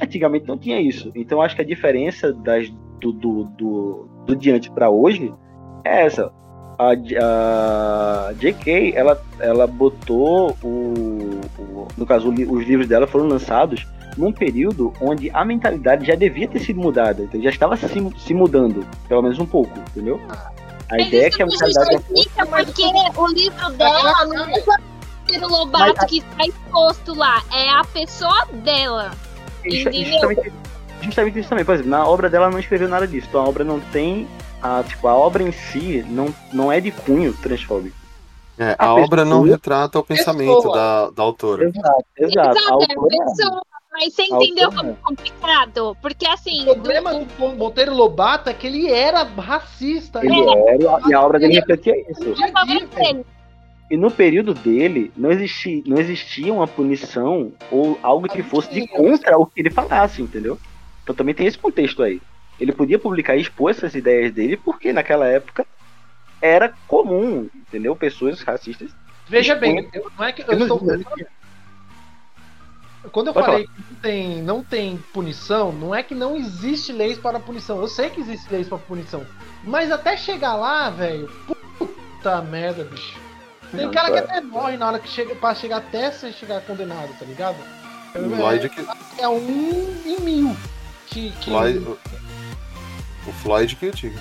[0.00, 1.10] Antigamente não tinha isso.
[1.14, 2.68] Então acho que a diferença das,
[3.00, 5.32] do, do, do, do diante para hoje
[5.84, 6.30] é essa.
[6.78, 13.84] A, a JK, ela, ela botou o, o- No caso, os livros dela foram lançados
[14.16, 17.88] num período onde a mentalidade já devia ter sido mudada, então já estava se,
[18.18, 20.20] se mudando, pelo menos um pouco, entendeu?
[20.28, 20.50] A
[20.90, 22.82] Mas ideia é que a mentalidade justifica porque
[23.16, 24.46] o livro dela não
[25.34, 29.10] é só o Lobato Mas que está exposto lá, é a pessoa dela.
[29.64, 30.12] Justa- Entendeu?
[30.12, 30.52] justamente,
[31.02, 31.64] justamente isso também.
[31.64, 33.26] Por exemplo, na obra dela não escreveu nada disso.
[33.28, 34.28] Então a obra não tem.
[34.62, 37.96] A, tipo, a obra em si não, não é de cunho transfóbico.
[38.58, 40.74] É, A a, obra não pessoa- retrata o pensamento pessoa.
[40.76, 41.64] da, da autora.
[41.68, 42.58] Exato, exato.
[42.58, 43.62] Exato, A é a autora- pessoa.
[43.90, 45.96] Mas você entendeu como é complicado?
[46.00, 46.62] Porque assim.
[46.62, 50.20] O problema do Monteiro Lobato é que ele era racista.
[50.24, 52.22] Ele era, e a obra dele refletia isso.
[52.22, 53.24] ele.
[53.90, 58.86] E no período dele, não existia, não existia uma punição ou algo que fosse de
[58.86, 60.58] contra o que ele falasse, entendeu?
[61.02, 62.20] Então também tem esse contexto aí.
[62.58, 65.66] Ele podia publicar e expor essas ideias dele porque naquela época
[66.40, 67.96] era comum, entendeu?
[67.96, 68.90] Pessoas racistas.
[69.26, 70.82] Veja bem, eu- não é que eu Eu estou.
[70.84, 71.02] não-
[73.10, 76.92] Quando eu Pode falei que não tem, não tem punição, não é que não existe
[76.92, 77.80] leis para punição.
[77.80, 79.24] Eu sei que existe leis para punição.
[79.64, 81.30] Mas até chegar lá, velho.
[81.78, 83.27] Puta merda, bicho.
[83.70, 84.20] Tem Não, cara que é.
[84.20, 85.34] até morre na hora que chega.
[85.34, 87.56] Pra chegar até você chegar condenado, tá ligado?
[88.14, 88.86] O Floyd que,
[89.18, 90.56] É um em mil.
[91.06, 91.78] Que, que, Floyd,
[93.26, 94.18] o Floyd que eu digo.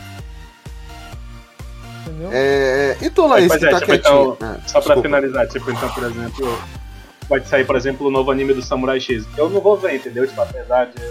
[2.05, 2.29] Entendeu?
[2.31, 4.33] É, então, Laís, que é, tá tipo, quietinho.
[4.33, 6.61] então, Ah, só pra finalizar, tipo, então, por exemplo,
[7.27, 9.25] pode sair, por exemplo, o novo anime do Samurai X.
[9.37, 10.25] Eu não vou ver, entendeu?
[10.27, 11.01] Tipo, apesar de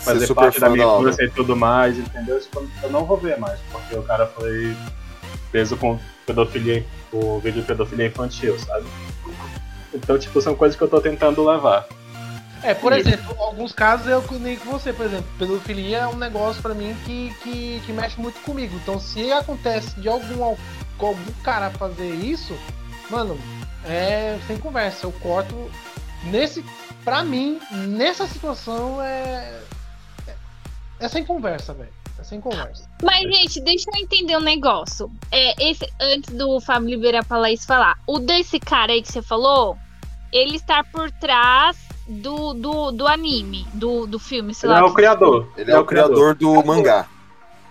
[0.00, 2.38] fazer super parte da minha infância e tudo mais, entendeu?
[2.40, 4.76] Tipo, eu não vou ver mais, porque o cara foi
[5.50, 5.98] preso com
[6.28, 8.86] pedofilia, o vídeo de pedofilia infantil, sabe?
[9.92, 11.86] Então, tipo, são coisas que eu tô tentando levar.
[12.62, 16.60] É, por exemplo, alguns casos eu nem com você, por exemplo, pedofilia é um negócio
[16.60, 18.74] pra mim que, que, que mexe muito comigo.
[18.82, 20.42] Então se acontece de algum,
[20.98, 22.52] algum cara fazer isso,
[23.10, 23.38] mano,
[23.84, 25.06] é sem conversa.
[25.06, 25.70] Eu corto
[26.24, 26.64] nesse.
[27.04, 29.60] Pra mim, nessa situação é.
[30.26, 30.34] é-
[31.00, 31.92] É sem conversa, velho.
[32.18, 32.88] É sem conversa.
[33.02, 35.10] Mas, gente, deixa eu entender um negócio.
[35.30, 39.22] É, esse, antes do Fábio liberar pra Laís falar, o desse cara aí que você
[39.22, 39.76] falou,
[40.32, 41.76] ele está por trás
[42.08, 44.80] do, do, do anime, do, do filme, sei Ele lá.
[44.80, 45.48] é o criador.
[45.56, 47.06] Ele é o criador do mangá.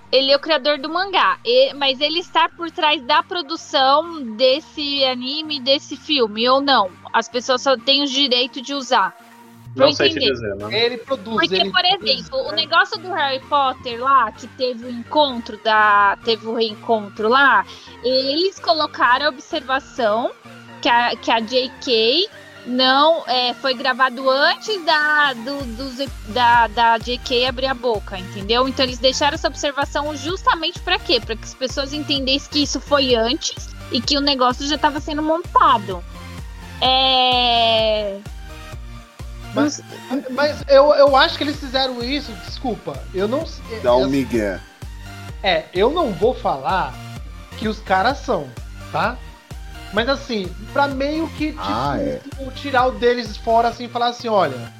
[0.10, 5.04] Ele é o criador do mangá, e- mas ele está por trás da produção desse
[5.04, 6.90] anime, desse filme, ou não?
[7.12, 9.14] As pessoas só têm o direito de usar.
[9.78, 10.86] Não sei te dizer, né?
[10.86, 14.90] Ele produz, Porque, ele por exemplo, o negócio do Harry Potter lá, que teve o
[14.90, 16.18] encontro da.
[16.26, 17.66] Teve o reencontro lá,
[18.04, 20.32] eles colocaram a observação
[20.82, 22.28] que a, que a J.K.
[22.68, 27.48] não é, foi gravado antes da, do, ep- da, da J.K.
[27.48, 28.68] abrir a boca, entendeu?
[28.68, 31.20] Então eles deixaram essa observação justamente pra quê?
[31.20, 35.00] Pra que as pessoas entendessem que isso foi antes e que o negócio já estava
[35.00, 36.04] sendo montado.
[36.80, 38.20] É.
[39.62, 39.82] Mas,
[40.32, 43.02] mas eu, eu acho que eles fizeram isso, desculpa.
[43.14, 43.80] Eu não sei.
[43.82, 44.60] Dá um migué.
[45.44, 46.94] É, eu não vou falar
[47.58, 48.48] que os caras são,
[48.92, 49.18] tá?
[49.94, 52.22] Mas assim, pra meio que tipo, Ah, é.
[52.56, 54.72] tirar o deles fora assim e falar assim, olha.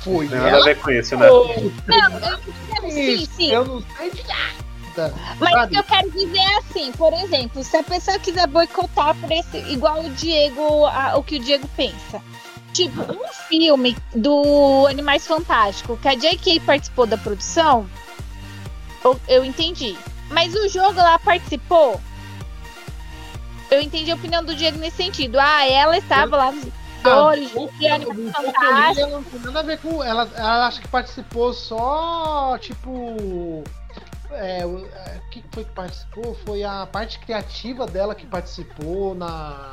[0.00, 1.26] Foi Tem nada a ver com isso, né?
[1.28, 3.50] Não, eu, sim, sim.
[3.50, 5.14] Eu não sei de nada.
[5.40, 9.14] Mas o que eu quero dizer é assim, por exemplo, se a pessoa quiser boicotar
[9.16, 12.20] por esse, igual o Diego, a- o que o Diego pensa.
[12.74, 16.58] Tipo, um filme do Animais Fantásticos, que a J.K.
[16.60, 17.88] participou da produção,
[19.04, 19.96] eu, eu entendi.
[20.30, 22.00] Mas o jogo ela participou.
[23.70, 25.38] Eu entendi a opinião do Diego nesse sentido.
[25.38, 26.66] Ah, ela estava lá nos
[27.00, 28.98] atores Ah, de Animais Fantásticos.
[28.98, 30.02] ela não tem nada a ver com.
[30.02, 33.62] Ela, ela acho que participou só, tipo.
[34.32, 36.36] É, o é, o que foi que participou?
[36.44, 39.72] Foi a parte criativa dela que participou na.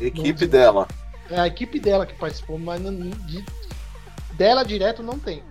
[0.00, 0.88] Equipe dela.
[1.30, 3.44] É a equipe dela que participou, mas não- de-
[4.34, 5.42] dela direto não tem.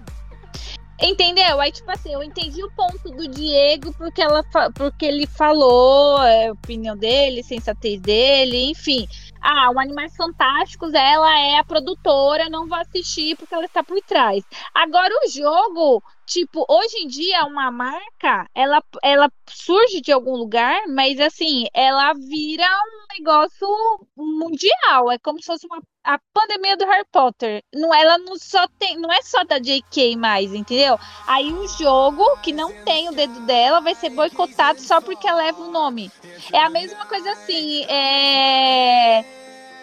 [0.99, 1.59] Entendeu?
[1.59, 4.43] Aí, tipo assim, eu entendi o ponto do Diego porque, ela,
[4.75, 9.05] porque ele falou é, a opinião dele, sensatez dele, enfim.
[9.39, 14.01] Ah, o Animais Fantásticos, ela é a produtora, não vou assistir porque ela está por
[14.01, 14.43] trás.
[14.73, 20.85] Agora, o jogo, tipo, hoje em dia, uma marca, ela, ela surge de algum lugar,
[20.87, 23.67] mas assim, ela vira um negócio
[24.15, 25.09] mundial.
[25.09, 27.63] É como se fosse uma, a pandemia do Harry Potter.
[27.73, 30.99] Não, ela não só tem, não é só da JK mais, entendeu?
[31.25, 35.43] Aí o jogo que não tem o dedo dela vai ser boicotado só porque ela
[35.43, 36.11] leva o nome.
[36.51, 39.23] É a mesma coisa assim, é...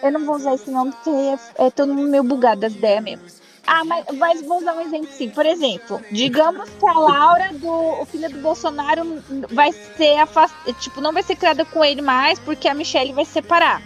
[0.03, 3.03] Eu não vou usar esse nome porque é, é todo mundo meio bugado das ideias
[3.03, 3.44] mesmo.
[3.67, 5.29] Ah, mas, mas vou usar um exemplo sim.
[5.29, 10.73] Por exemplo, digamos que a Laura, do, o filho do Bolsonaro, vai ser afastada.
[10.73, 13.81] Tipo, não vai ser criada com ele mais porque a Michelle vai se separar.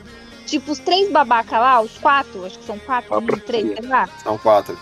[0.45, 4.09] Tipo, os três babaca lá, os quatro, acho que são quatro, um, três, sei lá.
[4.23, 4.77] São quatro.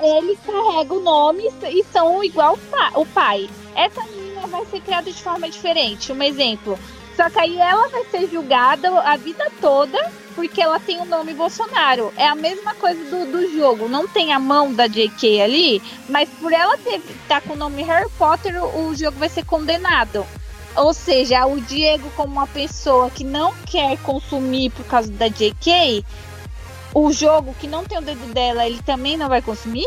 [0.00, 2.58] Ele carrega o nome e são igual
[2.96, 3.48] o pai.
[3.76, 6.12] Essa menina vai ser criada de forma diferente.
[6.12, 6.76] Um exemplo.
[7.16, 9.98] Só que aí ela vai ser julgada a vida toda
[10.34, 12.12] porque ela tem o nome Bolsonaro.
[12.16, 13.88] É a mesma coisa do, do jogo.
[13.88, 17.82] Não tem a mão da JK ali, mas por ela ter tá com o nome
[17.82, 20.26] Harry Potter, o, jogo vai ser condenado.
[20.74, 26.04] Ou seja, o Diego, como uma pessoa que não quer consumir por causa da JK,
[26.94, 29.86] o jogo que não tem o dedo dela, ele também não vai consumir?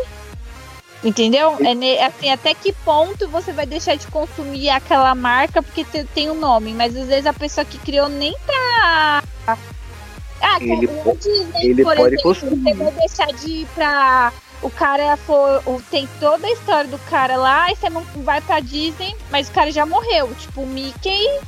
[1.06, 1.56] Entendeu?
[1.62, 6.32] É assim, até que ponto você vai deixar de consumir aquela marca porque te- tem
[6.32, 9.24] um nome, mas às vezes a pessoa que criou nem tá.
[9.48, 12.74] Ah, Ele como Disney, ele por pode exemplo, consumir.
[12.76, 14.34] você vai deixar de ir pra.
[14.64, 15.62] O cara for.
[15.68, 19.48] o- Tem toda a história do cara lá, e você não vai pra Disney, mas
[19.48, 20.34] o cara já morreu.
[20.40, 21.40] Tipo, o Mickey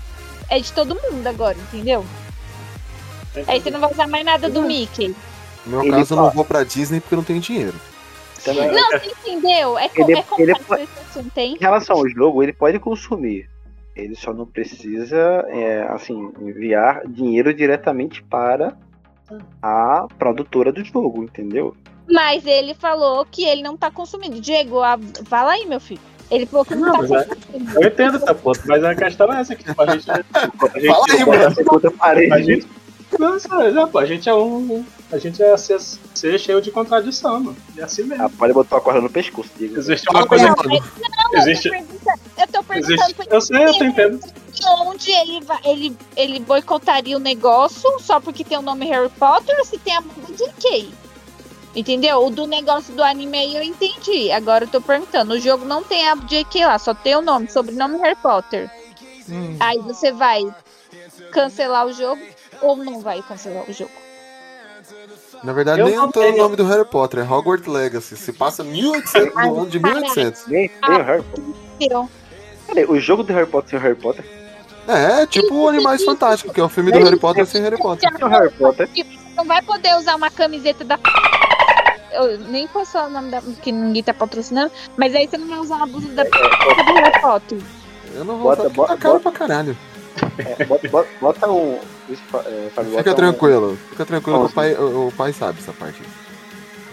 [0.50, 2.06] é de todo mundo agora, entendeu?
[3.48, 5.16] Aí você não vai usar mais nada do Mickey.
[5.66, 7.74] No meu Ele caso, eu não vou pra Disney porque eu não tenho dinheiro.
[8.54, 9.78] Também- Não, você entendeu?
[9.78, 11.56] É, Ele- é ele complexo esse assunto, hein?
[11.56, 13.50] Em relação ao jogo, ele pode consumir.
[13.96, 18.76] Ele só não precisa, é, assim, enviar dinheiro diretamente para
[19.62, 21.76] a produtora do jogo, entendeu?
[22.10, 24.40] Mas ele falou que ele não tá consumindo.
[24.40, 24.98] Diego, a...
[25.26, 26.00] fala aí, meu filho.
[26.30, 27.82] Ele falou que não, Não, tá é- consumindo.
[27.82, 30.10] Eu entendo essa ponto, mas a questão é essa que tipo, a gente.
[30.12, 30.16] A
[30.80, 32.34] gente Fala aí, mano.
[32.34, 32.68] a gente.
[33.20, 34.86] Não, já, pô, a gente é um.
[35.10, 35.80] A gente é ser,
[36.14, 37.58] ser cheio de contradição, mano.
[37.76, 38.26] E assim mesmo.
[38.26, 39.78] Ah, pode botar a corda no pescoço, Diego.
[39.78, 40.54] Existe uma Não, coisa.
[40.58, 43.14] mas- não, Existe- eu tô perguntando, eu tô perguntando Existe.
[43.16, 44.34] pra Eu sei, eu tô entendendo.
[44.86, 49.56] onde ele, vai- ele, ele boicotaria o negócio só porque tem o nome Harry Potter
[49.58, 50.94] ou se tem a mão do JK?
[51.74, 52.26] Entendeu?
[52.26, 54.30] O do negócio do anime aí eu entendi.
[54.32, 55.34] Agora eu tô perguntando.
[55.36, 58.70] O jogo não tem a JK lá, só tem o nome, sobrenome Harry Potter.
[59.30, 59.56] Hum.
[59.60, 60.42] Aí você vai
[61.32, 62.22] cancelar o jogo
[62.62, 63.92] ou não vai cancelar o jogo?
[65.44, 68.18] Na verdade, Eu nem não tem o tenho- nome do Harry Potter, é Hogwarts Legacy.
[68.18, 70.48] Se passa 1800, no ano de 1800.
[70.48, 72.08] Nem o Harry Potter.
[72.66, 74.26] Peraí, o jogo do Harry Potter sem o Harry Potter?
[74.88, 78.10] É, tipo o Animais Fantásticos, que é o filme do Harry Potter sem Harry Potter.
[78.22, 78.90] O Harry Potter.
[78.94, 80.98] Você não vai poder usar uma camiseta da.
[82.12, 83.42] Eu nem posso falar o nome da.
[83.62, 87.22] que ninguém tá patrocinando, mas aí você não vai usar uma blusa da do Harry
[87.22, 87.60] Potter.
[88.16, 89.78] Eu não vou Bota- usar bota- tá caro bota- pra caralho.
[90.58, 91.80] É, bota, bota, bota um.
[92.10, 95.74] Isso, é, Fica um- tranquilo, fica tranquilo que o pai, o, o pai sabe essa
[95.74, 96.02] parte.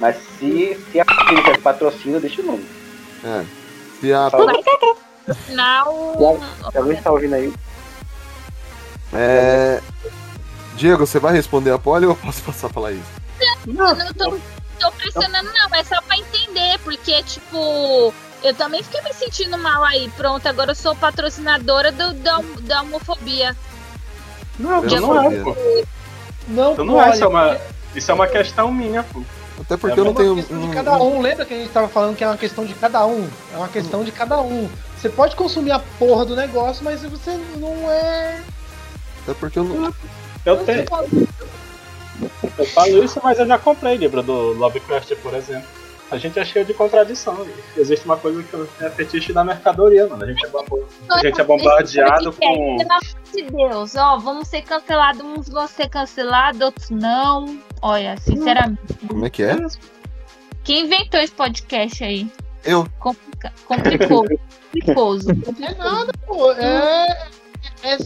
[0.00, 2.66] Mas se, se a clínica patrocina, deixa o nome.
[3.24, 3.44] É.
[4.00, 4.28] Se a.
[5.26, 6.16] No final.
[6.72, 7.52] Se alguém tá ouvindo aí,
[9.12, 9.80] É...
[10.76, 13.00] Diego, você vai responder a pole ou eu posso passar pra Laís?
[13.66, 14.38] Eu não tô,
[14.80, 15.74] tô pressionando, não.
[15.78, 18.12] É só pra entender, porque, tipo.
[18.42, 20.10] Eu também fiquei me sentindo mal aí.
[20.18, 23.56] Pronto, agora eu sou patrocinadora do, da, da homofobia.
[24.58, 25.56] Não, Eu não, não é, pô.
[26.48, 27.14] Não, Então não é, pode.
[27.16, 27.58] isso é uma,
[27.94, 29.22] isso é uma questão minha, pô.
[29.60, 30.34] Até porque eu não É uma tenho.
[30.36, 31.20] questão de cada um.
[31.20, 33.28] Lembra que a gente tava falando que é uma questão de cada um?
[33.52, 34.68] É uma questão de cada um.
[34.98, 38.40] Você pode consumir a porra do negócio, mas você não é.
[39.22, 39.94] Até porque eu não.
[40.44, 40.84] Eu tenho.
[42.58, 45.66] Eu falo isso, mas eu já comprei livro do Lovecraft, por exemplo.
[46.14, 47.46] A gente é cheio de contradição.
[47.76, 50.22] Existe uma coisa que é fetiche da mercadoria, mano.
[50.22, 52.38] A gente é, bomba- a gente é bombardeado com.
[52.78, 53.00] Pelo amor
[53.32, 57.58] de Deus, ó, vamos ser cancelados, uns vão ser cancelados, outros não.
[57.82, 58.80] Olha, sinceramente.
[59.08, 59.56] Como é que é?
[60.62, 62.30] Quem inventou esse podcast aí?
[62.64, 62.88] Eu.
[62.98, 63.52] Complica...
[63.66, 64.24] Complicou.
[64.72, 65.30] Complicoso.
[65.30, 66.52] É nada, pô.
[66.52, 67.28] É.
[67.82, 67.98] É.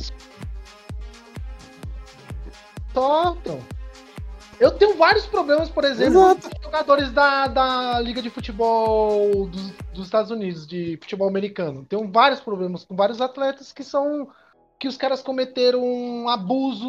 [2.94, 3.60] Só, então.
[4.60, 10.04] Eu tenho vários problemas, por exemplo, com jogadores da, da Liga de Futebol dos, dos
[10.06, 11.84] Estados Unidos, de futebol americano.
[11.84, 14.28] Tenho vários problemas com vários atletas que são.
[14.78, 16.88] que os caras cometeram um abuso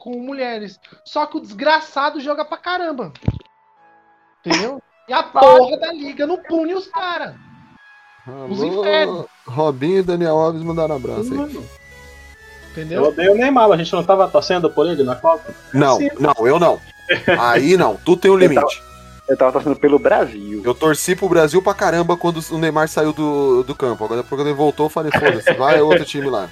[0.00, 0.80] com mulheres.
[1.04, 3.12] Só que o desgraçado joga pra caramba.
[4.44, 4.82] Entendeu?
[5.08, 7.34] E a porra da liga não pune os caras.
[8.48, 9.26] Os infernos.
[9.46, 11.85] Robinho e Daniel Alves mandaram abraço aí.
[12.76, 13.04] Entendeu?
[13.04, 15.50] Eu odeio o Neymar, a gente não tava torcendo por ele na Copa?
[15.72, 16.10] Não, Sim.
[16.20, 16.78] não, eu não.
[17.38, 18.82] Aí não, tu tem um limite.
[19.26, 20.62] Eu tava torcendo pelo Brasil.
[20.62, 24.04] Eu torci pro Brasil pra caramba quando o Neymar saiu do, do campo.
[24.04, 26.48] Agora quando ele voltou, eu falei, foda-se, vai é outro time lá.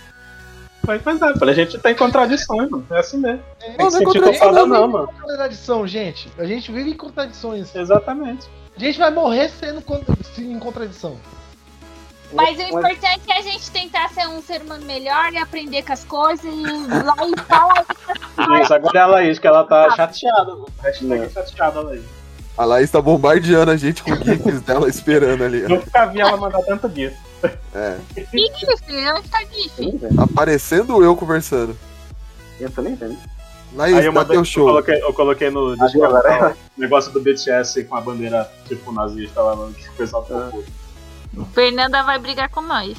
[0.87, 2.87] Mas, mas é, a gente tem contradições, mano.
[2.91, 3.43] É assim mesmo.
[3.61, 5.09] Tem Não, não é contradição, não, não, mano.
[5.21, 6.31] Contradição, gente.
[6.39, 7.75] A gente vive em contradições.
[7.75, 8.49] Exatamente.
[8.77, 9.83] A gente vai morrer sendo
[10.39, 11.17] em contradição.
[12.33, 15.93] Mas o importante é a gente tentar ser um ser humano melhor e aprender com
[15.93, 16.63] as coisas e
[17.05, 17.85] lá e falar.
[18.63, 20.53] Isso, agora é a Laís, que ela tá chateada.
[20.53, 20.67] mano.
[20.83, 22.03] Hashtag chateada, Laís.
[22.57, 25.63] A Laís tá bombardeando a gente com gifs dela esperando ali.
[25.63, 27.17] Nunca vi ela mandar tanto gif.
[27.75, 27.99] É.
[28.17, 29.99] GIF, onde tá GIF?
[30.19, 31.77] Aparecendo eu conversando.
[32.59, 33.17] Eu tô nem vendo.
[33.75, 34.67] Laís, Aí eu, mandei, teu eu, show.
[34.67, 36.51] coloquei, eu coloquei no Ah, Discord galera.
[36.51, 40.25] tá, o negócio do BTS com a bandeira tipo nazista lá, mano, que o pessoal
[40.25, 40.73] ficou puto.
[41.53, 42.97] Fernanda vai brigar com nós.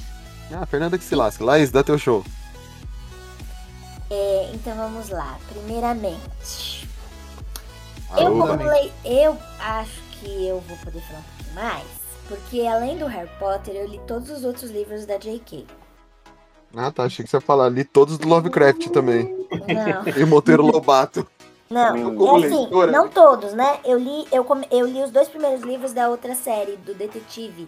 [0.53, 1.43] Ah, Fernanda que se lasca.
[1.43, 2.23] Laís, dá teu show.
[4.09, 5.37] É, então vamos lá.
[5.49, 6.87] Primeiramente,
[8.11, 8.67] Ah, eu, eu como também.
[8.67, 11.85] lei- eu acho que eu vou poder falar um pouquinho mais,
[12.27, 15.65] porque além do Harry Potter, eu li todos os outros livros da J.K.
[16.77, 17.03] Ah, tá.
[17.03, 19.23] Achei que você ia falar ali todos do Lovecraft também.
[19.51, 20.03] Não.
[20.21, 21.25] E Monteiro Lobato.
[21.69, 23.79] Não, é assim, não todos, né?
[23.83, 27.67] Eu li, eu, eu li os dois primeiros livros da outra série, do Detetive.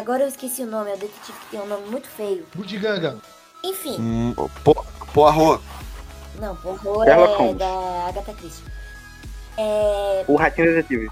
[0.00, 2.46] Agora eu esqueci o nome, é o Detetive que tem um nome muito feio.
[2.54, 3.18] Budiganga.
[3.62, 4.34] Enfim, Hum,
[4.64, 5.62] po- Poirot.
[6.38, 7.58] não, horror Sherlock é Holmes.
[7.58, 8.64] da Agatha Christie.
[9.58, 11.10] É, O Ratinho Detetive.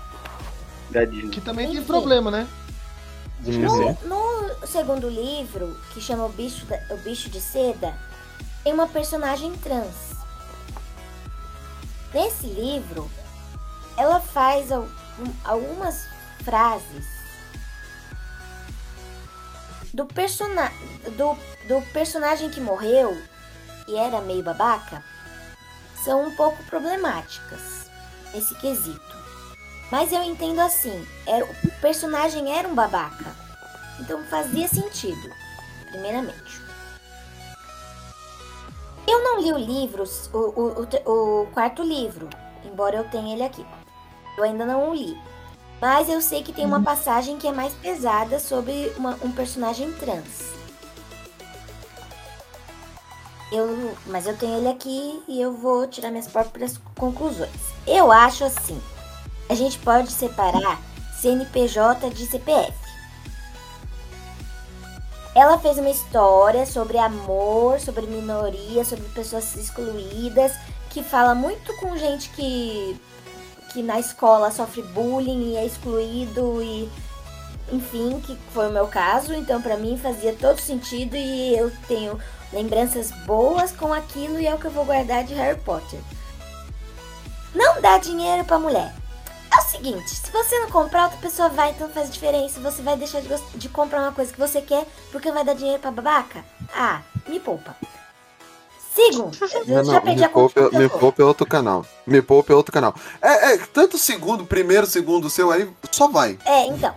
[0.91, 1.29] Da Disney.
[1.31, 1.87] Que também tem Enfim.
[1.87, 2.49] problema, né?
[3.41, 3.93] No,
[4.61, 7.95] no segundo livro, que chama o Bicho, da- o Bicho de Seda,
[8.65, 9.95] tem uma personagem trans.
[12.15, 13.09] Nesse livro,
[13.99, 14.89] ela faz al-
[15.21, 16.07] um- algumas
[16.43, 17.05] frases
[19.99, 20.71] do, persona
[21.17, 21.37] do,
[21.67, 23.21] do personagem que morreu
[23.89, 25.03] e era meio babaca
[26.05, 27.91] são um pouco problemáticas
[28.33, 29.19] nesse quesito.
[29.91, 33.35] Mas eu entendo assim, era, o personagem era um babaca.
[33.99, 35.35] Então fazia sentido,
[35.91, 36.63] primeiramente.
[39.09, 42.29] Eu não li o livro, o, o, o o quarto livro,
[42.65, 43.67] embora eu tenha ele aqui.
[44.37, 45.19] Eu ainda não o li.
[45.81, 49.93] Mas eu sei que tem uma passagem que é mais pesada sobre uma- um personagem
[49.93, 50.49] trans.
[53.51, 57.51] Eu, mas eu tenho ele aqui e eu vou tirar minhas próprias conclusões.
[57.87, 58.81] Eu acho assim:
[59.49, 60.79] a gente pode separar
[61.21, 62.75] CNPJ de CPF.
[65.35, 70.53] Ela fez uma história sobre amor, sobre minoria, sobre pessoas excluídas,
[70.91, 73.01] que fala muito com gente que,
[73.73, 76.91] que na escola sofre bullying e é excluído e
[77.71, 82.19] enfim, que foi o meu caso, então pra mim fazia todo sentido e eu tenho
[82.53, 86.01] lembranças boas com aquilo e é o que eu vou guardar de Harry Potter.
[87.55, 88.95] Não dá dinheiro pra mulher.
[89.53, 92.61] É o seguinte, se você não comprar, outra pessoa vai, então faz diferença.
[92.61, 95.81] Você vai deixar de, de comprar uma coisa que você quer porque vai dar dinheiro
[95.81, 96.45] pra babaca?
[96.75, 97.75] Ah, me poupa.
[99.01, 100.61] Eu Não, já perdi me a conta.
[100.61, 101.87] poupe, me poupe é outro canal.
[102.07, 102.95] Me poupe é outro canal.
[103.23, 106.39] É, é, tanto segundo, primeiro, segundo seu aí, só vai.
[106.45, 106.95] É, então.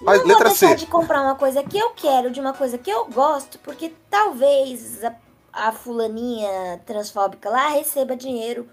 [0.00, 0.84] Vai, não letra vou deixar C.
[0.84, 5.04] de comprar uma coisa que eu quero, de uma coisa que eu gosto, porque talvez
[5.04, 5.14] a,
[5.52, 8.68] a fulaninha transfóbica lá receba dinheiro,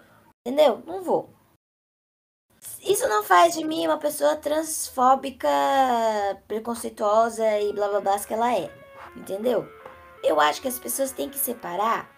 [0.45, 0.81] entendeu?
[0.87, 1.29] Não vou.
[2.81, 5.47] Isso não faz de mim uma pessoa transfóbica,
[6.47, 8.71] preconceituosa e blá blá blá que ela é,
[9.15, 9.67] entendeu?
[10.23, 12.09] Eu acho que as pessoas têm que separar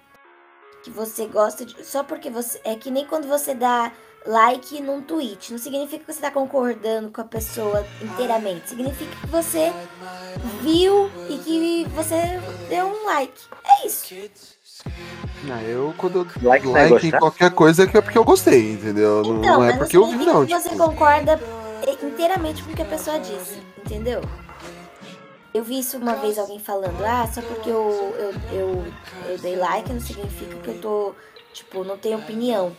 [0.84, 1.86] que você gosta de.
[1.86, 2.60] Só porque você.
[2.64, 3.92] É que nem quando você dá
[4.26, 5.52] like num tweet.
[5.52, 8.70] Não significa que você tá concordando com a pessoa inteiramente.
[8.70, 9.72] Significa que você
[10.62, 13.42] viu e que você deu um like.
[13.66, 14.14] É isso.
[15.44, 18.18] Não, eu quando eu Like like, não é em qualquer coisa é que é porque
[18.18, 19.24] eu gostei, entendeu?
[19.24, 20.46] Não- Então, não é mas porque eu vi, não.
[20.46, 21.40] que você Tipo, concorda
[22.04, 24.22] inteiramente com o que a pessoa disse, entendeu?
[25.54, 28.86] Eu vi isso uma vez alguém falando, ah, só porque eu, eu, eu,
[29.30, 31.14] eu dei like não significa que eu tô,
[31.54, 32.76] tipo, não tenho opinião.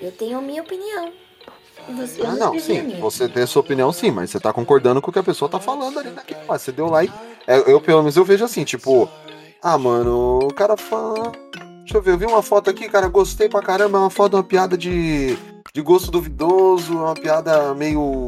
[0.00, 1.12] Eu tenho a minha opinião.
[1.96, 3.00] Você, Ah, não, sim.
[3.00, 5.48] Você tem a sua opinião, sim, mas você tá concordando com o que a pessoa
[5.48, 6.40] tá falando ali naquele.
[6.48, 7.12] Ah, você deu like.
[7.46, 9.08] É, eu, pelo menos, eu vejo assim, tipo,
[9.62, 11.32] ah, mano, o cara fala.
[11.80, 14.34] Deixa eu ver, eu vi uma foto aqui, cara, gostei pra caramba, é uma foto,
[14.34, 15.38] uma piada de,
[15.72, 18.26] de gosto duvidoso, é uma piada meio.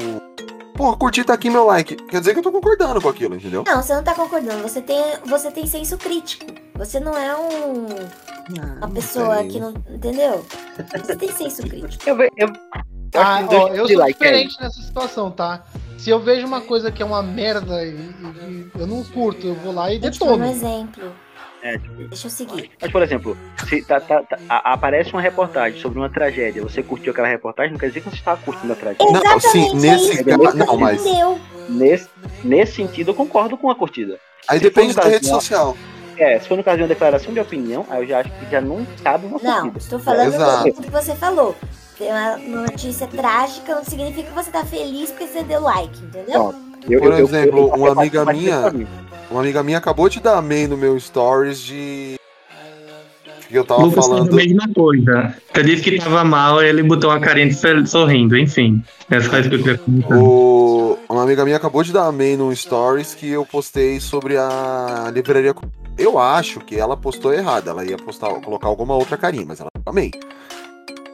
[0.80, 1.94] Porra, curti, tá aqui meu like.
[1.94, 3.62] Quer dizer que eu tô concordando com aquilo, entendeu?
[3.66, 4.62] Não, você não tá concordando.
[4.62, 6.46] Você tem, você tem senso crítico.
[6.76, 7.86] Você não é um.
[8.78, 9.48] Uma pessoa tem.
[9.48, 9.74] que não.
[9.90, 10.42] Entendeu?
[11.04, 12.08] Você tem senso crítico.
[12.08, 12.52] Eu, eu, eu
[13.14, 14.30] Ah, ó, eu sou like aí.
[14.30, 15.64] diferente nessa situação, tá?
[15.98, 19.46] Se eu vejo uma coisa que é uma merda e, e- e eu não curto,
[19.46, 20.44] eu vou lá e te dar um detono.
[20.46, 21.12] exemplo.
[21.62, 22.70] É, tipo, Deixa eu seguir.
[22.80, 23.36] Mas, por exemplo,
[23.68, 27.72] se tá, tá- tá- a- aparece uma reportagem sobre uma tragédia, você curtiu aquela reportagem,
[27.72, 29.06] não quer dizer que você estava curtindo a tragédia.
[29.10, 30.56] Não, sim, nesse caso.
[30.56, 31.02] Não, mas.
[31.68, 32.08] Nesse,
[32.42, 34.18] nesse sentido, eu concordo com a curtida.
[34.48, 35.76] Aí Se depende da rede social.
[36.16, 38.50] É, se for no caso de uma declaração de opinião, aí eu já acho que
[38.50, 39.78] já não cabe uma Não, curtida.
[39.78, 40.64] estou falando Exato.
[40.72, 41.54] do que você falou.
[41.96, 46.54] Tem uma notícia trágica, não significa que você tá feliz porque você deu like, entendeu?
[46.88, 48.72] Eu- Por eu- eu- exemplo, eu- eu- uma amiga minha.
[49.30, 52.16] Uma amiga minha acabou de dar amém no meu stories de.
[53.48, 54.32] Que eu tava Lucas falando.
[54.32, 55.34] a mesma coisa.
[55.54, 58.82] Eu disse que tava mal, ele botou uma carinha de sorrindo, enfim.
[59.10, 60.18] Essa coisa que eu queria comentar.
[60.18, 60.96] O...
[61.08, 65.52] Uma amiga minha acabou de dar amém num stories que eu postei sobre a livraria.
[65.98, 67.68] Eu acho que ela postou errado.
[67.68, 70.12] Ela ia postar, colocar alguma outra carinha, mas ela amém.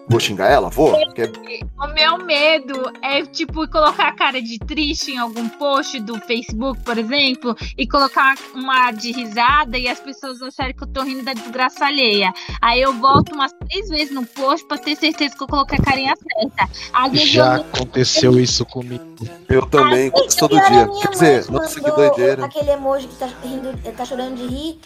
[0.08, 0.70] Vou xingar ela?
[0.70, 0.92] Vou.
[0.92, 1.30] Porque
[1.78, 6.80] O meu medo é, tipo, colocar a cara de triste em algum post do Facebook,
[6.82, 11.24] por exemplo, e colocar uma de risada e as pessoas acharem que eu tô rindo
[11.24, 12.32] da desgraça alheia.
[12.60, 15.82] Aí eu volto umas três vezes no post pra ter certeza que eu coloquei a
[15.82, 16.70] carinha certa.
[16.92, 19.04] Às vezes Já eu aconteceu isso comigo.
[19.48, 20.88] eu também, quase todo dia.
[21.02, 22.44] Quer dizer, nossa, que doideira.
[22.44, 24.78] Aquele emoji que tá, rindo, tá chorando de rir,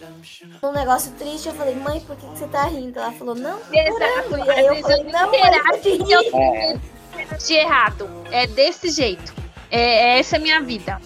[0.62, 1.48] um negócio triste.
[1.48, 2.98] Eu falei, mãe, por que, que você tá rindo?
[2.98, 4.46] Ela falou, não, tô chorando.
[4.46, 6.80] E aí eu falei, não, mãe, para de rir.
[7.46, 8.10] de errado.
[8.30, 9.34] É desse jeito.
[9.70, 11.00] É, essa é a minha vida.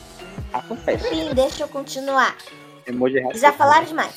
[0.52, 1.08] Acontece.
[1.08, 2.36] Sim, deixa eu continuar.
[2.86, 3.36] Emoji errado.
[3.36, 4.12] Já falaram demais.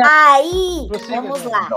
[0.00, 1.68] Aí, vamos lá.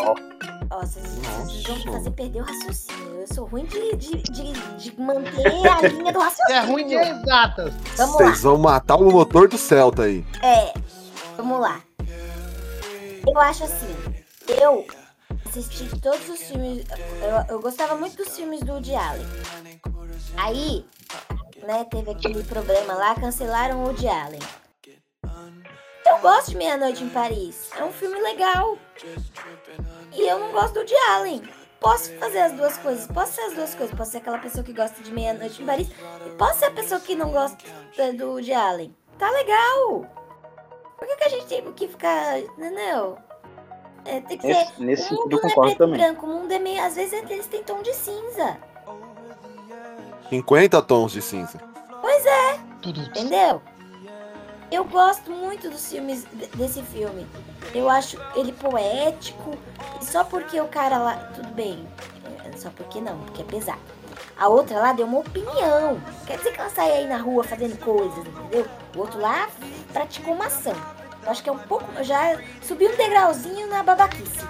[0.70, 3.20] Nossa, vocês vão me fazer perder o raciocínio.
[3.22, 6.62] Eu sou ruim de, de, de, de manter a linha do raciocínio.
[6.62, 7.74] é ruim de exatas.
[7.98, 8.26] Vamos lá.
[8.26, 10.26] Vocês vão matar o motor do Celta aí.
[10.42, 10.74] É,
[11.38, 11.82] vamos lá.
[13.28, 13.96] Eu acho assim,
[14.62, 14.86] eu
[15.60, 16.86] assisti todos os filmes,
[17.22, 19.26] eu, eu gostava muito dos filmes do Woody Allen.
[20.38, 20.86] Aí,
[21.64, 24.40] né, teve aquele problema lá, cancelaram o Woody Allen.
[26.06, 28.78] Eu gosto de Meia Noite em Paris, é um filme legal.
[30.12, 31.44] E eu não gosto do Woody Allen.
[31.80, 33.96] Posso fazer as duas coisas, posso ser as duas coisas.
[33.96, 35.88] Posso ser aquela pessoa que gosta de Meia Noite em Paris
[36.26, 37.58] e posso ser a pessoa que não gosta
[38.18, 38.96] do Woody Allen.
[39.18, 40.06] Tá legal.
[40.98, 42.40] Por que, que a gente tem que ficar.
[42.40, 43.18] Entendeu?
[44.06, 44.84] É, tem que Nesse- ser.
[44.84, 46.00] nesse sentido mundo eu é concordo e também.
[46.00, 46.82] branco, o mundo é meio.
[46.84, 48.58] Às vezes eles têm tom de cinza.
[50.30, 51.60] 50 tons de cinza.
[52.02, 53.62] Pois é, entendeu?
[54.72, 57.26] Eu gosto muito dos filmes de- desse filme.
[57.74, 59.56] Eu acho ele poético.
[60.02, 61.16] E só porque o cara lá.
[61.36, 61.88] Tudo bem.
[62.44, 63.80] é, Só porque não, porque é pesado.
[64.38, 66.00] A outra lá deu uma opinião.
[66.26, 68.66] Quer dizer que ela sai aí na rua fazendo coisas, entendeu?
[68.96, 69.48] O outro lá
[69.94, 70.76] praticou uma ação.
[71.26, 71.86] Acho que é um pouco.
[72.04, 74.46] Já subiu um degrauzinho na babaquice.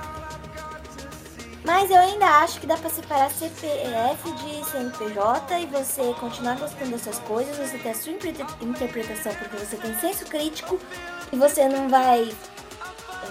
[1.63, 6.91] Mas eu ainda acho que dá pra separar CPF de CNPJ e você continuar gostando
[6.91, 10.79] das suas coisas, você ter a sua interpreta- interpretação porque você tem senso crítico
[11.31, 12.31] e você não vai.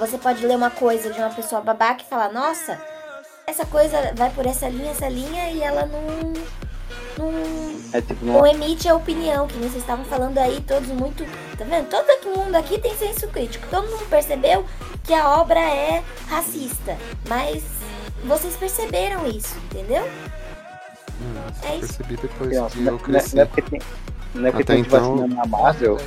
[0.01, 2.77] Você pode ler uma coisa de uma pessoa babaca e falar, nossa,
[3.47, 6.33] essa coisa vai por essa linha, essa linha, e ela não.
[7.19, 10.89] Não É tipo, não não, emite a opinião, que nem vocês estavam falando aí, todos
[10.89, 11.25] muito.
[11.57, 11.89] Tá vendo?
[11.89, 13.67] Todo mundo aqui tem senso crítico.
[13.71, 14.65] Todo mundo percebeu
[15.03, 16.97] que a obra é racista.
[17.29, 17.63] Mas
[18.25, 20.03] vocês perceberam isso, entendeu?
[21.63, 21.95] É isso.
[21.95, 23.37] Percebi depois não, que não, eu é- cresci.
[23.37, 23.81] não é porque tem.
[24.35, 25.99] Não é porque Até tem então- vacina na Marvel.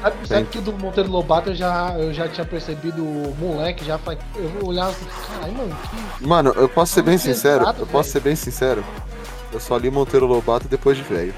[0.00, 3.98] Sabe, sabe que do Monteiro Lobato eu já, eu já tinha percebido o moleque, já
[4.36, 5.76] eu olhava assim, caralho, mano,
[6.18, 6.24] que.
[6.26, 7.64] Mano, eu posso ser bem sincero?
[7.76, 8.84] Eu posso ser bem sincero?
[9.52, 11.34] Eu só li Monteiro Lobato depois de velho.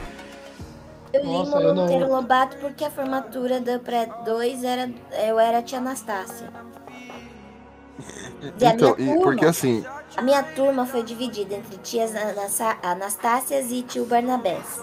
[1.13, 4.91] Eu li Nossa, eu não- Monteiro Lobato porque a formatura do pré-2 era.
[5.27, 6.49] Eu era a tia Anastácia.
[8.59, 9.85] E a Então, minha e turma, porque assim,
[10.17, 12.13] A minha turma foi dividida entre tias
[12.83, 14.81] Anastácias e tio Barnabés.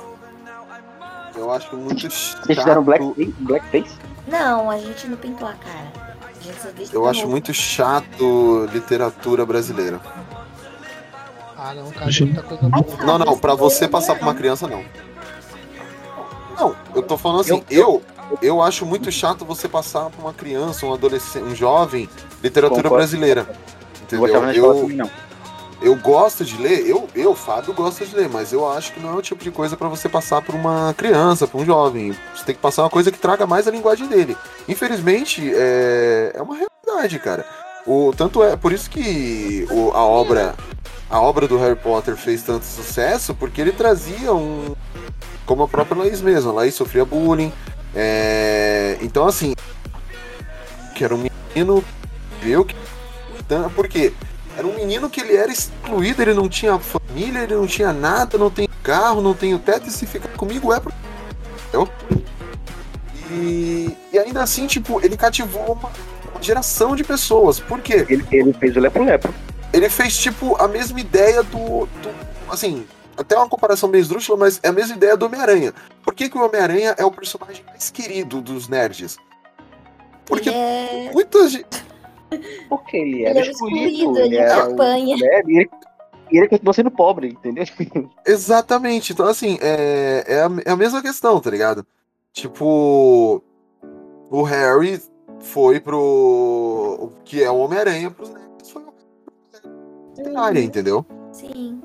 [1.35, 2.45] eu acho muito chato.
[2.45, 3.33] Vocês fizeram blackface?
[3.39, 3.97] blackface?
[4.27, 5.91] Não, a gente não pintou a cara.
[6.21, 7.31] A gente só vestiu Eu acho roupa.
[7.31, 9.99] muito chato literatura brasileira.
[11.57, 13.05] Ah, não, cara, muita coisa boa.
[13.05, 14.83] Não, não, pra você passar pra uma criança, não.
[16.57, 18.01] Não, eu tô falando assim, eu,
[18.41, 22.09] eu, acho muito chato você passar pra uma criança, um adolescente, um jovem,
[22.43, 22.97] literatura Concordo.
[22.97, 23.47] brasileira.
[24.11, 24.53] Eu Entendeu?
[24.53, 25.09] Eu, não.
[25.81, 29.09] eu gosto de ler, eu, eu, Fábio, gosto de ler, mas eu acho que não
[29.11, 32.15] é o tipo de coisa pra você passar pra uma criança, pra um jovem.
[32.35, 34.35] Você tem que passar uma coisa que traga mais a linguagem dele.
[34.67, 37.45] Infelizmente, é, é uma realidade, cara.
[37.85, 40.55] O, tanto é por isso que o- a obra
[41.09, 44.75] a obra do Harry Potter fez tanto sucesso, porque ele trazia um.
[45.45, 47.53] Como a própria Laís mesmo, a Laís sofria bullying.
[47.95, 49.53] é, então, assim,
[50.93, 51.83] que era um menino.
[52.41, 52.75] Viu que.
[53.39, 54.13] então, Por quê?
[54.57, 58.37] Era um menino que ele era excluído, ele não tinha família, ele não tinha nada,
[58.37, 60.91] não tem carro, não tem teto, e se ficar comigo é pro.
[61.67, 61.89] Entendeu?
[63.29, 65.91] E, e ainda assim, tipo, ele cativou uma,
[66.31, 67.59] uma geração de pessoas.
[67.59, 68.05] Por quê?
[68.09, 69.33] Ele, ele fez o Lepo Lepo.
[69.73, 71.85] Ele fez, tipo, a mesma ideia do.
[71.85, 72.09] do
[72.49, 72.85] assim,
[73.17, 75.73] até uma comparação meio esdrúxula, mas é a mesma ideia do Homem-Aranha.
[76.03, 79.17] Por que, que o Homem-Aranha é o personagem mais querido dos nerds?
[80.25, 81.09] Porque é...
[81.13, 81.85] muita gente.
[82.69, 85.15] Porque ele Ele era era o excluído, excluído, ele era o- apanha.
[85.15, 85.23] e
[85.57, 85.69] ele,
[86.29, 87.63] ele continuou sendo pobre, entendeu?
[88.25, 89.13] Exatamente.
[89.13, 91.85] Então, assim, é, é, a, é a mesma questão, tá ligado?
[92.33, 93.41] Tipo,
[94.29, 95.01] o Harry
[95.39, 95.97] foi pro.
[96.99, 98.46] o que é o Homem-Aranha pros nerds,
[100.25, 101.05] uma área, entendeu?
[101.31, 101.81] Sim.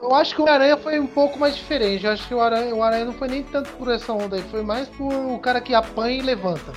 [0.00, 2.04] Eu acho que o Aranha foi um pouco mais diferente.
[2.04, 4.42] Eu acho que o Aranha, o Aranha não foi nem tanto por essa onda aí,
[4.50, 6.72] foi mais por o cara que apanha e levanta.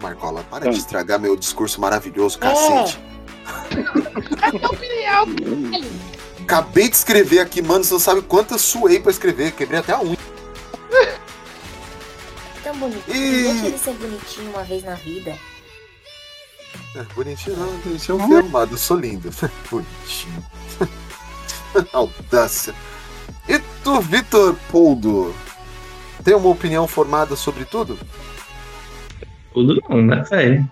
[0.00, 3.00] Marcola, para de estragar meu discurso maravilhoso, cacete.
[6.42, 7.82] Acabei de escrever aqui, mano.
[7.82, 9.52] Você não sabe quanto eu suei pra escrever.
[9.52, 10.18] Quebrei até a unha.
[12.62, 13.16] Tão bonitinho.
[13.16, 13.42] Ih.
[13.42, 15.34] Deixa ele ser bonitinho uma vez na vida.
[16.96, 18.72] É, bonitinho não, bonitinho é um filmado.
[18.72, 19.30] Eu sou lindo.
[19.70, 20.44] bonitinho.
[21.92, 22.74] Audácia.
[23.46, 25.34] E tu, Vitor Poldo?
[26.24, 27.98] Tem uma opinião formada sobre tudo?
[29.52, 30.66] Tudo não, né, velho?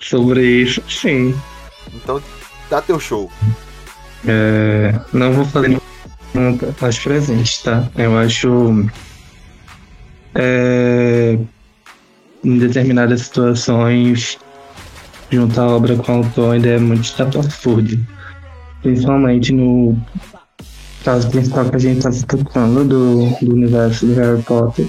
[0.00, 1.36] Sobre isso, sim.
[1.92, 2.22] Então,
[2.70, 3.30] dá teu show.
[4.26, 5.80] É, não vou fazer
[6.32, 7.90] pergunta mais presente, tá?
[7.96, 8.88] Eu acho.
[10.34, 11.36] É,
[12.44, 14.38] em determinadas situações,
[15.30, 18.04] juntar a obra com o autor ainda é muito estapafúrdio.
[18.82, 19.96] Principalmente no
[21.04, 24.86] caso principal que a gente está tocando do, do universo do Harry Potter.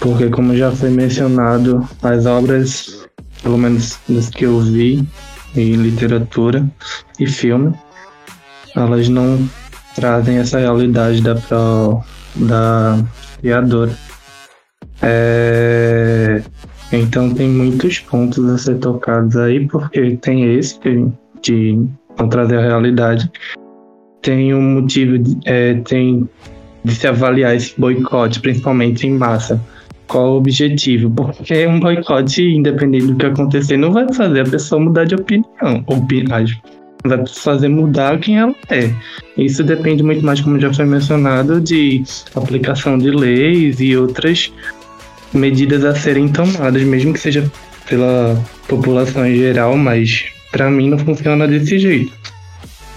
[0.00, 3.06] Porque, como já foi mencionado, as obras,
[3.42, 5.06] pelo menos das que eu vi
[5.56, 6.68] em literatura
[7.18, 7.74] e filme,
[8.76, 9.48] elas não
[9.94, 12.02] trazem essa realidade da, pro,
[12.36, 13.02] da
[13.40, 13.96] criadora.
[15.00, 16.42] É,
[17.00, 20.78] então tem muitos pontos a ser tocados aí, porque tem esse
[21.42, 21.78] de
[22.30, 23.30] trazer a realidade.
[24.22, 26.28] Tem um motivo, de, é, tem
[26.84, 29.60] de se avaliar esse boicote, principalmente em massa.
[30.06, 31.10] Qual o objetivo?
[31.10, 35.84] Porque um boicote, independente do que acontecer, não vai fazer a pessoa mudar de opinião.
[35.86, 36.24] Opi
[37.06, 38.90] vai fazer mudar quem ela é.
[39.36, 42.02] Isso depende muito mais, como já foi mencionado, de
[42.34, 44.52] aplicação de leis e outras
[45.34, 47.50] medidas a serem tomadas, mesmo que seja
[47.88, 52.12] pela população em geral, mas para mim não funciona desse jeito.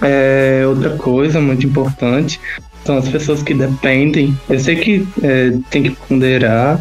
[0.01, 2.39] É, outra coisa muito importante
[2.85, 4.37] são as pessoas que dependem.
[4.49, 6.79] Eu sei que é, tem que ponderar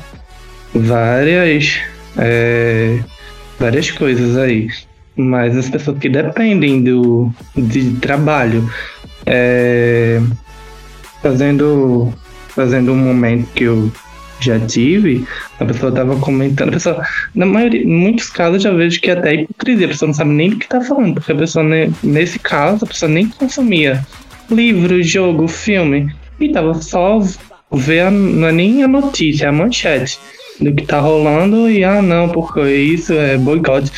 [0.75, 1.81] várias
[2.19, 2.99] é,
[3.59, 4.69] várias coisas aí,
[5.17, 8.71] mas as pessoas que dependem do de trabalho,
[9.25, 10.21] é,
[11.23, 12.13] fazendo
[12.49, 13.91] fazendo um momento que eu
[14.41, 15.25] já tive,
[15.59, 19.31] a pessoa tava comentando, a pessoa, na maioria, em muitos casos já vejo que até
[19.31, 21.91] é hipocrisia, a pessoa não sabe nem do que tá falando, porque a pessoa, ne-
[22.03, 24.05] nesse caso, a pessoa nem consumia
[24.51, 27.21] livro, jogo, filme, e tava só
[27.73, 30.19] ver, não é nem a notícia, é a manchete
[30.61, 33.91] do que tá rolando, e ah não, porque isso é boicote,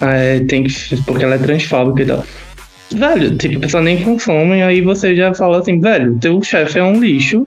[0.00, 2.24] é, tem que, porque ela é transfóbica e tal.
[2.94, 6.84] Velho, tipo, a pessoa nem consome, aí você já fala assim, velho, teu chefe é
[6.84, 7.46] um lixo,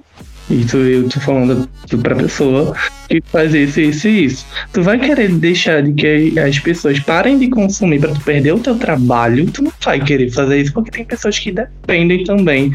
[0.49, 1.67] isso eu tô falando
[2.01, 2.75] pra pessoa
[3.09, 4.45] que faz isso, isso e isso.
[4.73, 8.59] Tu vai querer deixar de que as pessoas parem de consumir pra tu perder o
[8.59, 12.71] teu trabalho, tu não vai querer fazer isso porque tem pessoas que dependem também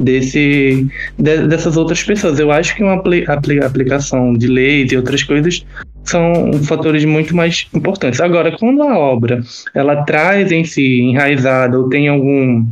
[0.00, 0.86] desse
[1.18, 2.38] de- dessas outras pessoas.
[2.38, 5.64] Eu acho que uma apli- apli- aplicação de leis e outras coisas
[6.02, 8.20] são fatores muito mais importantes.
[8.20, 9.40] Agora, quando a obra
[9.74, 12.66] ela traz em si enraizada ou tem algum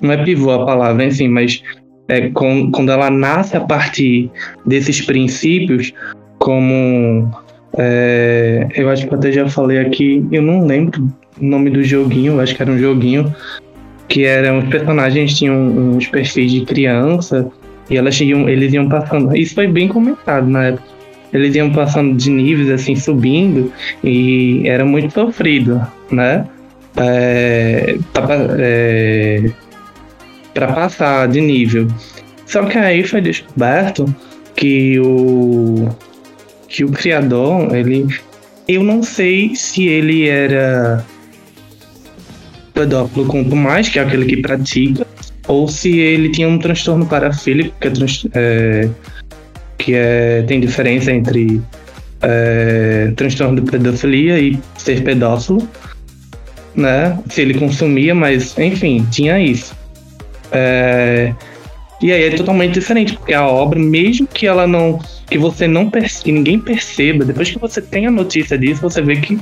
[0.00, 1.62] não é pivô a palavra si, mas
[2.08, 4.30] é, com- quando ela nasce a partir
[4.66, 5.92] desses princípios,
[6.38, 7.30] como
[7.76, 11.08] é, eu acho que eu até já falei aqui, eu não lembro
[11.40, 13.34] o nome do joguinho, acho que era um joguinho
[14.08, 17.50] que eram os personagens tinham uns perfis de criança
[17.90, 19.36] E elas iam, eles iam passando.
[19.36, 20.84] Isso foi bem comentado na época.
[21.32, 25.80] Eles iam passando de níveis, assim, subindo, e era muito sofrido,
[26.10, 26.46] né?
[26.96, 29.50] É, pra, é,
[30.54, 31.88] pra passar de nível.
[32.46, 34.14] Só que aí foi descoberto
[34.56, 35.88] que o
[36.68, 38.06] que o criador, ele
[38.66, 41.04] eu não sei se ele era
[42.72, 45.06] pedófilo quanto mais, que é aquele que pratica,
[45.46, 47.92] ou se ele tinha um transtorno parafílico, que é,
[48.34, 48.90] é,
[49.78, 51.60] que é tem diferença entre
[52.22, 55.68] é, transtorno de pedofilia e ser pedófilo,
[56.74, 57.18] né?
[57.28, 59.76] Se ele consumia, mas enfim, tinha isso.
[60.54, 61.34] É,
[62.00, 64.98] e aí é totalmente diferente, porque a obra, mesmo que ela não.
[65.26, 69.00] que você não perce- que ninguém perceba, depois que você tem a notícia disso, você
[69.00, 69.38] vê que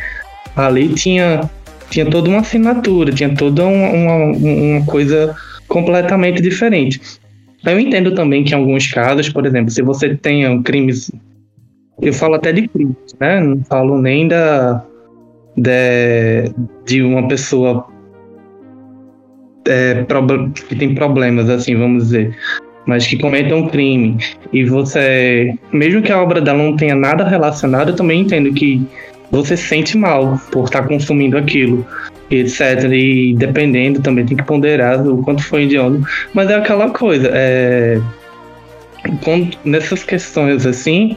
[0.57, 1.51] ali tinha,
[1.91, 5.35] tinha toda uma assinatura, tinha toda uma, uma, coisa
[5.67, 7.01] completamente diferente.
[7.65, 11.11] Eu entendo também que em alguns casos, por exemplo, se você tenha crimes.
[12.01, 13.41] Eu falo até de crimes, né?
[13.41, 14.85] Não falo nem da.
[15.57, 16.51] De,
[16.87, 17.87] de uma pessoa
[19.67, 20.05] é,
[20.69, 22.37] que tem problemas, assim, vamos dizer,
[22.87, 24.19] mas que cometa um crime,
[24.53, 28.85] e você, mesmo que a obra dela não tenha nada relacionado, eu também entendo que
[29.31, 31.87] você se sente mal por estar consumindo aquilo,
[32.31, 32.85] etc.
[32.93, 36.01] E dependendo, também tem que ponderar o quanto foi idiota.
[36.35, 38.01] Mas é aquela coisa, é,
[39.25, 41.17] quando- nessas questões assim,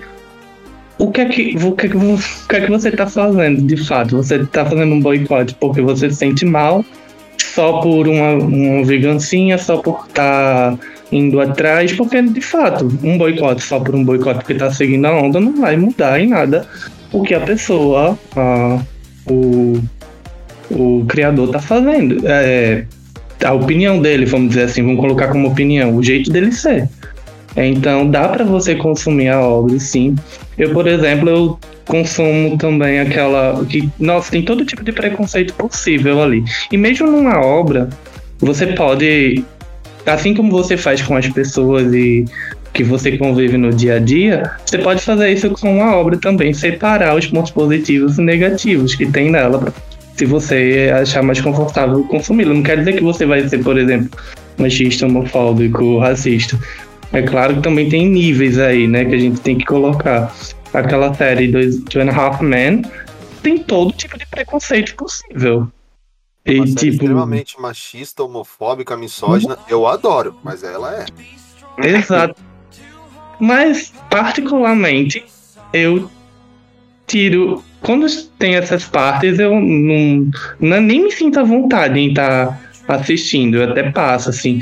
[0.98, 2.18] o que é que, o que, é que, o
[2.48, 4.16] que é que você está fazendo de fato?
[4.16, 6.86] Você está fazendo um boicote porque você se sente mal
[7.56, 10.78] só por uma, uma vegancinha, só por estar
[11.12, 15.14] indo atrás, porque de fato, um boicote só por um boicote porque tá seguindo a
[15.14, 16.68] onda não vai mudar em nada
[17.14, 18.80] o que a pessoa, a-
[19.32, 19.80] o,
[20.70, 22.22] o criador tá fazendo.
[22.28, 22.84] É,
[23.43, 26.89] a opinião dele, vamos dizer assim, vamos colocar como opinião, o jeito dele ser.
[27.56, 30.16] Então dá para você consumir a obra, sim.
[30.58, 36.22] Eu, por exemplo, eu consumo também aquela que, nossa, tem todo tipo de preconceito possível
[36.22, 36.44] ali.
[36.72, 37.90] E mesmo numa obra,
[38.40, 39.44] você pode,
[40.06, 42.26] assim como você faz com as pessoas e
[42.74, 46.54] que você convive no dia a dia, você pode fazer isso com uma obra também,
[46.54, 49.74] separar os pontos positivos e negativos que tem nela,
[50.18, 52.54] se você achar mais confortável consumi-la.
[52.54, 54.10] Não quer dizer que você vai ser, por exemplo,
[54.58, 56.60] machista, homofóbico, racista.
[57.14, 60.34] É claro que também tem níveis aí, né, que a gente tem que colocar.
[60.76, 62.84] Aquela série dois, Two and a Half Men
[63.41, 65.67] tem todo tipo de preconceito possível.
[66.45, 69.57] E Uma série tipo, extremamente machista, homofóbica, misógina.
[69.67, 71.88] Eu adoro, mas ela é.
[71.88, 72.36] Exato.
[73.39, 75.26] Mas, particularmente,
[75.73, 76.09] eu
[77.07, 77.63] tiro.
[77.82, 78.05] Quando
[78.39, 83.57] tem essas partes, eu não, não- nem me sinto à vontade em estar assistindo.
[83.57, 84.59] Eu até passo, assim.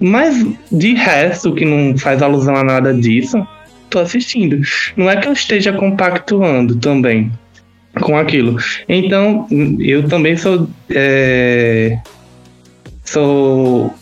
[0.00, 3.46] Mas, de resto, que não faz alusão a nada disso,
[3.94, 4.60] tô assistindo.
[4.96, 7.30] Não é que eu esteja compactuando também
[8.00, 8.56] com aquilo.
[8.88, 9.46] Então,
[9.78, 10.68] eu também sou.
[10.90, 11.96] é,
[13.04, 13.94] sou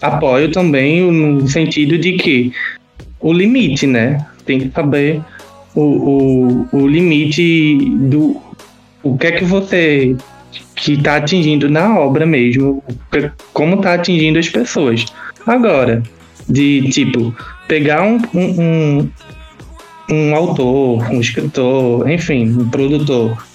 [0.00, 2.52] apoio também no sentido de que
[3.20, 4.24] o limite, né?
[4.46, 5.20] Tem que saber
[5.74, 7.76] o, o, o limite
[8.08, 8.40] do
[9.02, 10.16] o que é que você
[10.74, 12.82] que está atingindo na obra mesmo,
[13.52, 15.04] como está atingindo as pessoas.
[15.44, 16.02] Agora,
[16.48, 17.34] de tipo,
[17.68, 18.60] pegar um, um,
[19.00, 19.10] um,
[20.10, 23.46] um autor, um escritor, enfim, um produtor,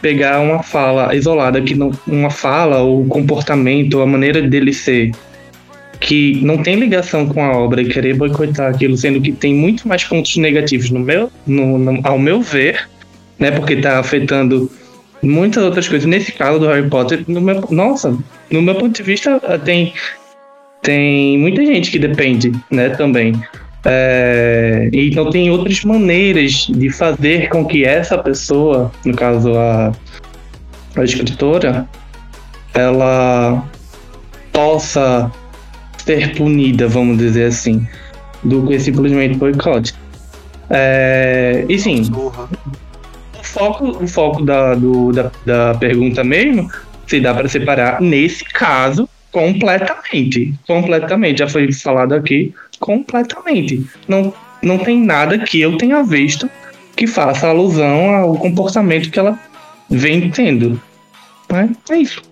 [0.00, 5.12] pegar uma fala isolada que não uma fala ou comportamento, a maneira dele ser
[6.00, 9.86] que não tem ligação com a obra e querer boicotar aquilo, sendo que tem muito
[9.86, 12.88] mais pontos negativos no meu, no, no- ao meu ver,
[13.38, 13.52] né?
[13.52, 14.68] Porque está afetando
[15.22, 16.08] muitas outras coisas.
[16.08, 18.18] Nesse caso do Harry Potter, no meu, nossa,
[18.50, 19.92] no meu ponto de vista, tem
[20.82, 22.90] tem muita gente que depende, né?
[22.90, 23.40] Também.
[23.84, 29.92] É, então tem outras maneiras de fazer com que essa pessoa, no caso a,
[30.96, 31.88] a escritora,
[32.74, 33.64] ela
[34.52, 35.30] possa
[36.04, 37.86] ser punida, vamos dizer assim,
[38.44, 39.94] do que simplesmente boicote.
[40.70, 46.70] É, e sim, o foco, o foco da, do- da, da pergunta mesmo,
[47.06, 50.54] se dá para separar, nesse caso, completamente.
[50.66, 51.38] Completamente.
[51.38, 53.84] Já foi falado aqui, completamente.
[54.06, 54.32] Não,
[54.62, 56.48] não tem nada que eu tenha visto
[56.94, 59.38] que faça alusão ao comportamento que ela
[59.90, 60.80] vem tendo.
[61.50, 61.70] Né?
[61.90, 62.22] É isso.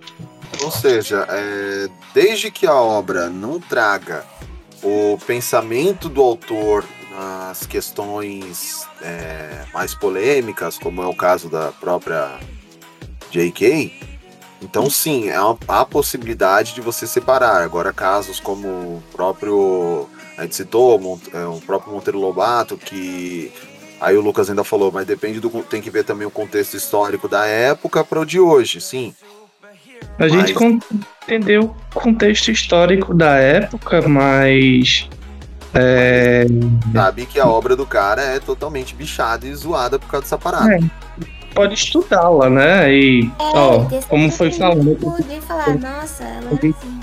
[0.63, 4.25] Ou seja, é, desde que a obra não traga
[4.83, 12.39] o pensamento do autor nas questões é, mais polêmicas, como é o caso da própria
[13.31, 13.93] J.K.,
[14.63, 17.63] então sim, há, há a possibilidade de você separar.
[17.63, 23.53] Agora, casos como o próprio A gente citou o é, o próprio Monteiro Lobato, que
[24.01, 25.49] aí o Lucas ainda falou, mas depende do.
[25.63, 29.15] tem que ver também o contexto histórico da época para o de hoje, sim.
[30.19, 30.79] A gente Mas- con-
[31.25, 35.09] entendeu o contexto histórico da época, mas.
[35.73, 36.47] É,
[36.93, 40.75] Sabe que a obra do cara é totalmente bichada e zoada por causa dessa parada.
[40.75, 40.79] É,
[41.55, 42.93] pode estudá-la, né?
[42.93, 44.97] E, ó, como foi falando.
[44.97, 47.01] Poder falar, nossa, ela é assim.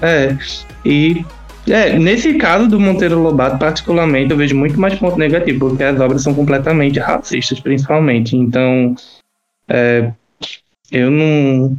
[0.00, 0.36] É,
[0.84, 1.24] e
[1.66, 6.00] é, nesse caso do Monteiro Lobato, particularmente, eu vejo muito mais ponto negativo, porque as
[6.00, 8.36] obras são completamente racistas, principalmente.
[8.36, 8.94] Então,
[9.68, 10.12] é,
[10.90, 11.76] eu não.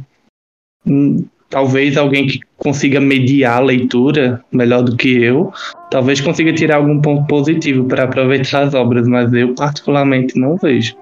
[0.86, 5.52] hum, Talvez alguém que consiga mediar a leitura melhor do que eu,
[5.90, 10.94] talvez consiga tirar algum ponto positivo para aproveitar as obras, mas eu, particularmente, não vejo.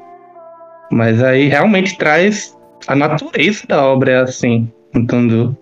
[0.91, 2.57] Mas aí realmente traz
[2.87, 5.55] a natureza da obra é assim, entendeu?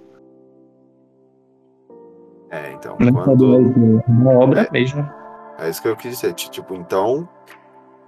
[2.50, 2.96] É, então.
[3.00, 5.08] É quando- uma obra mesmo.
[5.58, 6.32] É isso que eu quis dizer.
[6.34, 7.28] ti- Tipo, então,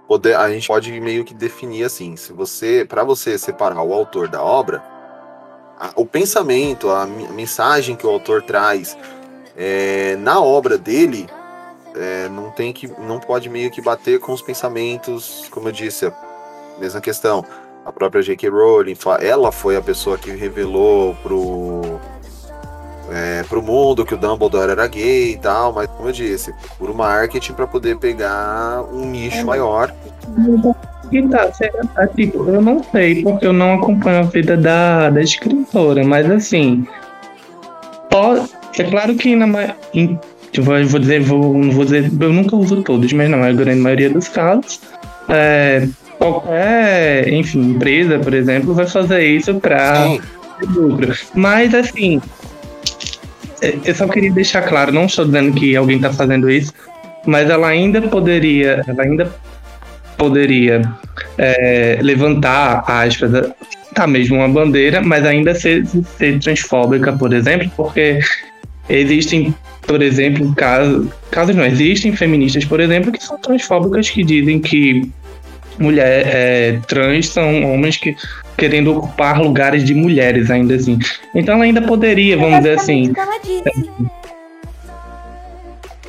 [0.07, 4.27] poder, a gente pode meio que definir assim, se você, para você separar o autor
[4.27, 4.81] da obra,
[5.79, 8.97] a- o pensamento, a, a mensagem que o autor traz
[9.61, 11.27] é, na obra dele,
[11.95, 16.09] é, não tem que, não pode meio que bater com os pensamentos, como eu disse,
[16.79, 17.43] mesma questão.
[17.85, 18.49] A própria J.K.
[18.49, 21.99] Rowling, ela foi a pessoa que revelou pro
[23.11, 26.93] é, pro mundo que o Dumbledore era gay e tal, mas como eu disse, por
[26.93, 29.93] marketing para poder pegar um nicho maior.
[31.11, 35.21] E tá, será- tipo, eu não sei, porque eu não acompanho a vida da, da
[35.21, 36.87] escritora, mas assim.
[38.09, 39.47] Pode, é claro que na
[39.93, 40.19] em,
[40.53, 44.09] eu vou dizer, vou, não vou dizer, eu nunca uso todos, mas na grande maioria
[44.09, 44.79] dos casos,
[45.29, 45.87] é,
[46.31, 50.17] qualquer, enfim, empresa, por exemplo, vai fazer isso para
[50.75, 51.13] lucro.
[51.33, 52.21] Mas assim,
[53.85, 56.73] eu só queria deixar claro, não estou dizendo que alguém está fazendo isso,
[57.25, 59.31] mas ela ainda poderia, ela ainda
[60.17, 60.81] poderia
[61.37, 63.31] é, levantar aspas,
[63.93, 65.85] tá mesmo uma bandeira, mas ainda ser,
[66.17, 68.19] ser transfóbica, por exemplo, porque
[68.87, 74.59] existem, por exemplo, casos, casos não existem feministas, por exemplo, que são transfóbicas que dizem
[74.59, 75.09] que
[75.79, 78.15] mulher é, trans são homens que
[78.57, 80.99] querendo ocupar lugares de mulheres ainda assim.
[81.33, 84.19] Então ela ainda poderia, vamos dizer assim, Ela disse.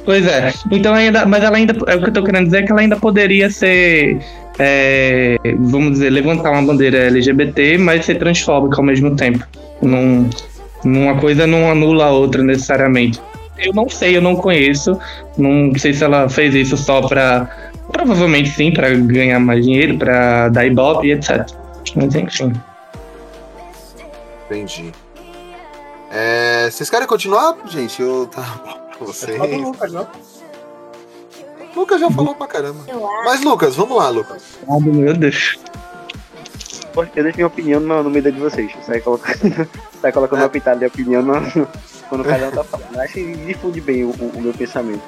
[0.04, 0.52] Pois é.
[0.70, 2.80] Então ainda, mas ela ainda, é o que eu tô querendo dizer é que ela
[2.80, 4.18] ainda poderia ser,
[4.58, 9.46] é, vamos dizer, levantar uma bandeira LGBT, mas ser transfóbica ao mesmo tempo.
[9.80, 10.28] Não,
[10.84, 13.20] uma coisa não anula a outra necessariamente.
[13.58, 14.98] Eu não sei, eu não conheço.
[15.36, 17.69] Não sei se ela fez isso só pra.
[17.92, 21.46] Provavelmente sim, pra ganhar mais dinheiro, pra dar ibope e etc.
[21.96, 22.52] Mas enfim.
[24.46, 24.92] Entendi.
[26.12, 28.00] É, vocês querem continuar, gente?
[28.02, 29.38] Eu tá bom pra vocês.
[29.60, 30.08] Lucas, não?
[31.76, 32.80] Lucas já falou pra caramba.
[33.24, 34.42] Mas Lucas, vamos lá, Lucas.
[34.68, 35.56] Ah, meu Deus.
[37.14, 38.72] Eu deixo minha opinião no, no meio da de vocês.
[38.84, 39.38] Sai colocando,
[40.02, 41.40] sai colocando uma pitada de opinião no-
[42.08, 42.98] quando cada um tá falando.
[42.98, 45.00] Acho que difunde bem o, o- o meu pensamento.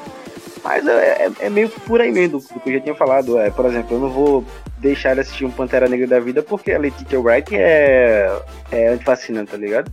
[0.65, 3.39] Mas é, é- é meio por aí mesmo do, que eu já tinha falado.
[3.39, 4.45] É, por exemplo, eu não vou
[4.79, 8.31] deixar ele assistir um Pantera Negra da vida porque a Letitia Wright é,
[8.71, 9.93] é antifascinante, tá ligado?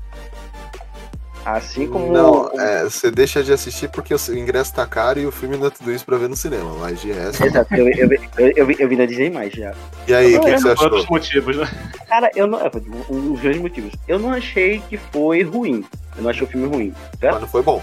[1.45, 2.11] Assim como.
[2.11, 5.67] Não, é, você deixa de assistir porque o ingresso tá caro e o filme não
[5.67, 6.71] é tudo isso pra ver no cinema.
[6.79, 7.43] Mas de resto.
[7.45, 9.73] Exato, eu, eu, eu, eu, vi- eu vi na Disney mais já.
[10.07, 10.85] E aí, o que, que você achou?
[10.85, 11.67] Outros motivos, né?
[12.07, 12.59] Cara, eu não.
[12.69, 13.93] dos dois motivos.
[14.07, 15.83] Eu não achei que foi ruim.
[16.17, 16.93] Eu não achei o filme ruim.
[17.19, 17.33] Certo?
[17.33, 17.81] Mas não foi bom.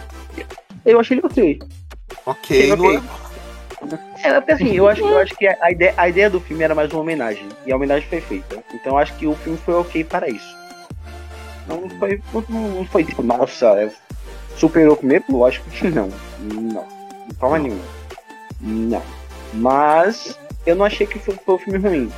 [0.84, 1.58] Eu achei ele ok.
[2.24, 3.02] Ok, não é.
[4.22, 6.74] É, porque assim, eu acho, eu acho que a ideia, a ideia do filme era
[6.74, 7.48] mais uma homenagem.
[7.64, 8.62] E a homenagem foi feita.
[8.74, 10.56] Então eu acho que o filme foi ok para isso.
[11.68, 13.90] Não foi, não, não foi tipo, nossa, é,
[14.56, 15.24] superou comigo?
[15.28, 16.10] Lógico que não.
[16.40, 16.84] Não.
[17.28, 17.84] De forma nenhuma.
[18.60, 19.02] Não.
[19.52, 22.12] Mas eu não achei que foi, foi um filme ruim.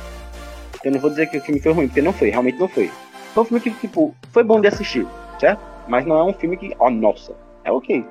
[0.83, 2.89] Eu não vou dizer que o filme foi ruim, porque não foi, realmente não foi.
[3.33, 5.05] Foi um filme que, tipo, foi bom de assistir,
[5.39, 5.61] certo?
[5.87, 8.05] Mas não é um filme que, ó, nossa, é ok.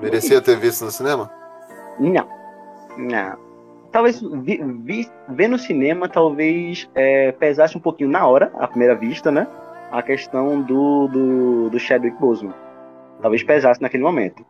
[0.00, 1.30] Merecia ter visto no cinema?
[1.98, 2.28] Não.
[2.96, 3.46] Não.
[3.92, 8.94] Talvez vi, vi- ver no cinema talvez é, pesasse um pouquinho na hora, à primeira
[8.94, 9.46] vista, né?
[9.90, 12.54] A questão do, do, do Chadwick Boseman.
[13.22, 14.44] Talvez pesasse naquele momento.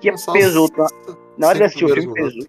[0.00, 0.70] Que pesou.
[0.70, 0.86] pra-
[1.38, 2.46] Na hora de assistir o filme pesou.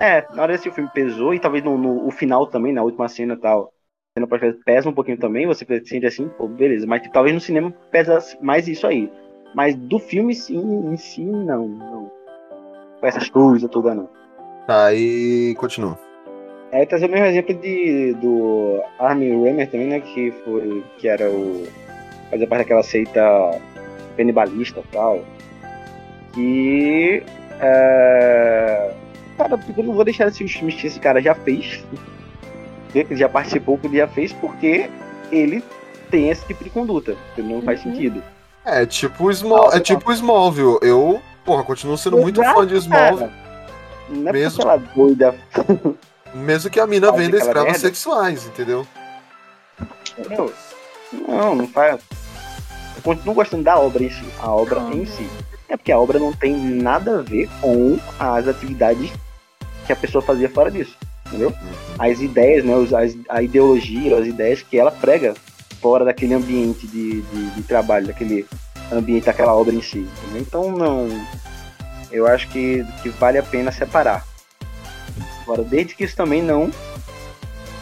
[0.00, 2.72] É, na hora de assistir o filme pesou e talvez no, no o final também,
[2.72, 3.72] na última cena e tal.
[4.16, 4.28] Cena
[4.64, 6.86] pesa um pouquinho também, você sente assim, pô, beleza.
[6.86, 9.10] Mas talvez no cinema pesa mais isso aí.
[9.54, 10.58] Mas do filme sim,
[10.92, 12.10] em si, não, não.
[13.00, 14.08] Com essas coisas todas, não.
[14.66, 15.98] Tá, e continua.
[16.72, 20.00] É trazer o mesmo exemplo de, do Armin Rammer também, né?
[20.00, 20.82] Que foi.
[20.98, 21.66] Que era o.
[22.30, 23.60] Fazia parte daquela seita
[24.16, 25.20] canibalista e tal.
[26.36, 27.22] E.
[27.60, 28.94] é,
[29.36, 31.84] Cara, porque eu não vou deixar esses filmes que esse cara já fez.
[32.92, 34.88] que Ele já participou, que ele já fez, porque
[35.30, 35.62] ele
[36.10, 37.16] tem esse tipo de conduta.
[37.34, 38.22] que Não faz sentido.
[38.64, 40.78] É tipo Small, é tipo Smallville.
[40.82, 43.30] Eu, porra, continuo sendo muito fã de Smallville.
[44.08, 45.34] Não é Mesmo- porque ela é doida.
[46.34, 47.78] Mesmo que a mina Faz venda escravos merda.
[47.78, 48.86] sexuais, entendeu?
[50.18, 50.52] Entendeu?
[51.28, 52.00] Não, não faz.
[52.96, 54.24] Eu continuo gostando da obra em si.
[54.40, 55.28] A obra em si.
[55.68, 59.10] É porque a obra não tem nada a ver com as atividades
[59.86, 60.96] que a pessoa fazia fora disso.
[61.26, 61.52] Entendeu?
[61.98, 62.74] As ideias, né?
[62.98, 65.34] as- a ideologia, as ideias que ela prega
[65.84, 68.46] fora daquele ambiente de, de, de trabalho, daquele
[68.90, 69.98] ambiente, daquela obra em si.
[69.98, 70.40] entendeu?
[70.40, 71.08] Então não.
[72.10, 74.24] Eu acho que, que vale a pena separar.
[75.42, 76.70] Agora, desde que isso também não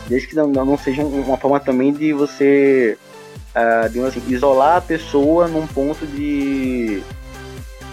[0.08, 2.98] desde que não, não seja um- uma forma também de você
[3.54, 7.00] ah, digamos assim, isolar a pessoa num ponto de,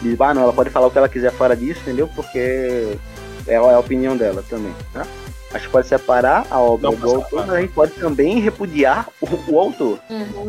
[0.02, 2.08] de ah não, ela pode falar o que ela quiser fora disso, entendeu?
[2.16, 2.98] Porque
[3.46, 5.06] é, a- opinião dela também, tá?
[5.52, 9.52] Acho que pode separar a obra do autor, mas a gente pode também repudiar o,
[9.52, 10.00] o autor,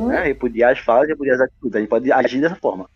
[0.07, 0.25] né?
[0.25, 2.89] Repudiar as falas, repudiar as atitudes, a gente pode agir dessa forma.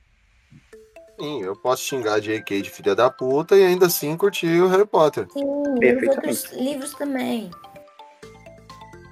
[1.19, 2.61] Sim, eu posso xingar a J.K.
[2.61, 5.27] de filha da puta e ainda assim curtir o Harry Potter.
[5.33, 5.45] Sim,
[5.81, 7.51] e os outros livros também.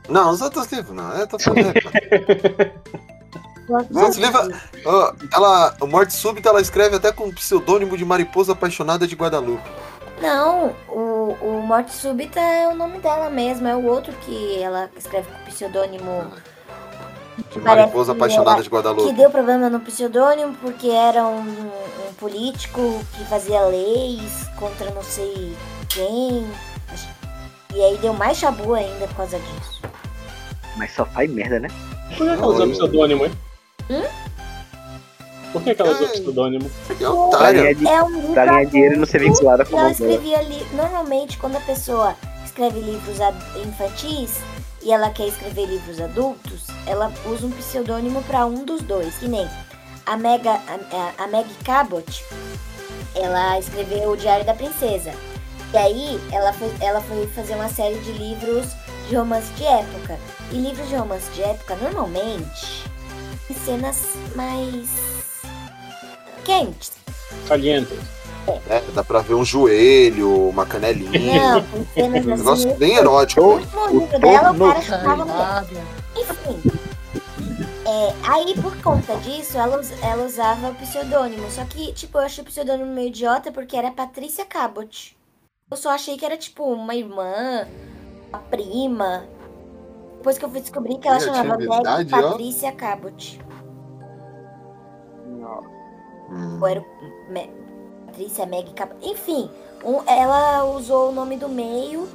[0.08, 1.12] Não, os outros livros não.
[1.16, 1.72] É, tô falando.
[3.68, 4.48] Os outros livros.
[5.32, 9.70] ela, o Morte Súbita ela escreve até com o pseudônimo de Mariposa Apaixonada de Guadalupe.
[10.22, 14.88] Não, o, o Morte Súbita é o nome dela mesmo, é o outro que ela
[14.96, 16.30] escreve com pseudônimo.
[17.50, 19.08] De Mariposa que Apaixonada ela- de Guadalupe.
[19.08, 22.80] Que deu problema no pseudônimo porque era um, um político
[23.16, 25.56] que fazia leis contra não sei
[25.88, 26.46] quem.
[27.74, 29.82] E aí deu mais chabu ainda por causa disso.
[30.76, 31.68] Mas só faz merda, né?
[32.16, 33.32] Por que ela usa pseudônimo, hein?
[33.90, 34.02] Hum?
[35.52, 36.70] Por que, que ela usa pseudônimo?
[37.30, 40.42] Pra ganhar, di- É um pra ganhar dinheiro e não ser vinculada com ela escrevia
[40.42, 40.66] li...
[40.72, 43.18] Normalmente, quando a pessoa escreve livros
[43.64, 44.38] infantis
[44.82, 49.14] e ela quer escrever livros adultos, ela usa um pseudônimo para um dos dois.
[49.16, 49.46] Que nem
[50.06, 52.24] a Mega, a, a Meg Cabot,
[53.14, 55.12] ela escreveu o Diário da Princesa.
[55.72, 58.66] E aí ela foi, ela foi fazer uma série de livros
[59.08, 60.18] de romance de época.
[60.50, 62.84] E livros de romance de época, normalmente,
[63.48, 63.96] tem cenas
[64.34, 64.88] mais
[66.44, 66.92] quentes.
[67.48, 67.92] Caliente.
[68.68, 71.60] É, dá pra ver um joelho, uma canelinha.
[71.60, 71.64] Não,
[71.94, 72.42] cenas um assim.
[72.42, 73.56] negócio bem erótico.
[73.56, 73.66] né?
[73.72, 75.84] No livro dela, o cara no- chupava mulher.
[76.16, 76.72] Enfim.
[77.86, 81.48] É, aí, por conta disso, ela, ela usava o pseudônimo.
[81.50, 85.16] Só que, tipo, eu achei o pseudônimo meio idiota porque era Patrícia Cabot.
[85.70, 87.66] Eu só achei que era, tipo, uma irmã,
[88.28, 89.24] uma prima.
[90.16, 92.30] Depois que eu fui descobrir que ela chamava Meg Criatividade, ó.
[92.30, 93.40] Patrícia Cabot.
[96.32, 96.58] Hum.
[96.60, 96.86] Ou era o
[97.32, 97.50] Me-
[98.06, 98.96] Patrícia Meg Cabot.
[99.02, 99.50] Enfim,
[99.84, 102.08] um- ela usou o nome do meio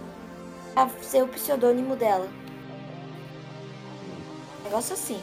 [0.73, 2.27] pra ser o pseudônimo dela.
[4.64, 5.19] Negócio assim.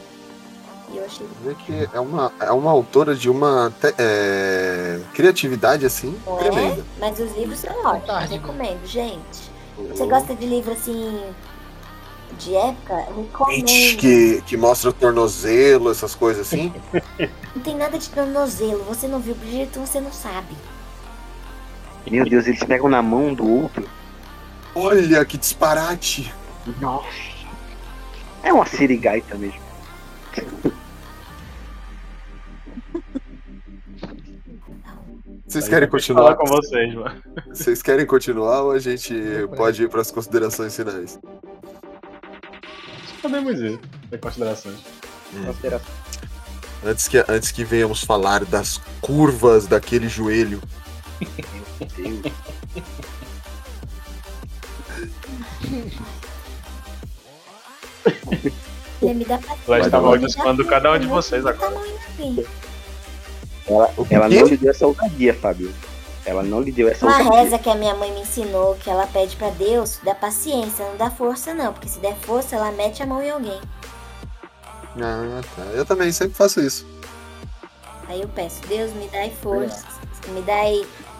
[0.91, 5.85] E eu achei Vê que é uma, é uma autora de uma te- é, criatividade
[5.85, 6.81] assim Não tremenda.
[6.81, 6.83] é?
[6.99, 9.51] Mas os livros são ótimos, recomendo, gente.
[9.89, 11.21] Você gosta de livro assim
[12.37, 12.95] de época?
[13.15, 13.65] Recomendo.
[13.97, 16.73] Que, que mostra o tornozelo, essas coisas assim.
[17.55, 18.83] Não tem nada de tornozelo.
[18.83, 20.55] Você não viu Bridgerton, você não sabe.
[22.09, 23.87] Meu Deus, eles pegam na mão do outro.
[24.75, 26.33] Olha que disparate!
[26.81, 27.07] Nossa.
[28.43, 29.61] É uma sirigaita mesmo.
[35.47, 36.35] Vocês querem Falar continuar?
[36.35, 37.23] com vocês, mano.
[37.47, 39.13] Vocês querem continuar ou a gente
[39.55, 41.17] pode ir para as considerações finais?
[43.25, 43.79] Podemos ir.
[44.11, 44.77] Tem considerações.
[46.85, 50.61] Antes que, antes que venhamos falar das curvas daquele joelho.
[59.01, 59.55] Ele me dá pra...
[59.65, 61.75] Ela estava amaldiçoando cada um de vocês agora.
[63.67, 65.73] Ela, ela não lhe deu essa ousadia, Fábio.
[66.25, 67.41] Ela não lhe deu essa Uma ousadia.
[67.43, 70.97] reza que a minha mãe me ensinou, que ela pede pra Deus, dá paciência, não
[70.97, 73.61] dá força não, porque se der força, ela mete a mão em alguém.
[75.01, 75.61] Ah, tá.
[75.73, 76.85] Eu também sempre faço isso.
[78.07, 79.83] Aí eu peço, Deus me dá força,
[80.29, 80.61] me dá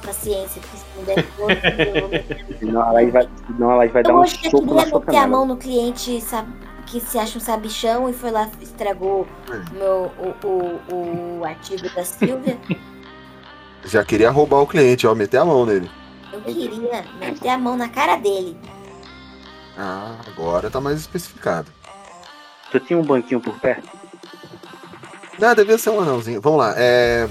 [0.05, 4.27] paciência, porque se me der força, eu Senão ela vai, senão vai dar Eu um
[4.27, 5.45] soco na sua meter a mão canela.
[5.45, 6.47] no cliente sab-
[6.85, 10.47] que se acha um sabichão e foi lá estragou o meu, o,
[10.93, 12.57] o, o artigo da Silvia.
[13.85, 15.89] Já queria roubar o cliente, ó, meter a mão nele.
[16.33, 18.57] Eu queria meter a mão na cara dele.
[19.77, 21.71] Ah, agora tá mais especificado.
[22.71, 23.87] Tu tinha um banquinho por perto?
[25.41, 26.41] Ah, devia ser um anãozinho.
[26.41, 26.73] Vamos lá.
[26.77, 27.29] É...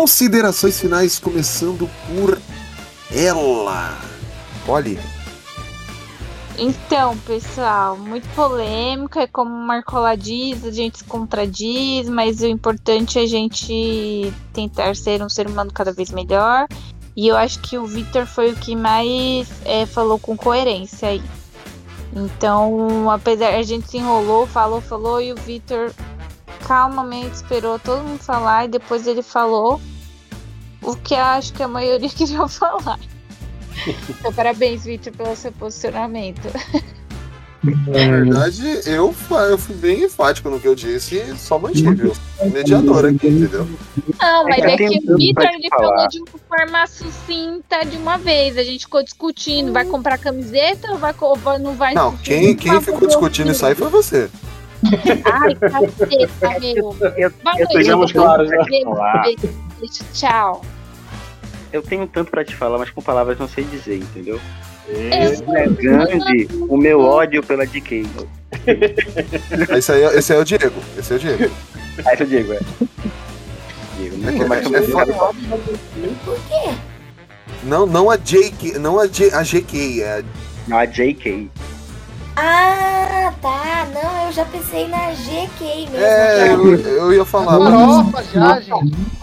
[0.00, 2.40] Considerações finais, começando por
[3.14, 3.98] ela.
[4.66, 4.98] Olhe.
[6.56, 12.46] Então, pessoal, muito polêmico, é como o Marcola diz, a gente se contradiz, mas o
[12.46, 16.66] importante é a gente tentar ser um ser humano cada vez melhor.
[17.14, 21.22] E eu acho que o Victor foi o que mais é, falou com coerência aí.
[22.16, 25.92] Então, apesar a gente se enrolou, falou, falou, e o Victor
[26.66, 29.80] calmamente esperou todo mundo falar e depois ele falou
[30.82, 32.98] o que eu acho que a maioria queria falar.
[34.08, 36.48] Então, parabéns, Victor, pelo seu posicionamento.
[37.62, 39.14] Na verdade, eu,
[39.50, 42.08] eu fui bem enfático no que eu disse e só mantive.
[42.08, 43.68] Eu sou mediador aqui, entendeu?
[44.18, 45.88] Não, mas É que é que o te ele falar.
[45.94, 48.56] falou de uma forma sucinta de uma vez.
[48.56, 51.92] A gente ficou discutindo, vai comprar camiseta ou vai, vai- não vai?
[51.92, 54.30] Não, quem, quem ficou discutindo isso aí foi você.
[55.32, 56.90] Ai, caceta, meu.
[57.44, 58.56] Vai, Sejamos Diego, claros, né?
[58.64, 60.62] Beijo, beijo, Tchau.
[61.72, 64.40] Eu tenho tanto pra te falar, mas com palavras não sei dizer, entendeu?
[64.88, 68.04] Eu- É grande o meu ódio pela DK.
[69.76, 70.80] Esse aí, é- esse aí é o Diego.
[70.98, 71.50] Esse é o Diego.
[72.04, 72.58] Ah, esse é o Diego, é.
[73.98, 75.12] Diego, não mais É, é foda.
[75.12, 76.74] Por quê?
[77.62, 80.24] Não, não a JK, não a, J, a GK, é
[80.66, 81.50] Não, a JK.
[82.42, 83.86] Ah, tá.
[83.92, 85.96] Não, eu já pensei na GK mesmo.
[85.96, 87.58] É, eu, eu ia falar.
[87.58, 89.20] Farofa já, gente.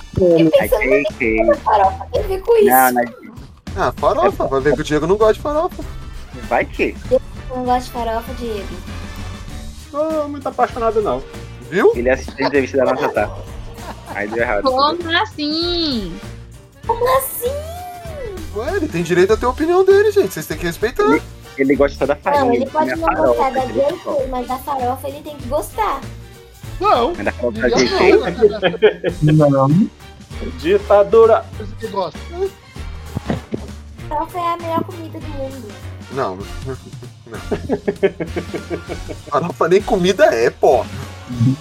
[0.60, 1.56] A JK.
[1.64, 2.70] farofa tem a ver com isso.
[2.70, 3.02] Não, na...
[3.76, 4.48] Ah, farofa.
[4.48, 5.84] Vai ver que o Diego não gosta de farofa.
[6.48, 6.96] Vai que?
[7.10, 7.22] Eu
[7.56, 8.76] não gosto de farofa, Diego.
[9.90, 11.24] Tô muito apaixonado, não.
[11.72, 11.92] Viu?
[11.96, 13.36] Ele assistiu a entrevista da nossa tá.
[14.14, 14.64] Aí deu errado.
[14.64, 16.20] Como assim?
[16.86, 17.52] Como assim?
[18.56, 20.34] Ué, ele tem direito a ter a opinião dele, gente.
[20.34, 21.04] Vocês têm que respeitar.
[21.04, 21.22] Ele,
[21.62, 22.46] ele gosta da farinha.
[22.46, 23.62] Não, ele pode não gostar da?
[23.66, 26.02] JK, mas da farofa ele tem que gostar.
[26.80, 27.14] Não.
[27.16, 29.32] Mas da farofa Eu JK?
[29.34, 29.90] não, Não.
[30.60, 31.46] Ditadura.
[31.80, 32.20] Que gosta.
[34.10, 35.68] Farofa é a melhor comida do mundo.
[36.12, 36.38] Não.
[37.28, 37.40] Não.
[39.30, 40.86] Farofa nem comida é, pô.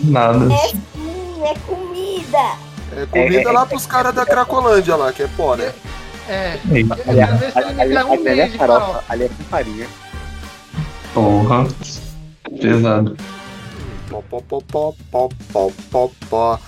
[0.05, 0.53] Nada.
[0.53, 2.57] É sim, é comida.
[2.97, 3.67] É comida É, é, lá é.
[3.67, 5.73] pros caras da Cracolândia lá, que é pó, né?
[6.29, 6.59] É.
[6.73, 8.81] Ei, Eu quero ver se ele me Ali, dá um ali é mês de farofa,
[8.87, 9.05] farofa.
[9.09, 9.87] ali é com farinha.
[11.15, 11.67] Porra.
[12.61, 13.17] Pesado.
[14.09, 16.61] Pó, pó, pó, pó, pó, pó, pó, pó.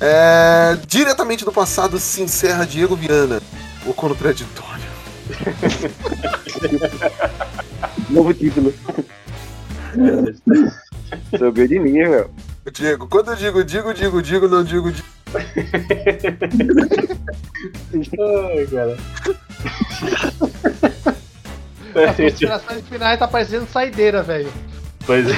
[0.00, 3.40] É, diretamente do passado se encerra Diego Viana,
[3.86, 4.80] o contraditório.
[8.08, 8.72] Novo título.
[11.38, 12.30] Sobrou de mim, meu.
[12.68, 15.08] Diego, quando eu digo digo, digo, digo, não digo, digo.
[18.18, 18.96] Ai, cara.
[22.08, 24.52] As considerações finais tá parecendo saideira, velho.
[25.06, 25.32] Pois é.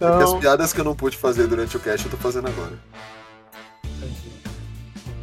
[0.00, 2.48] E as Então, piadas que eu não pude fazer durante o cast eu tô fazendo
[2.48, 2.72] agora.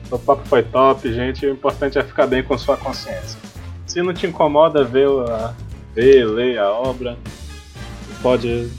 [0.09, 1.45] o papo foi top, gente.
[1.45, 3.37] O importante é ficar bem com sua consciência.
[3.85, 5.53] Se não te incomoda ver, a,
[5.93, 7.17] ver ler a obra,
[8.21, 8.69] pode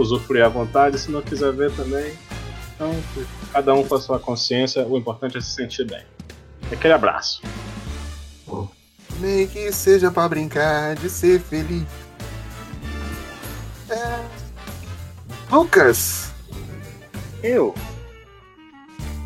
[0.00, 0.98] usufruir à vontade.
[0.98, 2.16] Se não quiser ver também,
[2.74, 2.94] então
[3.52, 4.86] cada um com a sua consciência.
[4.86, 6.02] O importante é se sentir bem.
[6.70, 7.42] Aquele abraço.
[9.20, 11.86] Nem que seja pra brincar de ser feliz.
[13.90, 14.38] É...
[15.50, 16.30] Lucas,
[17.42, 17.74] Eu.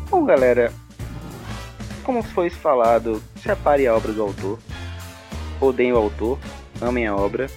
[0.09, 0.71] Bom, galera.
[2.03, 4.59] Como foi falado, separe a obra do autor.
[5.59, 6.39] Odeiem o autor.
[6.81, 7.49] Amem a obra.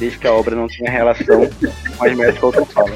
[0.00, 1.48] Desde que a obra não tenha relação
[1.96, 2.90] com as merdas que o autor fala.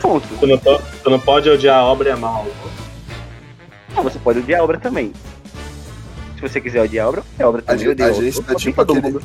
[0.00, 0.26] Ponto.
[0.40, 2.70] Tu não, po- tu não pode odiar a obra e amar o autor.
[3.96, 5.12] Ah, você pode odiar a obra também.
[6.36, 7.88] Se você quiser odiar a obra, é a obra a também.
[7.88, 9.00] odeia a o gente tá tipo aquele.
[9.00, 9.22] mundo.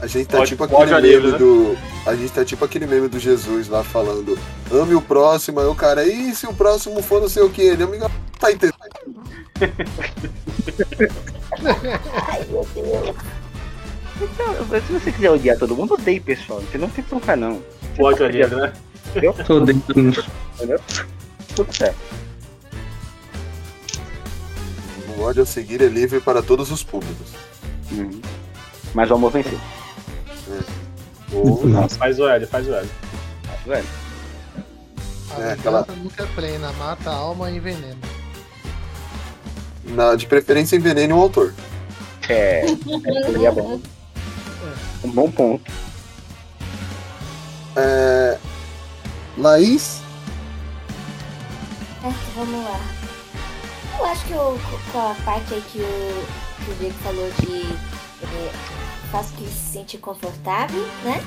[0.00, 1.38] A gente tá Pode- tipo pode aquele meme né?
[1.38, 1.76] do.
[2.06, 4.38] A gente tá tipo aquele meme do Jesus lá falando.
[4.72, 7.62] Ame o próximo, aí o cara, e se o próximo for não sei o que?
[7.62, 8.10] Ele, amigo,
[8.40, 8.74] tá entendendo?
[12.28, 13.16] Ai, meu Deus.
[14.22, 16.60] Então, se você quiser odiar todo mundo, odeie, pessoal.
[16.60, 17.54] Você não tem que trocar, não.
[17.94, 18.72] Você O ódio pode odiar, né?
[19.10, 19.34] Entendeu?
[19.46, 20.24] Tô dentro.
[20.56, 20.80] Entendeu?
[21.56, 21.96] Tudo certo.
[25.18, 27.28] O ódio a seguir é livre para todos os públicos.
[27.90, 28.20] Uhum.
[28.94, 29.58] Mas o amor venceu.
[31.32, 31.96] Ou- Nossa.
[31.96, 32.88] Faz o L, faz o L.
[33.66, 33.86] Velho.
[35.36, 37.96] A É, aquela- nunca é plena, mata a alma e envenena.
[39.84, 41.52] Na, de preferência, envenene o autor.
[42.28, 42.64] É.
[43.26, 43.80] Seria bom.
[45.04, 45.70] Um bom ponto.
[47.76, 48.38] É...
[49.38, 50.02] Laís,
[52.04, 52.80] É, vamos lá.
[53.98, 54.58] Eu acho que o,
[54.90, 57.62] com a parte aí que o, que o Diego falou de
[58.24, 58.52] é,
[59.12, 61.24] faz que se sentir confortável, né?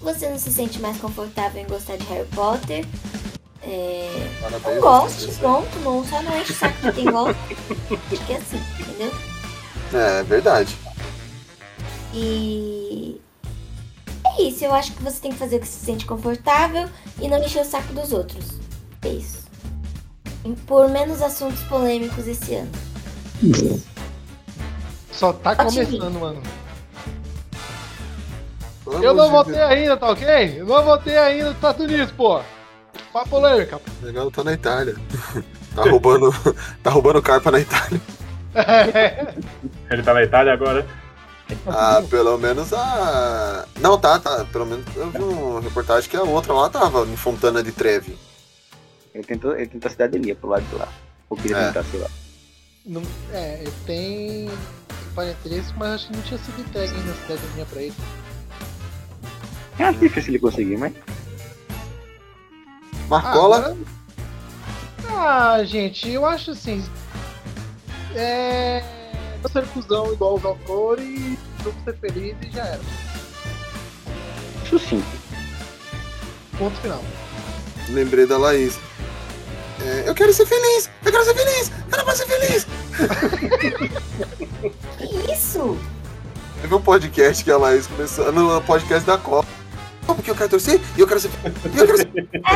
[0.00, 2.86] Você não se sente mais confortável em gostar de Harry Potter.
[3.62, 7.36] É, Parabéns, não goste, pronto, não, só não enche o saco de quem gosta.
[8.12, 9.12] Acho que é assim, entendeu?
[9.92, 10.78] É, verdade.
[12.12, 13.20] E
[14.26, 16.88] é isso, eu acho que você tem que fazer o que se sente confortável
[17.20, 18.44] e não encher o saco dos outros.
[19.02, 19.40] É isso.
[20.66, 22.70] Por menos assuntos polêmicos esse ano.
[25.12, 26.42] Só tá começando, mano.
[28.84, 30.26] Vamos Eu não de- votei ainda, tá ok?
[30.60, 32.40] Eu não votei ainda nos Estados Unidos, pô.
[33.12, 33.80] Pra polêmica.
[34.02, 34.96] Legal, tá na Itália.
[35.72, 36.34] Tá roubando,
[36.82, 38.00] tá roubando carpa na Itália.
[39.88, 40.84] Ele tá na Itália agora?
[41.66, 43.66] Ah, pelo menos a.
[43.80, 44.44] Não, tá, tá.
[44.52, 48.16] Pelo menos eu vi uma reportagem que a outra lá tava em Fontana de Trevi.
[49.14, 50.88] Ele tentou, ele tentou cidadania pro lado de lá.
[51.28, 51.66] Ou queria É.
[51.66, 52.08] tentar, sei lá.
[52.86, 53.02] Não,
[53.32, 54.50] é, ele tem
[55.14, 57.94] parentesco, mas acho que não tinha sido entregue ainda a cidadania pra ele.
[59.78, 60.92] É difícil ele conseguir, mas.
[63.08, 63.56] Marcola?
[63.56, 63.76] Ah, agora-
[65.58, 66.84] Ah, gente, eu acho assim.
[68.14, 68.82] É.
[69.42, 72.80] Não ser cuzão igual os autores e vamos ser felizes e já era.
[74.68, 75.06] Sucinto.
[76.58, 77.02] Ponto final.
[77.88, 78.78] Lembrei da Laís.
[79.82, 80.90] É, eu quero ser feliz!
[81.04, 81.72] Eu quero ser feliz!
[81.90, 82.66] Eu não posso ser feliz!
[84.98, 85.78] Que isso?
[86.60, 88.30] Teve um podcast que a Laís começou.
[88.30, 89.48] No podcast da Copa.
[90.10, 91.30] Não, porque eu quero torcer e eu quero ser.
[91.72, 92.28] e Eu quero ser.
[92.44, 92.54] Ah,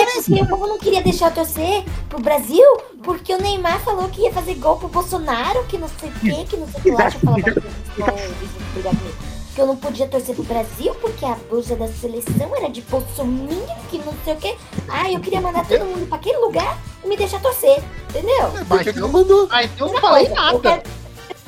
[0.00, 2.64] é porque o povo não queria deixar eu torcer pro Brasil
[3.02, 6.44] porque o Neymar falou que ia fazer gol pro Bolsonaro, que não sei o que,
[6.46, 7.02] que não sei o que lá.
[7.02, 9.14] Deixa eu falar pra.
[9.54, 13.66] Que eu não podia torcer pro Brasil porque a blusa da seleção era de Bolsonaro,
[13.90, 14.56] que não sei o que.
[14.88, 18.50] Ah, eu queria mandar todo mundo pra aquele lugar e me deixar torcer, entendeu?
[18.66, 19.46] Por que, que não mandou?
[19.50, 20.58] Ah, então eu não falei nada.
[20.58, 20.82] quero-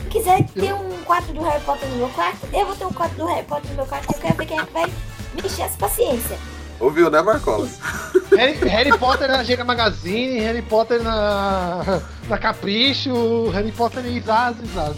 [0.02, 2.92] Se quiser ter um quadro do Harry Potter no meu quarto, eu vou ter um
[2.92, 4.92] quadro do Harry Potter no meu quarto, eu quero ver quem é que vai
[5.42, 6.38] me essa paciência.
[6.78, 7.68] Ouviu, né, Marcola?
[8.36, 14.56] Harry, Harry Potter na Giga Magazine, Harry Potter na, na Capricho, Harry Potter em Zaz
[14.74, 14.96] Zaz.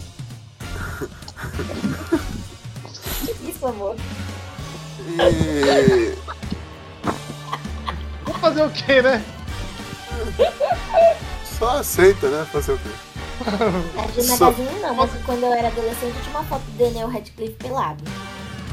[3.49, 3.97] Isso, amor.
[5.09, 6.15] E.
[8.25, 9.25] Vamos fazer o quê, né?
[11.59, 12.47] Só aceita, né?
[12.53, 12.91] Fazer o quê?
[14.15, 17.09] De Só- magazine não, mas quando eu era adolescente eu tinha uma foto do Daniel
[17.09, 18.03] Radcliffe pelado.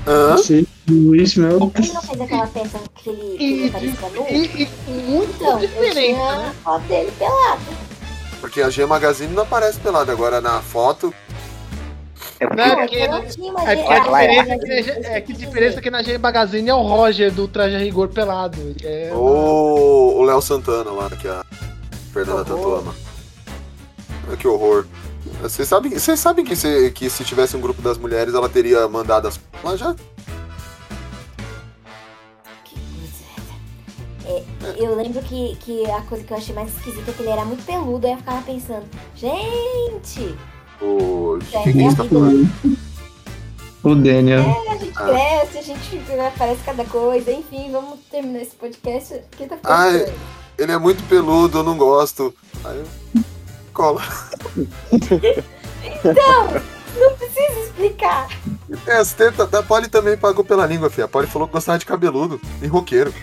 [0.08, 0.38] Hã?
[0.38, 1.72] Sim, Luiz, meu.
[1.76, 4.22] Ele não fez aquela peça que ele, que ele parecia nu?
[5.12, 6.48] Muito Então, eu tinha né?
[6.50, 7.62] a foto dele pelado.
[8.40, 10.12] Porque a G Magazine não aparece pelada.
[10.12, 11.12] Agora na foto.
[12.40, 12.98] É Não, é porque.
[13.00, 15.90] porque, não tinha uma é G- porque a diferença, é que, é que diferença que
[15.90, 18.76] na G Magazine é o Roger do Traje a Rigor pelado.
[18.84, 21.44] É, Ou o Léo Santana lá, que a
[22.14, 22.94] Fernanda tanto ama.
[24.38, 24.86] Que horror.
[25.50, 28.88] Vocês sabem, vocês sabem que, se, que se tivesse um grupo das mulheres, ela teria
[28.88, 29.40] mandado as.
[29.64, 29.96] Lá já?
[34.28, 34.44] É,
[34.78, 37.46] eu lembro que, que a coisa que eu achei mais esquisita é que ele era
[37.46, 38.86] muito peludo, aí eu ficava pensando,
[39.16, 40.36] gente,
[40.82, 41.38] O.
[41.38, 42.50] É, que é tá vida, falando?
[43.84, 44.40] O Daniel.
[44.40, 45.06] é, a gente Ah.
[45.06, 49.14] cresce, a gente aparece cada coisa, enfim, vamos terminar esse podcast.
[49.30, 50.20] Porque tá ficando Ai, estranho.
[50.58, 52.34] ele é muito peludo, eu não gosto.
[52.64, 52.86] Aí eu.
[53.76, 54.02] Cola.
[54.58, 56.48] Então,
[56.98, 58.28] não precisa explicar.
[58.88, 61.06] É, as tetas da Polly também pagou pela língua, filha.
[61.06, 63.14] A Polly falou que gostava de cabeludo e roqueiro.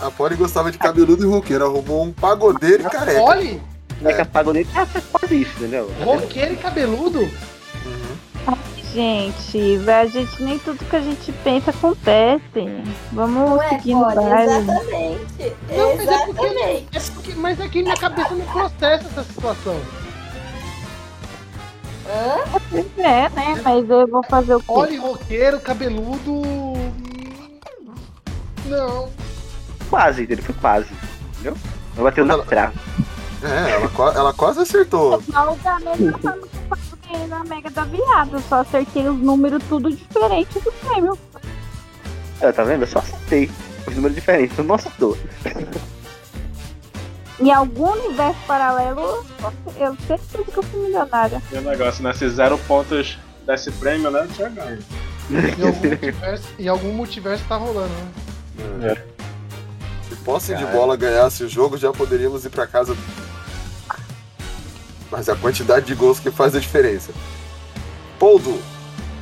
[0.00, 1.66] A Polly gostava de cabeludo e roqueiro.
[1.66, 3.20] Arrumou um pagodeiro e careca.
[3.22, 3.60] Olhe,
[4.00, 4.64] Não é que apagou nem.
[4.76, 5.90] Ah, faz quase isso, entendeu?
[6.04, 7.20] roqueiro e cabeludo.
[7.20, 8.16] Uhum.
[8.96, 12.40] Gente, a gente nem tudo que a gente pensa acontece.
[13.12, 14.14] Vamos Não é, seguir no Polly?
[14.14, 14.52] baile.
[14.54, 15.56] Exatamente.
[15.68, 19.78] Não, mas é porque, é porque, mas é que minha cabeça não processa essa situação.
[22.08, 22.58] Hã?
[22.96, 23.60] É, né?
[23.62, 24.64] Mas eu vou fazer o quê?
[24.66, 26.32] Olhe, roqueiro, cabeludo.
[26.32, 26.92] hum,
[28.64, 29.10] Não.
[29.90, 30.42] Quase, entendeu?
[30.42, 30.88] Foi quase.
[31.34, 31.54] Entendeu?
[31.94, 32.78] Não bateu na trave.
[33.42, 35.20] É, ela, ela quase acertou.
[35.20, 36.55] Só da mesma forma
[37.10, 38.38] ganhei na Mega da Viada.
[38.48, 41.18] Só acertei os números tudo diferente do prêmio.
[42.40, 42.82] Ah, tá vendo?
[42.82, 43.50] Eu só acertei.
[43.86, 45.16] Os números diferentes, eu não acertou.
[47.38, 49.24] Em algum universo paralelo,
[49.78, 51.42] eu certeza que eu fui milionária.
[51.52, 52.12] E o negócio, né?
[52.12, 54.26] Se zero pontos desse prêmio, né?
[54.34, 54.78] Tinha ganho.
[55.30, 57.92] Em algum multiverso, em algum multiverso tá rolando,
[58.78, 58.92] né?
[58.92, 58.94] É.
[60.08, 62.96] Se posse de bola ganhasse o jogo, já poderíamos ir pra casa.
[65.10, 67.12] Mas é a quantidade de gols que faz a diferença.
[68.18, 68.58] Poldo.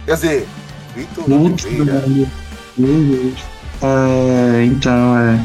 [0.07, 0.49] Quer dizer,
[0.95, 2.03] Vitor Oliveira.
[3.83, 5.41] É, então, é.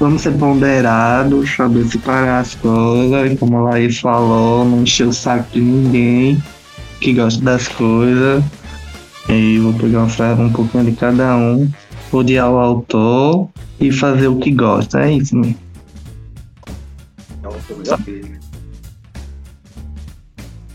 [0.00, 5.12] Vamos ser ponderados, saber separar as coisas, e como a Laís falou, não encher o
[5.12, 6.42] saco de ninguém
[7.00, 8.42] que gosta das coisas.
[9.28, 11.70] E vou pegar uma frase um pouquinho de cada um.
[12.12, 13.48] odiar o autor
[13.80, 15.00] e fazer o que gosta.
[15.00, 15.58] É isso mesmo.
[17.42, 17.48] É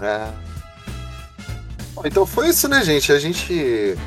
[0.02, 0.32] É.
[1.94, 3.12] Bom, então foi isso, né, gente?
[3.12, 3.98] A gente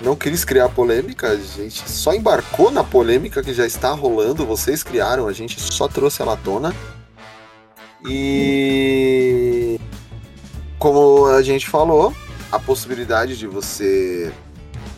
[0.00, 4.82] não quis criar polêmica, a gente só embarcou na polêmica que já está rolando, vocês
[4.82, 6.74] criaram, a gente só trouxe ela à tona.
[8.06, 9.80] E
[10.78, 12.14] como a gente falou,
[12.52, 14.32] a possibilidade de você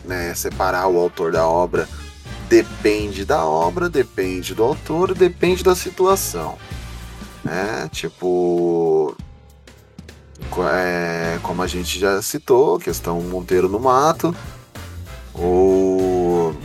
[0.03, 1.87] né, separar o autor da obra
[2.49, 6.57] depende da obra, depende do autor, depende da situação.
[7.43, 7.89] Né?
[7.91, 9.15] Tipo,
[10.69, 14.35] é, como a gente já citou, questão Monteiro no Mato,
[15.33, 16.55] ou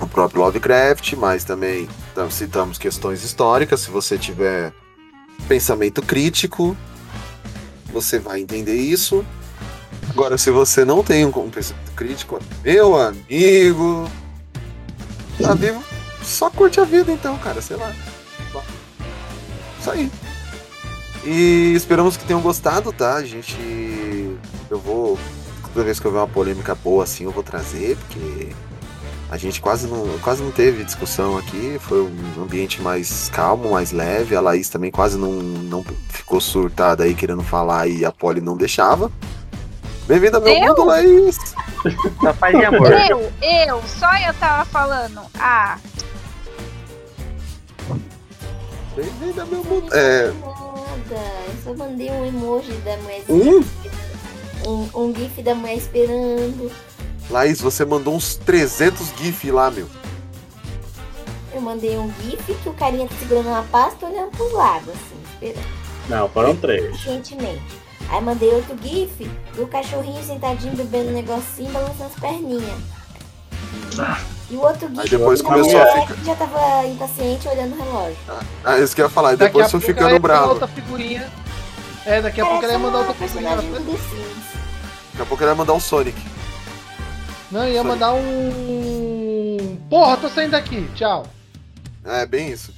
[0.00, 3.80] o próprio Lovecraft, mas também tam- citamos questões históricas.
[3.80, 4.72] Se você tiver
[5.48, 6.76] pensamento crítico,
[7.92, 9.24] você vai entender isso.
[10.10, 14.08] Agora, se você não tem um pensamento crítico, meu amigo,
[15.40, 15.82] tá vivo,
[16.22, 17.92] só curte a vida então, cara, sei lá.
[19.80, 20.10] Isso aí.
[21.24, 23.14] E esperamos que tenham gostado, tá?
[23.14, 23.56] A gente.
[24.70, 25.18] Eu vou.
[25.72, 28.48] Toda vez que eu ver uma polêmica boa assim, eu vou trazer, porque
[29.30, 31.78] a gente quase não, quase não teve discussão aqui.
[31.80, 34.34] Foi um ambiente mais calmo, mais leve.
[34.34, 38.56] A Laís também quase não, não ficou surtada aí querendo falar e a Polly não
[38.56, 39.10] deixava.
[40.06, 40.60] Bem-vinda ao meu Eu?
[40.68, 41.38] mundo, Laís!
[42.40, 42.90] Paz e amor.
[42.92, 45.20] Eu, eu, só eu tava falando.
[45.38, 45.76] Ah,
[48.98, 49.94] Bem-vinda ao meu mundo.
[49.94, 50.32] É.
[50.98, 53.62] Nada, eu só mandei um emoji da mulher Um?
[54.66, 56.70] um, um gif da mulher esperando.
[57.30, 59.88] Laís, você mandou uns 300 GIF lá, meu.
[61.54, 65.22] Eu mandei um gif que o carinha tá segurando uma pasta olhando pros lados, assim,
[65.32, 65.66] esperando.
[66.08, 66.90] Não, foram três.
[66.96, 67.78] Pacientemente.
[68.08, 72.80] Aí mandei outro gif do cachorrinho sentadinho bebendo um negocinho, balançando as perninhas.
[74.50, 78.16] E o outro gif Aí depois começou a ficar- já tava impaciente olhando o relógio.
[78.64, 80.48] Ah, isso que eu ia falar, e depois ela ficando ia mandar bravo.
[80.50, 81.30] outra figurinha.
[82.06, 83.56] É, daqui a pouco ela ia mandar outra figurinha.
[83.56, 86.18] Daqui a pouco ele vai mandar o Sonic.
[87.50, 89.78] Não, ia mandar um.
[89.90, 90.88] Porra, tô saindo daqui.
[90.94, 91.26] Tchau.
[92.04, 92.72] É, bem isso.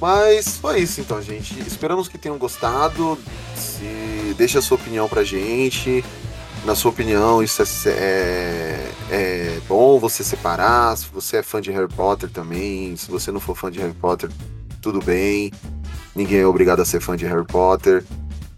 [0.00, 1.58] Mas foi isso então, gente.
[1.60, 3.18] Esperamos que tenham gostado.
[3.54, 4.34] Se...
[4.36, 6.04] Deixa a sua opinião pra gente.
[6.64, 10.96] Na sua opinião, isso é, é, é bom você separar.
[10.96, 12.96] Se você é fã de Harry Potter também.
[12.96, 14.30] Se você não for fã de Harry Potter,
[14.80, 15.50] tudo bem.
[16.14, 18.04] Ninguém é obrigado a ser fã de Harry Potter.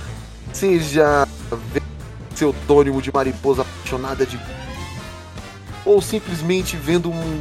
[0.51, 1.85] seja vendo
[2.33, 4.39] pseudônimo de mariposa apaixonada de.
[5.85, 7.39] ou simplesmente vendo um.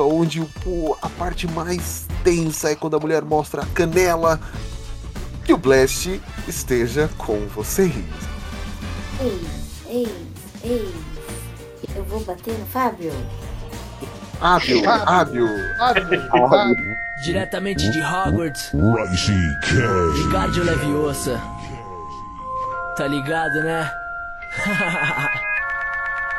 [0.00, 4.40] Onde o- a parte mais tensa é quando a mulher mostra a canela.
[5.44, 7.92] Que o Blast esteja com vocês.
[9.20, 9.40] Ei,
[9.88, 10.28] ei,
[10.64, 10.94] ei.
[11.96, 13.12] Eu vou bater no Fábio?
[14.40, 15.48] Hábil, hábil.
[17.24, 20.24] Diretamente de Hogwarts, Rising K.
[20.24, 21.40] Ricardo Leviosa.
[22.96, 23.90] Tá ligado, né?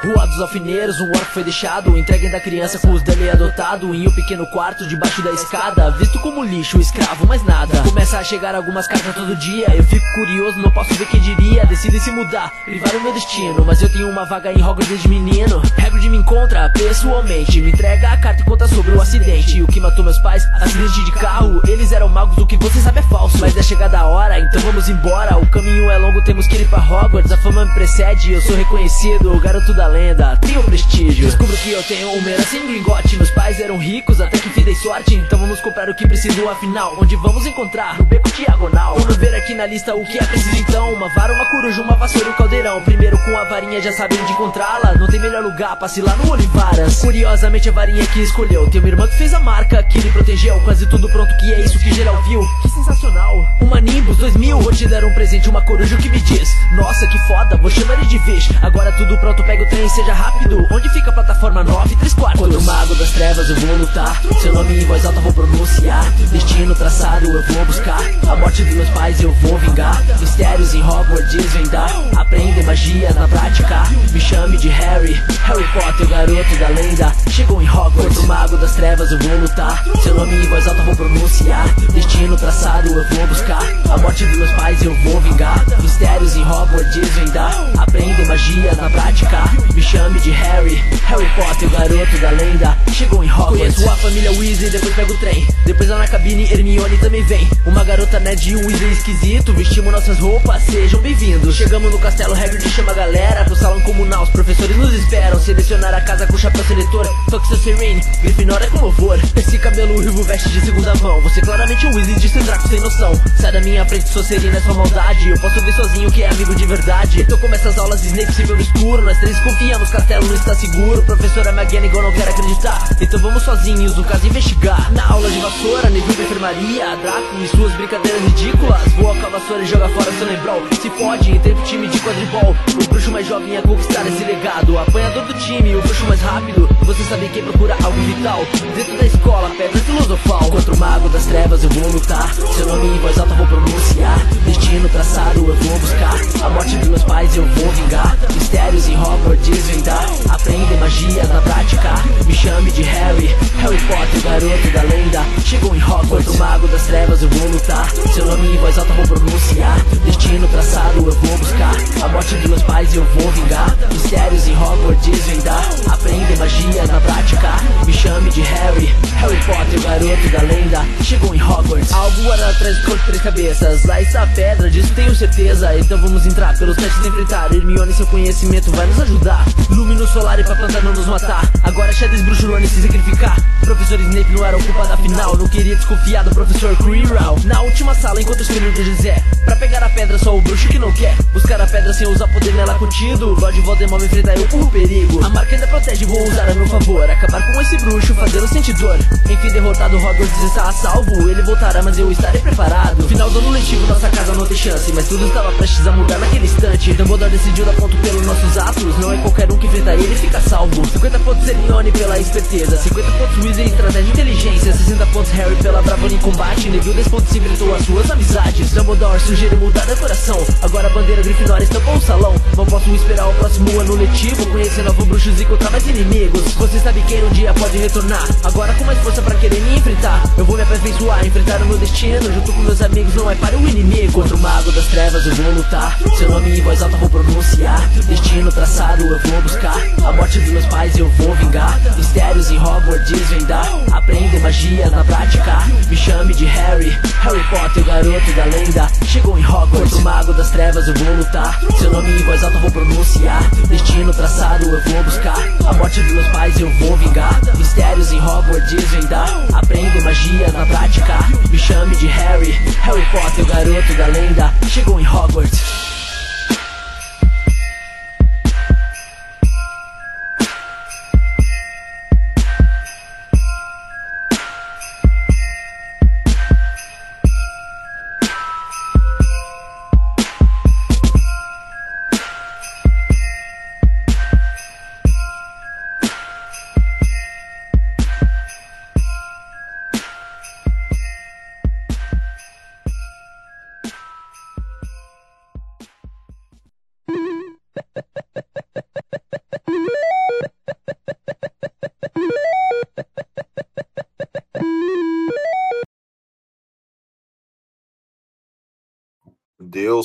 [0.03, 1.97] Rua dos Alfineiros, um orco foi deixado.
[1.97, 3.95] Entregue da criança com os dele adotado.
[3.95, 5.91] Em um pequeno quarto debaixo da escada.
[5.91, 7.81] Visto como lixo, escravo, mais nada.
[7.83, 9.73] Começa a chegar algumas cartas todo dia.
[9.73, 11.65] Eu fico curioso, não posso ver quem diria.
[11.65, 13.63] Decidem se mudar, privar o meu destino.
[13.65, 15.61] Mas eu tenho uma vaga em Hogwarts desde menino.
[15.77, 17.61] Hagrid me encontra pessoalmente.
[17.61, 19.63] Me entrega a carta e conta sobre o acidente.
[19.63, 21.61] O que matou meus pais, acidente de carro.
[21.65, 23.37] Eles eram magos, o que você sabe é falso.
[23.39, 25.37] Mas é chegada a hora, então vamos embora.
[25.37, 27.31] O caminho é longo, temos que ir pra Hogwarts.
[27.31, 29.33] A fama me precede, eu sou reconhecido.
[29.33, 33.59] O garoto da lenda, tenho prestígio Descubro que eu tenho herança em Gringote Meus pais
[33.59, 37.15] eram ricos, até que enfim dei sorte Então vamos comprar o que preciso afinal Onde
[37.15, 38.95] vamos encontrar o beco diagonal.
[38.97, 40.93] Vamos ver aqui na lista o que é preciso então.
[40.93, 42.81] Uma vara, uma coruja, uma vassoura e um caldeirão.
[42.81, 44.95] Primeiro com a varinha já sabe onde encontrá-la.
[44.95, 46.99] Não tem melhor lugar, passe lá no Olivaras.
[46.99, 48.69] Curiosamente a varinha que escolheu.
[48.69, 50.59] Tem uma irmã que fez a marca, que lhe protegeu.
[50.61, 52.41] Quase tudo pronto, que é isso que geral viu.
[52.61, 53.45] Que sensacional.
[53.61, 56.49] Uma Nimbus 2000, vou te dar um presente, uma coruja que me diz.
[56.71, 58.49] Nossa, que foda, vou chamar ele de vez.
[58.61, 60.65] Agora tudo pronto, pega o trem, seja rápido.
[60.71, 62.41] Onde fica a plataforma 9 3 quartos?
[62.41, 64.21] Contra o mago das trevas eu vou lutar.
[64.41, 66.09] Seu nome em voz alta vou pronunciar.
[66.31, 68.01] Destino traçado eu vou buscar.
[68.27, 70.01] A morte dos meus pais eu vou vingar.
[70.19, 71.91] Mistérios em Hogwarts desvendar.
[72.15, 73.83] Aprender magia na prática.
[74.11, 75.13] Me chame de Harry.
[75.43, 77.11] Harry Potter, o garoto da lenda.
[77.29, 77.93] Chegou em Hogwarts.
[77.93, 79.83] Contra o mago das trevas eu vou lutar.
[80.01, 81.67] Seu nome em voz alta vou pronunciar.
[81.93, 83.63] Destino traçado eu vou buscar.
[83.89, 85.63] A morte dos meus pais eu vou vingar.
[85.81, 87.53] Mistérios em Hogwarts desvendar.
[87.77, 89.62] Aprender magia na prática.
[89.73, 90.75] Me chame de Harry.
[91.05, 92.77] Harry Potter, o garoto da lenda.
[92.91, 93.75] Chegou em Hogwarts.
[93.75, 95.47] Conheço a família Weasley, depois pego o trem.
[95.65, 97.47] Depois lá na cabine, Hermione também vem.
[97.65, 99.53] Uma garota nerd e um Weasley esquisito.
[99.53, 101.55] Vestimos nossas roupas, sejam bem-vindos.
[101.55, 103.45] Chegamos no castelo, Hagrid chama a galera.
[103.45, 105.39] Pro salão comunal, os professores nos esperam.
[105.39, 107.07] Selecionar a casa com chapéu seletor.
[107.47, 109.19] Seu Serene, Grifinória com louvor.
[109.35, 111.19] Esse cabelo ruivo veste de segunda mão.
[111.21, 113.19] Você claramente é um Weasley de ser Draco sem noção.
[113.39, 115.29] Sai da minha frente, sou serena, é só maldade.
[115.29, 117.21] Eu posso ver sozinho que é amigo de verdade.
[117.21, 119.01] Então começa as aulas, Snape se no escuro.
[119.01, 121.01] Nós três confiamos, castelo está seguro.
[121.03, 122.89] Professora McGonagall não quer acreditar.
[122.99, 124.91] Então vamos sozinhos, no caso investigar.
[124.91, 126.95] Na aula de vassoura, Neville da enfermaria.
[126.97, 128.81] Draco e suas brincadeiras ridículas.
[128.97, 130.61] Voa com a vassoura e joga fora seu lembrão.
[130.81, 132.55] Se fode, entrei pro time de quadribol.
[132.81, 134.77] O bruxo mais jovem a conquistar esse legado.
[134.77, 136.67] Apanhador do time, o bruxo mais rápido.
[136.81, 138.39] Você sabe quem procura algo vital.
[138.75, 140.49] Dentro da escola, pedra filosofal.
[140.49, 142.33] Contra o mago das trevas eu vou lutar.
[142.33, 144.19] Seu nome em voz alta vou pronunciar.
[144.45, 146.45] Destino traçado eu vou buscar.
[146.45, 148.17] A morte dos meus pais eu vou vingar.
[148.33, 150.05] Mistérios em Hogwarts desvendar.
[150.29, 151.89] Aprender magia na prática.
[152.25, 153.27] Me chame de Harry.
[153.59, 155.23] Harry Potter, garoto da lenda.
[155.43, 156.33] Chegou em Hogwarts.
[156.33, 157.89] O mago das trevas eu vou lutar.
[158.13, 159.79] Seu nome em voz alta vou pronunciar.
[160.05, 161.75] Destino traçado eu vou buscar.
[162.03, 163.75] A morte dos meus pais eu vou vingar.
[163.91, 165.69] Mistérios em Hogwarts desvendar.
[165.91, 167.49] Aprender magia na prática.
[167.85, 168.95] Me chame de Harry.
[169.17, 170.85] Harry Potter, garoto da lenda.
[171.03, 171.91] Chegou em Hogwarts.
[171.91, 173.83] Algo era atrás de três cabeças.
[173.83, 175.77] Lá está a pedra, disso tenho certeza.
[175.77, 177.53] Então vamos entrar pelos testes enfrentar.
[177.53, 179.32] Hermione, seu conhecimento vai nos ajudar.
[179.69, 181.49] Lumino solar e pra planta não nos matar.
[181.63, 183.37] Agora Shadows bruxo Rony se sacrificar.
[183.61, 185.37] Professor Snape não era o culpado afinal.
[185.37, 187.37] Não queria desconfiar do professor Quirrell.
[187.45, 189.23] Na última sala, enquanto o espelho de José.
[189.45, 191.15] Pra pegar a pedra, só o bruxo que não quer.
[191.33, 193.37] Buscar a pedra sem usar poder nela contido.
[193.39, 195.23] Lord Voldemort me enfrentar eu por perigo.
[195.23, 197.09] A marca ainda protege, vou usar a meu favor.
[197.09, 198.97] Acabar com esse bruxo, fazê-lo sentir dor.
[199.29, 201.29] Enfim, derrotado, Hogwarts está a salvo.
[201.29, 203.03] Ele voltará, mas eu estarei preparado.
[203.07, 204.91] Final do ano letivo, nossa casa não tem chance.
[204.93, 206.93] Mas tudo estava prestes a mudar naquele instante.
[206.93, 208.97] Dumbledore decidiu dar ponto pelos nossos atos.
[208.99, 210.85] Não é qualquer um que enfrentar ele fica salvo.
[210.85, 212.77] 50 pontos Hermione pela esperteza.
[212.77, 214.73] 50 pontos Weasley, estratégia e inteligência.
[214.73, 216.69] 60 pontos Harry pela bravura em combate.
[216.69, 218.71] Neville 10 pontos enfrentou as suas amizades.
[218.71, 220.37] Dumbledore sugeriu mudar a decoração.
[220.61, 222.35] Agora a bandeira Grifinória estampou o salão.
[222.55, 224.45] Não posso esperar o próximo ano letivo.
[224.47, 226.53] Conhecer novos bruxos e encontrar mais inimigos.
[226.53, 228.27] Você sabe quem um dia pode retornar.
[228.43, 230.21] Agora com mais força pra querer me enfrentar.
[230.37, 232.31] Eu vou me aperfeiçoar, enfrentar o meu destino.
[232.33, 234.11] Junto com meus amigos, não é para o inimigo.
[234.13, 235.97] Contra o mago das trevas eu vou lutar.
[236.17, 237.89] Seu nome em voz alta vou pronunciar.
[238.07, 239.77] Destino traçado eu vou buscar.
[240.03, 241.79] A morte dos meus pais eu vou vingar.
[241.95, 243.67] Mistérios em Hogwarts desvendar.
[243.91, 245.59] Aprender magia na prática.
[245.87, 246.89] Me chame de Harry.
[247.21, 248.87] Harry Potter, o garoto da lenda.
[249.05, 249.93] Chegou em Hogwarts.
[249.93, 251.59] O mago das trevas eu vou lutar.
[251.77, 253.43] Seu nome em voz alta vou pronunciar.
[253.67, 255.37] Destino traçado eu vou buscar.
[255.67, 257.39] A morte dos meus pais eu vou vingar.
[257.55, 259.29] Mistérios em Hogwarts desvendar.
[259.53, 261.19] Aprender magia na prática.
[261.51, 262.51] Me chame de Harry.
[262.81, 264.53] Harry Potter, o garoto da lenda.
[264.67, 265.92] Chegou em Hogwarts.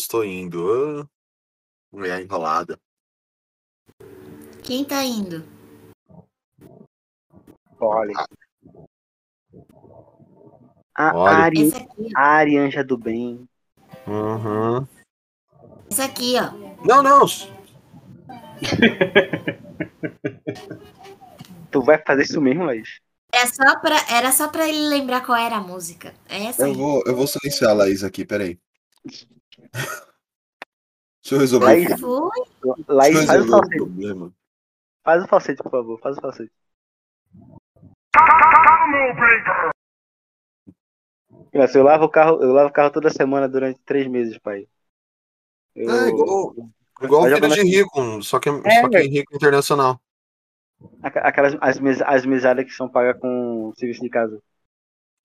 [0.07, 1.03] Tô indo.
[1.03, 1.07] Ah,
[1.91, 2.79] mulher enrolada.
[4.63, 5.43] Quem tá indo?
[7.81, 8.13] Olha.
[10.95, 11.37] A Olha.
[11.37, 11.73] Ari,
[12.15, 13.49] a Ari Anja do Bem.
[14.07, 14.87] Uhum.
[15.91, 16.53] Esse aqui, ó.
[16.85, 17.25] Não, não.
[21.71, 23.01] Tu vai fazer isso mesmo, Laís?
[23.33, 26.15] Era só pra, era só pra ele lembrar qual era a música.
[26.29, 26.75] É essa Eu aí.
[26.75, 28.59] vou, eu vou silenciar a Laís aqui, peraí.
[29.73, 31.89] Deixa eu resolver Laís?
[32.89, 33.77] Laís, Deixa eu faz o resolver falsete.
[33.77, 34.33] problema.
[35.05, 36.01] Faz o falsete, por favor.
[36.01, 36.53] Faz o falsete.
[41.51, 44.67] Criança, eu lavo o carro, eu lavo o carro toda semana durante três meses, pai.
[45.75, 45.91] Eu...
[45.91, 46.55] É, igual,
[47.03, 50.01] igual filho de rico, só que, É, só que é rico internacional.
[51.03, 54.41] Aqu- Aquelas as, as mesadas que são pagas com serviço de casa.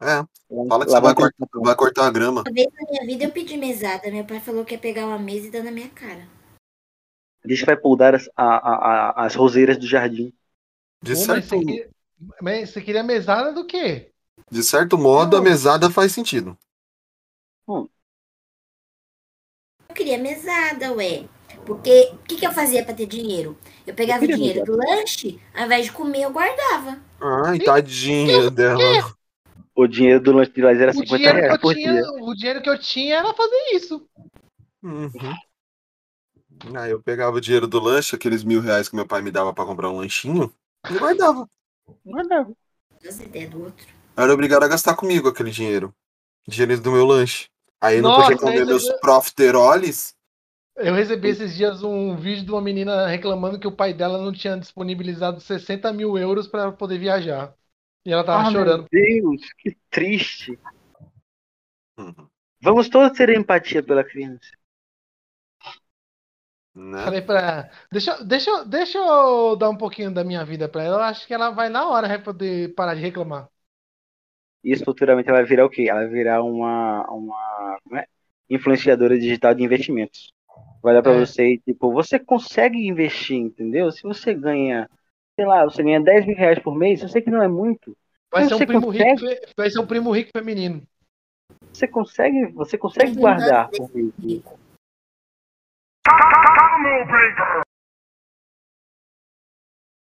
[0.01, 0.23] É,
[0.67, 2.43] fala que você vai o cortar, vai cortar a grama.
[2.45, 4.11] Uma vez na minha vida eu pedi mesada.
[4.11, 6.27] Meu pai falou que ia pegar uma mesa e dar na minha cara.
[7.45, 8.75] Diz que vai podar as, a, a,
[9.11, 10.33] a- as roseiras do jardim.
[11.01, 11.89] De Pô, mas certo, você queria,
[12.41, 14.11] mas você queria mesada do quê?
[14.49, 16.57] de certo modo, a mesada faz sentido.
[19.89, 21.29] Eu queria mesada, ué.
[21.65, 23.57] Porque o que, que eu fazia pra ter dinheiro?
[23.87, 24.71] Eu pegava o queria dinheiro mesada.
[24.77, 26.99] do lanche, ao invés de comer, eu guardava.
[27.19, 29.15] Ai, tadinha dela.
[29.75, 31.93] O dinheiro do lanche de Laís era O 50 dinheiro, que reais eu por tinha,
[31.93, 32.11] dia.
[32.21, 34.07] o dinheiro que eu tinha era fazer isso.
[34.83, 35.11] Uhum.
[36.77, 39.53] Aí eu pegava o dinheiro do lanche, aqueles mil reais que meu pai me dava
[39.53, 40.53] pra comprar um lanchinho,
[40.89, 41.47] e guardava.
[42.05, 42.53] Guardava.
[43.07, 43.85] As ideias do outro.
[44.15, 45.93] Eu era obrigado a gastar comigo aquele dinheiro.
[46.47, 47.49] Dinheiro do meu lanche.
[47.81, 50.15] Aí eu não Nossa, podia comer meus profiteroles.
[50.75, 54.31] Eu recebi esses dias um vídeo de uma menina reclamando que o pai dela não
[54.31, 57.55] tinha disponibilizado 60 mil euros pra poder viajar.
[58.05, 58.88] E ela tava Ah, chorando.
[58.89, 60.59] Meu Deus, que triste.
[61.97, 62.30] Uhum.
[62.61, 64.51] Vamos todos ter empatia pela criança.
[66.75, 67.03] Né?
[67.03, 70.97] Falei pra ela, deixa, deixa, deixa eu dar um pouquinho da minha vida pra ela.
[70.97, 73.49] Eu acho que ela vai na hora vai poder parar de reclamar.
[74.63, 75.88] Isso futuramente ela vai virar o quê?
[75.89, 78.05] Ela vai virar uma, uma como é?
[78.49, 80.31] influenciadora digital de investimentos.
[80.81, 81.13] Vai dar pra É.
[81.13, 83.91] você, tipo, você consegue investir, entendeu?
[83.91, 84.89] Se você ganha,
[85.43, 87.97] sei lá, você ganha 10 mil reais por mês, eu sei que não é muito.
[88.31, 90.81] Vai mas ser um você primo rico, consegue, fe- vai ser um primo rico feminino.
[91.73, 94.13] você consegue, você consegue guardar por mês.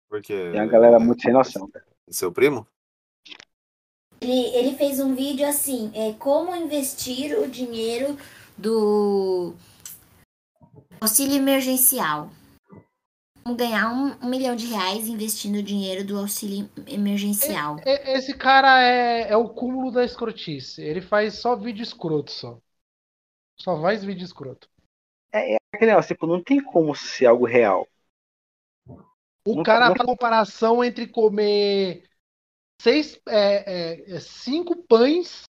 [0.08, 0.32] Porque.
[0.52, 1.84] Tem uma galera muito sem noção, cara.
[2.08, 2.66] Seu primo?
[4.20, 8.16] Ele, ele fez um vídeo assim, é como investir o dinheiro
[8.56, 9.54] do
[11.00, 12.30] auxílio emergencial.
[13.42, 17.76] Como ganhar um, um milhão de reais investindo o dinheiro do auxílio emergencial.
[17.84, 20.82] E- Esse cara é, é o cúmulo da escrotice.
[20.82, 22.58] Ele faz só vídeo escroto só.
[23.58, 24.68] Só faz vídeo escroto.
[25.32, 27.86] É, é aquele negócio, tipo, não tem como ser algo real.
[29.44, 32.08] O Não- cara não- faz comparação entre comer
[32.80, 35.44] seis, é, é, é, cinco pães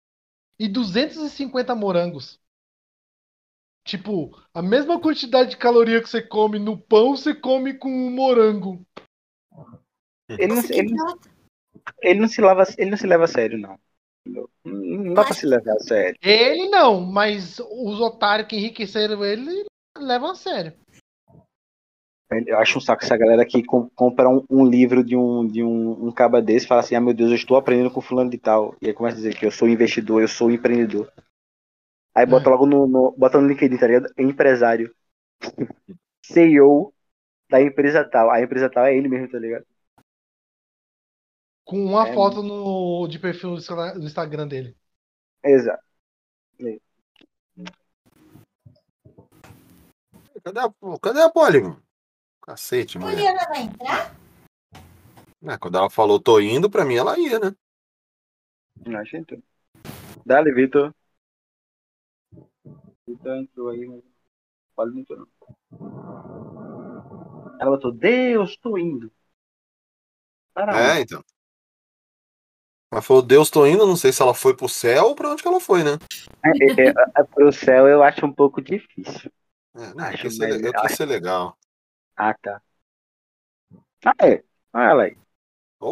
[0.59, 2.41] e 250 morangos.
[3.85, 8.11] Tipo, a mesma quantidade de caloria que você come no pão, você come com um
[8.11, 8.81] morango.
[10.29, 10.95] Ele não, ele,
[12.01, 13.79] ele não se leva, ele não se leva a sério, não.
[14.25, 16.17] Não, não dá pra se levar a sério.
[16.23, 19.65] Ele não, mas os otários que enriqueceram ele
[19.99, 20.73] levam a sério.
[22.47, 25.63] Eu acho um saco essa galera que com- compra um, um livro de um de
[25.63, 28.31] um, um caba desse e fala assim, ah meu Deus, eu estou aprendendo com fulano
[28.31, 28.75] de tal.
[28.81, 31.13] E aí começa a dizer que eu sou investidor, eu sou empreendedor.
[32.15, 34.13] Aí bota logo no, no- bota no LinkedIn, tá ligado?
[34.19, 34.95] Empresário.
[36.25, 36.93] CEO
[37.51, 38.31] da empresa tal.
[38.31, 39.67] A empresa tal é ele mesmo, tá ligado?
[41.65, 42.15] Com uma É.
[42.15, 44.77] foto no, de perfil do Insta- do Instagram dele.
[45.43, 45.83] Exato.
[50.45, 51.83] Cadê a, cadê a Polly, mano?
[52.43, 53.17] Cacete, mulher.
[53.17, 54.17] Juliana vai entrar?
[55.45, 57.55] É, quando ela falou tô indo, pra mim ela ia, né?
[58.99, 59.41] Acho então.
[60.27, 60.93] Dale, Vitor.
[63.07, 64.03] Vitor entrou aí, mas
[64.77, 65.29] pode não entrou, não.
[67.61, 69.13] Ela botou, Deus, tô indo.
[70.55, 71.03] Para É, onde?
[71.03, 71.25] então.
[72.93, 75.43] Ela falou, Deus, tô indo, não sei se ela foi pro céu ou pra onde
[75.43, 75.93] que ela foi, né?
[76.45, 79.33] É, é, é, é, pro céu eu acho um pouco difícil.
[79.75, 81.57] É, não, eu Acho ser, eu quis ser legal.
[82.15, 82.61] Ah, tá.
[84.05, 84.45] Ah, é.
[84.75, 85.17] Olha ela aí.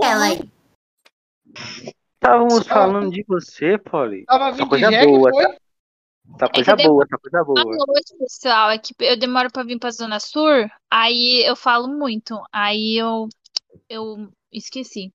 [0.03, 0.51] Ela aí.
[2.15, 4.27] Estávamos falando de você, Polly.
[4.27, 5.45] Tava vindo de coisa jegue, boa, foi?
[5.45, 5.60] tá?
[6.36, 7.86] Essa É coisa eu boa, essa coisa Boa boa.
[7.89, 8.70] noite, pessoal.
[8.70, 10.48] É que eu demoro pra vir pra Zona Sul,
[10.90, 12.40] aí eu falo muito.
[12.52, 13.28] Aí eu,
[13.89, 15.12] eu esqueci.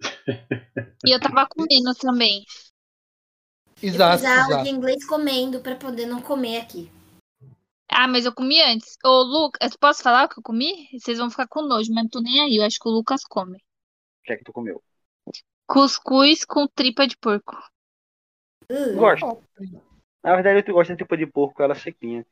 [1.06, 2.44] E eu tava comendo também.
[3.82, 4.64] Eu Exato, fiz aula exato.
[4.64, 6.90] de inglês comendo pra poder não comer aqui.
[7.88, 8.96] Ah, mas eu comi antes.
[9.04, 10.88] Ô, Lucas, posso falar o que eu comi?
[10.92, 12.56] Vocês vão ficar com nojo, mas não tô nem aí.
[12.56, 13.56] Eu acho que o Lucas come.
[13.56, 13.60] O
[14.24, 14.82] que é que tu comeu?
[15.66, 17.56] Cuscuz com tripa de porco.
[18.70, 19.42] Uh, Gosto.
[20.22, 22.26] Na verdade, eu gosto de tipo de porco, ela sequinha.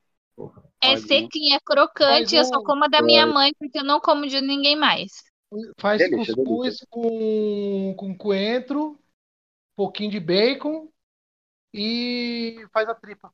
[0.80, 0.98] É Olha.
[0.98, 2.36] sequinha, é crocante.
[2.36, 5.12] Mas Eu só como a da minha mãe, porque eu não como de ninguém mais.
[5.78, 8.96] Faz Delícia, cuscuz com, com coentro, um
[9.74, 10.88] pouquinho de bacon
[11.72, 13.32] e faz a tripa.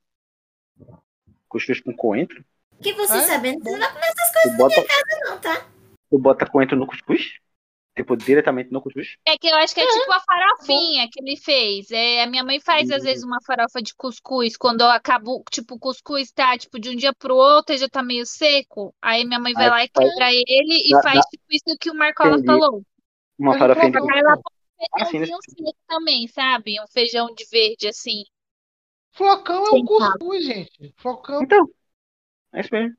[1.48, 2.44] Cuscuz com coentro?
[2.80, 3.20] Que você É?
[3.22, 5.66] sabendo, você não vai comer essas coisas na bota, minha casa, não, tá?
[6.10, 7.40] tu bota coentro no cuscuz?
[7.96, 9.16] Tipo, diretamente no cuscuz?
[9.26, 11.90] É que eu acho que é tipo a farofinha que ele fez.
[11.90, 13.04] É, a minha mãe faz às Hum.
[13.04, 14.56] vezes uma farofa de cuscuz.
[14.56, 17.88] Quando eu acabo, tipo, o cuscuz tá tipo de um dia pro outro e já
[17.88, 18.94] tá meio seco.
[19.00, 21.76] Aí minha mãe vai Aí lá e quebra ele e dá- faz dá- tipo isso
[21.80, 22.44] que o Marcola Entendi.
[22.44, 22.82] falou.
[23.38, 26.80] Uma Mas farofinha o de Aí ela põe um Ah, sim, feijãozinho seco também, sabe?
[26.82, 28.24] Um feijão de verde assim.
[29.12, 30.92] Flocão é um cuscuz, gente.
[30.98, 31.68] Flocão Então,
[32.52, 32.96] é isso mesmo.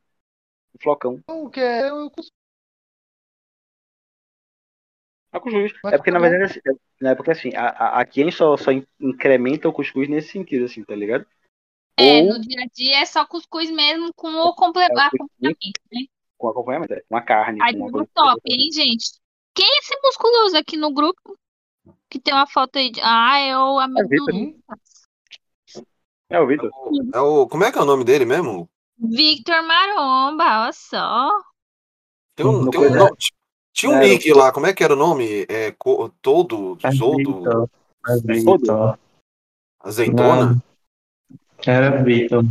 [0.75, 1.23] O flocão.
[1.51, 2.34] que é o cuscuz.
[5.35, 5.73] É cuscuz.
[5.85, 6.59] É porque, na tá verdade, assim,
[7.03, 10.07] é, é porque assim, a, a, aqui a gente só, só in- incrementa o cuscuz
[10.07, 11.25] nesse sentido, assim, tá ligado?
[11.97, 15.51] É, Ou no dia a dia é só cuscuz mesmo com o comple- É, né?
[16.37, 18.09] com acompanhamento, é, com a carne, Aí com uma coisa.
[18.13, 19.19] top, hein, gente?
[19.53, 21.37] Quem é esse musculoso aqui no grupo?
[22.09, 22.99] Que tem uma foto aí de.
[23.01, 24.55] Ah, é o amigo do?
[26.29, 26.71] É o Vitor.
[27.13, 28.69] É o, como é que é o nome dele mesmo?
[28.97, 31.29] Victor Maromba, olha só.
[32.35, 33.15] Tem um, tem um nome-
[33.75, 35.45] tinha um o- nick lá, como é que era o nome?
[35.49, 37.69] É, co- todo, É Zoldo.
[38.07, 38.97] É Vitor.
[39.81, 40.63] azeitona?
[41.65, 42.41] Era Vitor.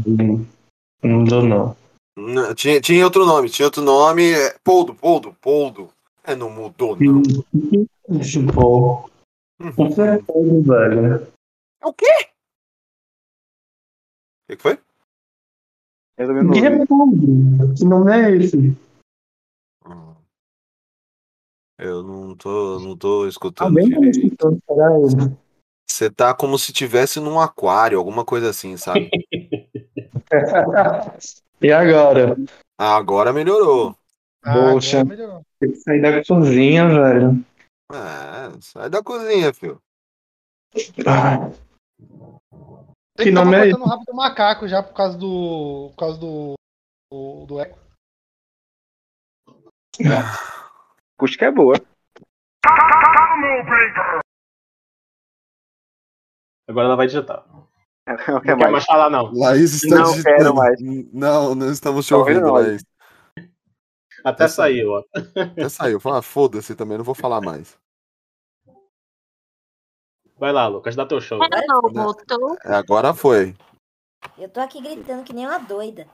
[1.03, 1.77] Não dou não.
[2.17, 4.33] Não, tinha, tinha outro nome, tinha outro nome.
[4.33, 5.91] É, Poldo, Poldo, Poldo.
[6.23, 7.23] É, não mudou, não.
[8.23, 9.11] Chupou.
[9.77, 11.27] Com certeza, velho.
[11.83, 12.07] É o quê?
[14.45, 14.79] O que, que foi?
[16.17, 17.75] Que responde?
[17.77, 18.77] Que nome é esse?
[21.79, 25.39] Eu não tô, não tô escutando tá escutando, caralho.
[25.89, 29.11] Você tá como se tivesse num aquário, alguma coisa assim, sabe?
[31.61, 32.37] E agora?
[32.79, 33.97] Ah, Agora melhorou.
[34.43, 35.01] Ah, Poxa.
[35.01, 35.43] agora melhorou.
[35.59, 37.45] Tem que sair da cozinha, velho.
[37.93, 39.81] É, sai da cozinha, filho.
[41.07, 41.51] Ah,
[43.17, 45.89] Que tava nome é botando o rabo do macaco já por causa do.
[45.91, 46.55] Por causa do.
[47.11, 47.79] do, do eco.
[51.17, 51.75] Cuscuz é boa.
[56.69, 57.45] Agora ela vai digitar.
[58.07, 58.73] Não Não quer mais.
[58.73, 59.33] mais falar, não.
[59.33, 60.37] Laís está Não digitando.
[60.37, 60.79] quero mais.
[61.13, 62.85] Não, não estamos te ouvindo, ouvindo, não, Laís.
[64.23, 65.03] Até saiu, ó.
[65.41, 65.99] Até saiu.
[65.99, 67.79] Fala, foda-se também, não vou falar mais.
[70.37, 71.39] Vai lá, Lucas, dá teu show.
[71.93, 72.57] Voltou.
[72.65, 73.55] É, agora foi.
[74.37, 76.07] Eu tô aqui gritando que nem uma doida.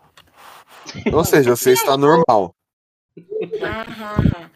[1.12, 2.54] Ou seja, você está normal.
[3.18, 4.50] Ah, ah, ah.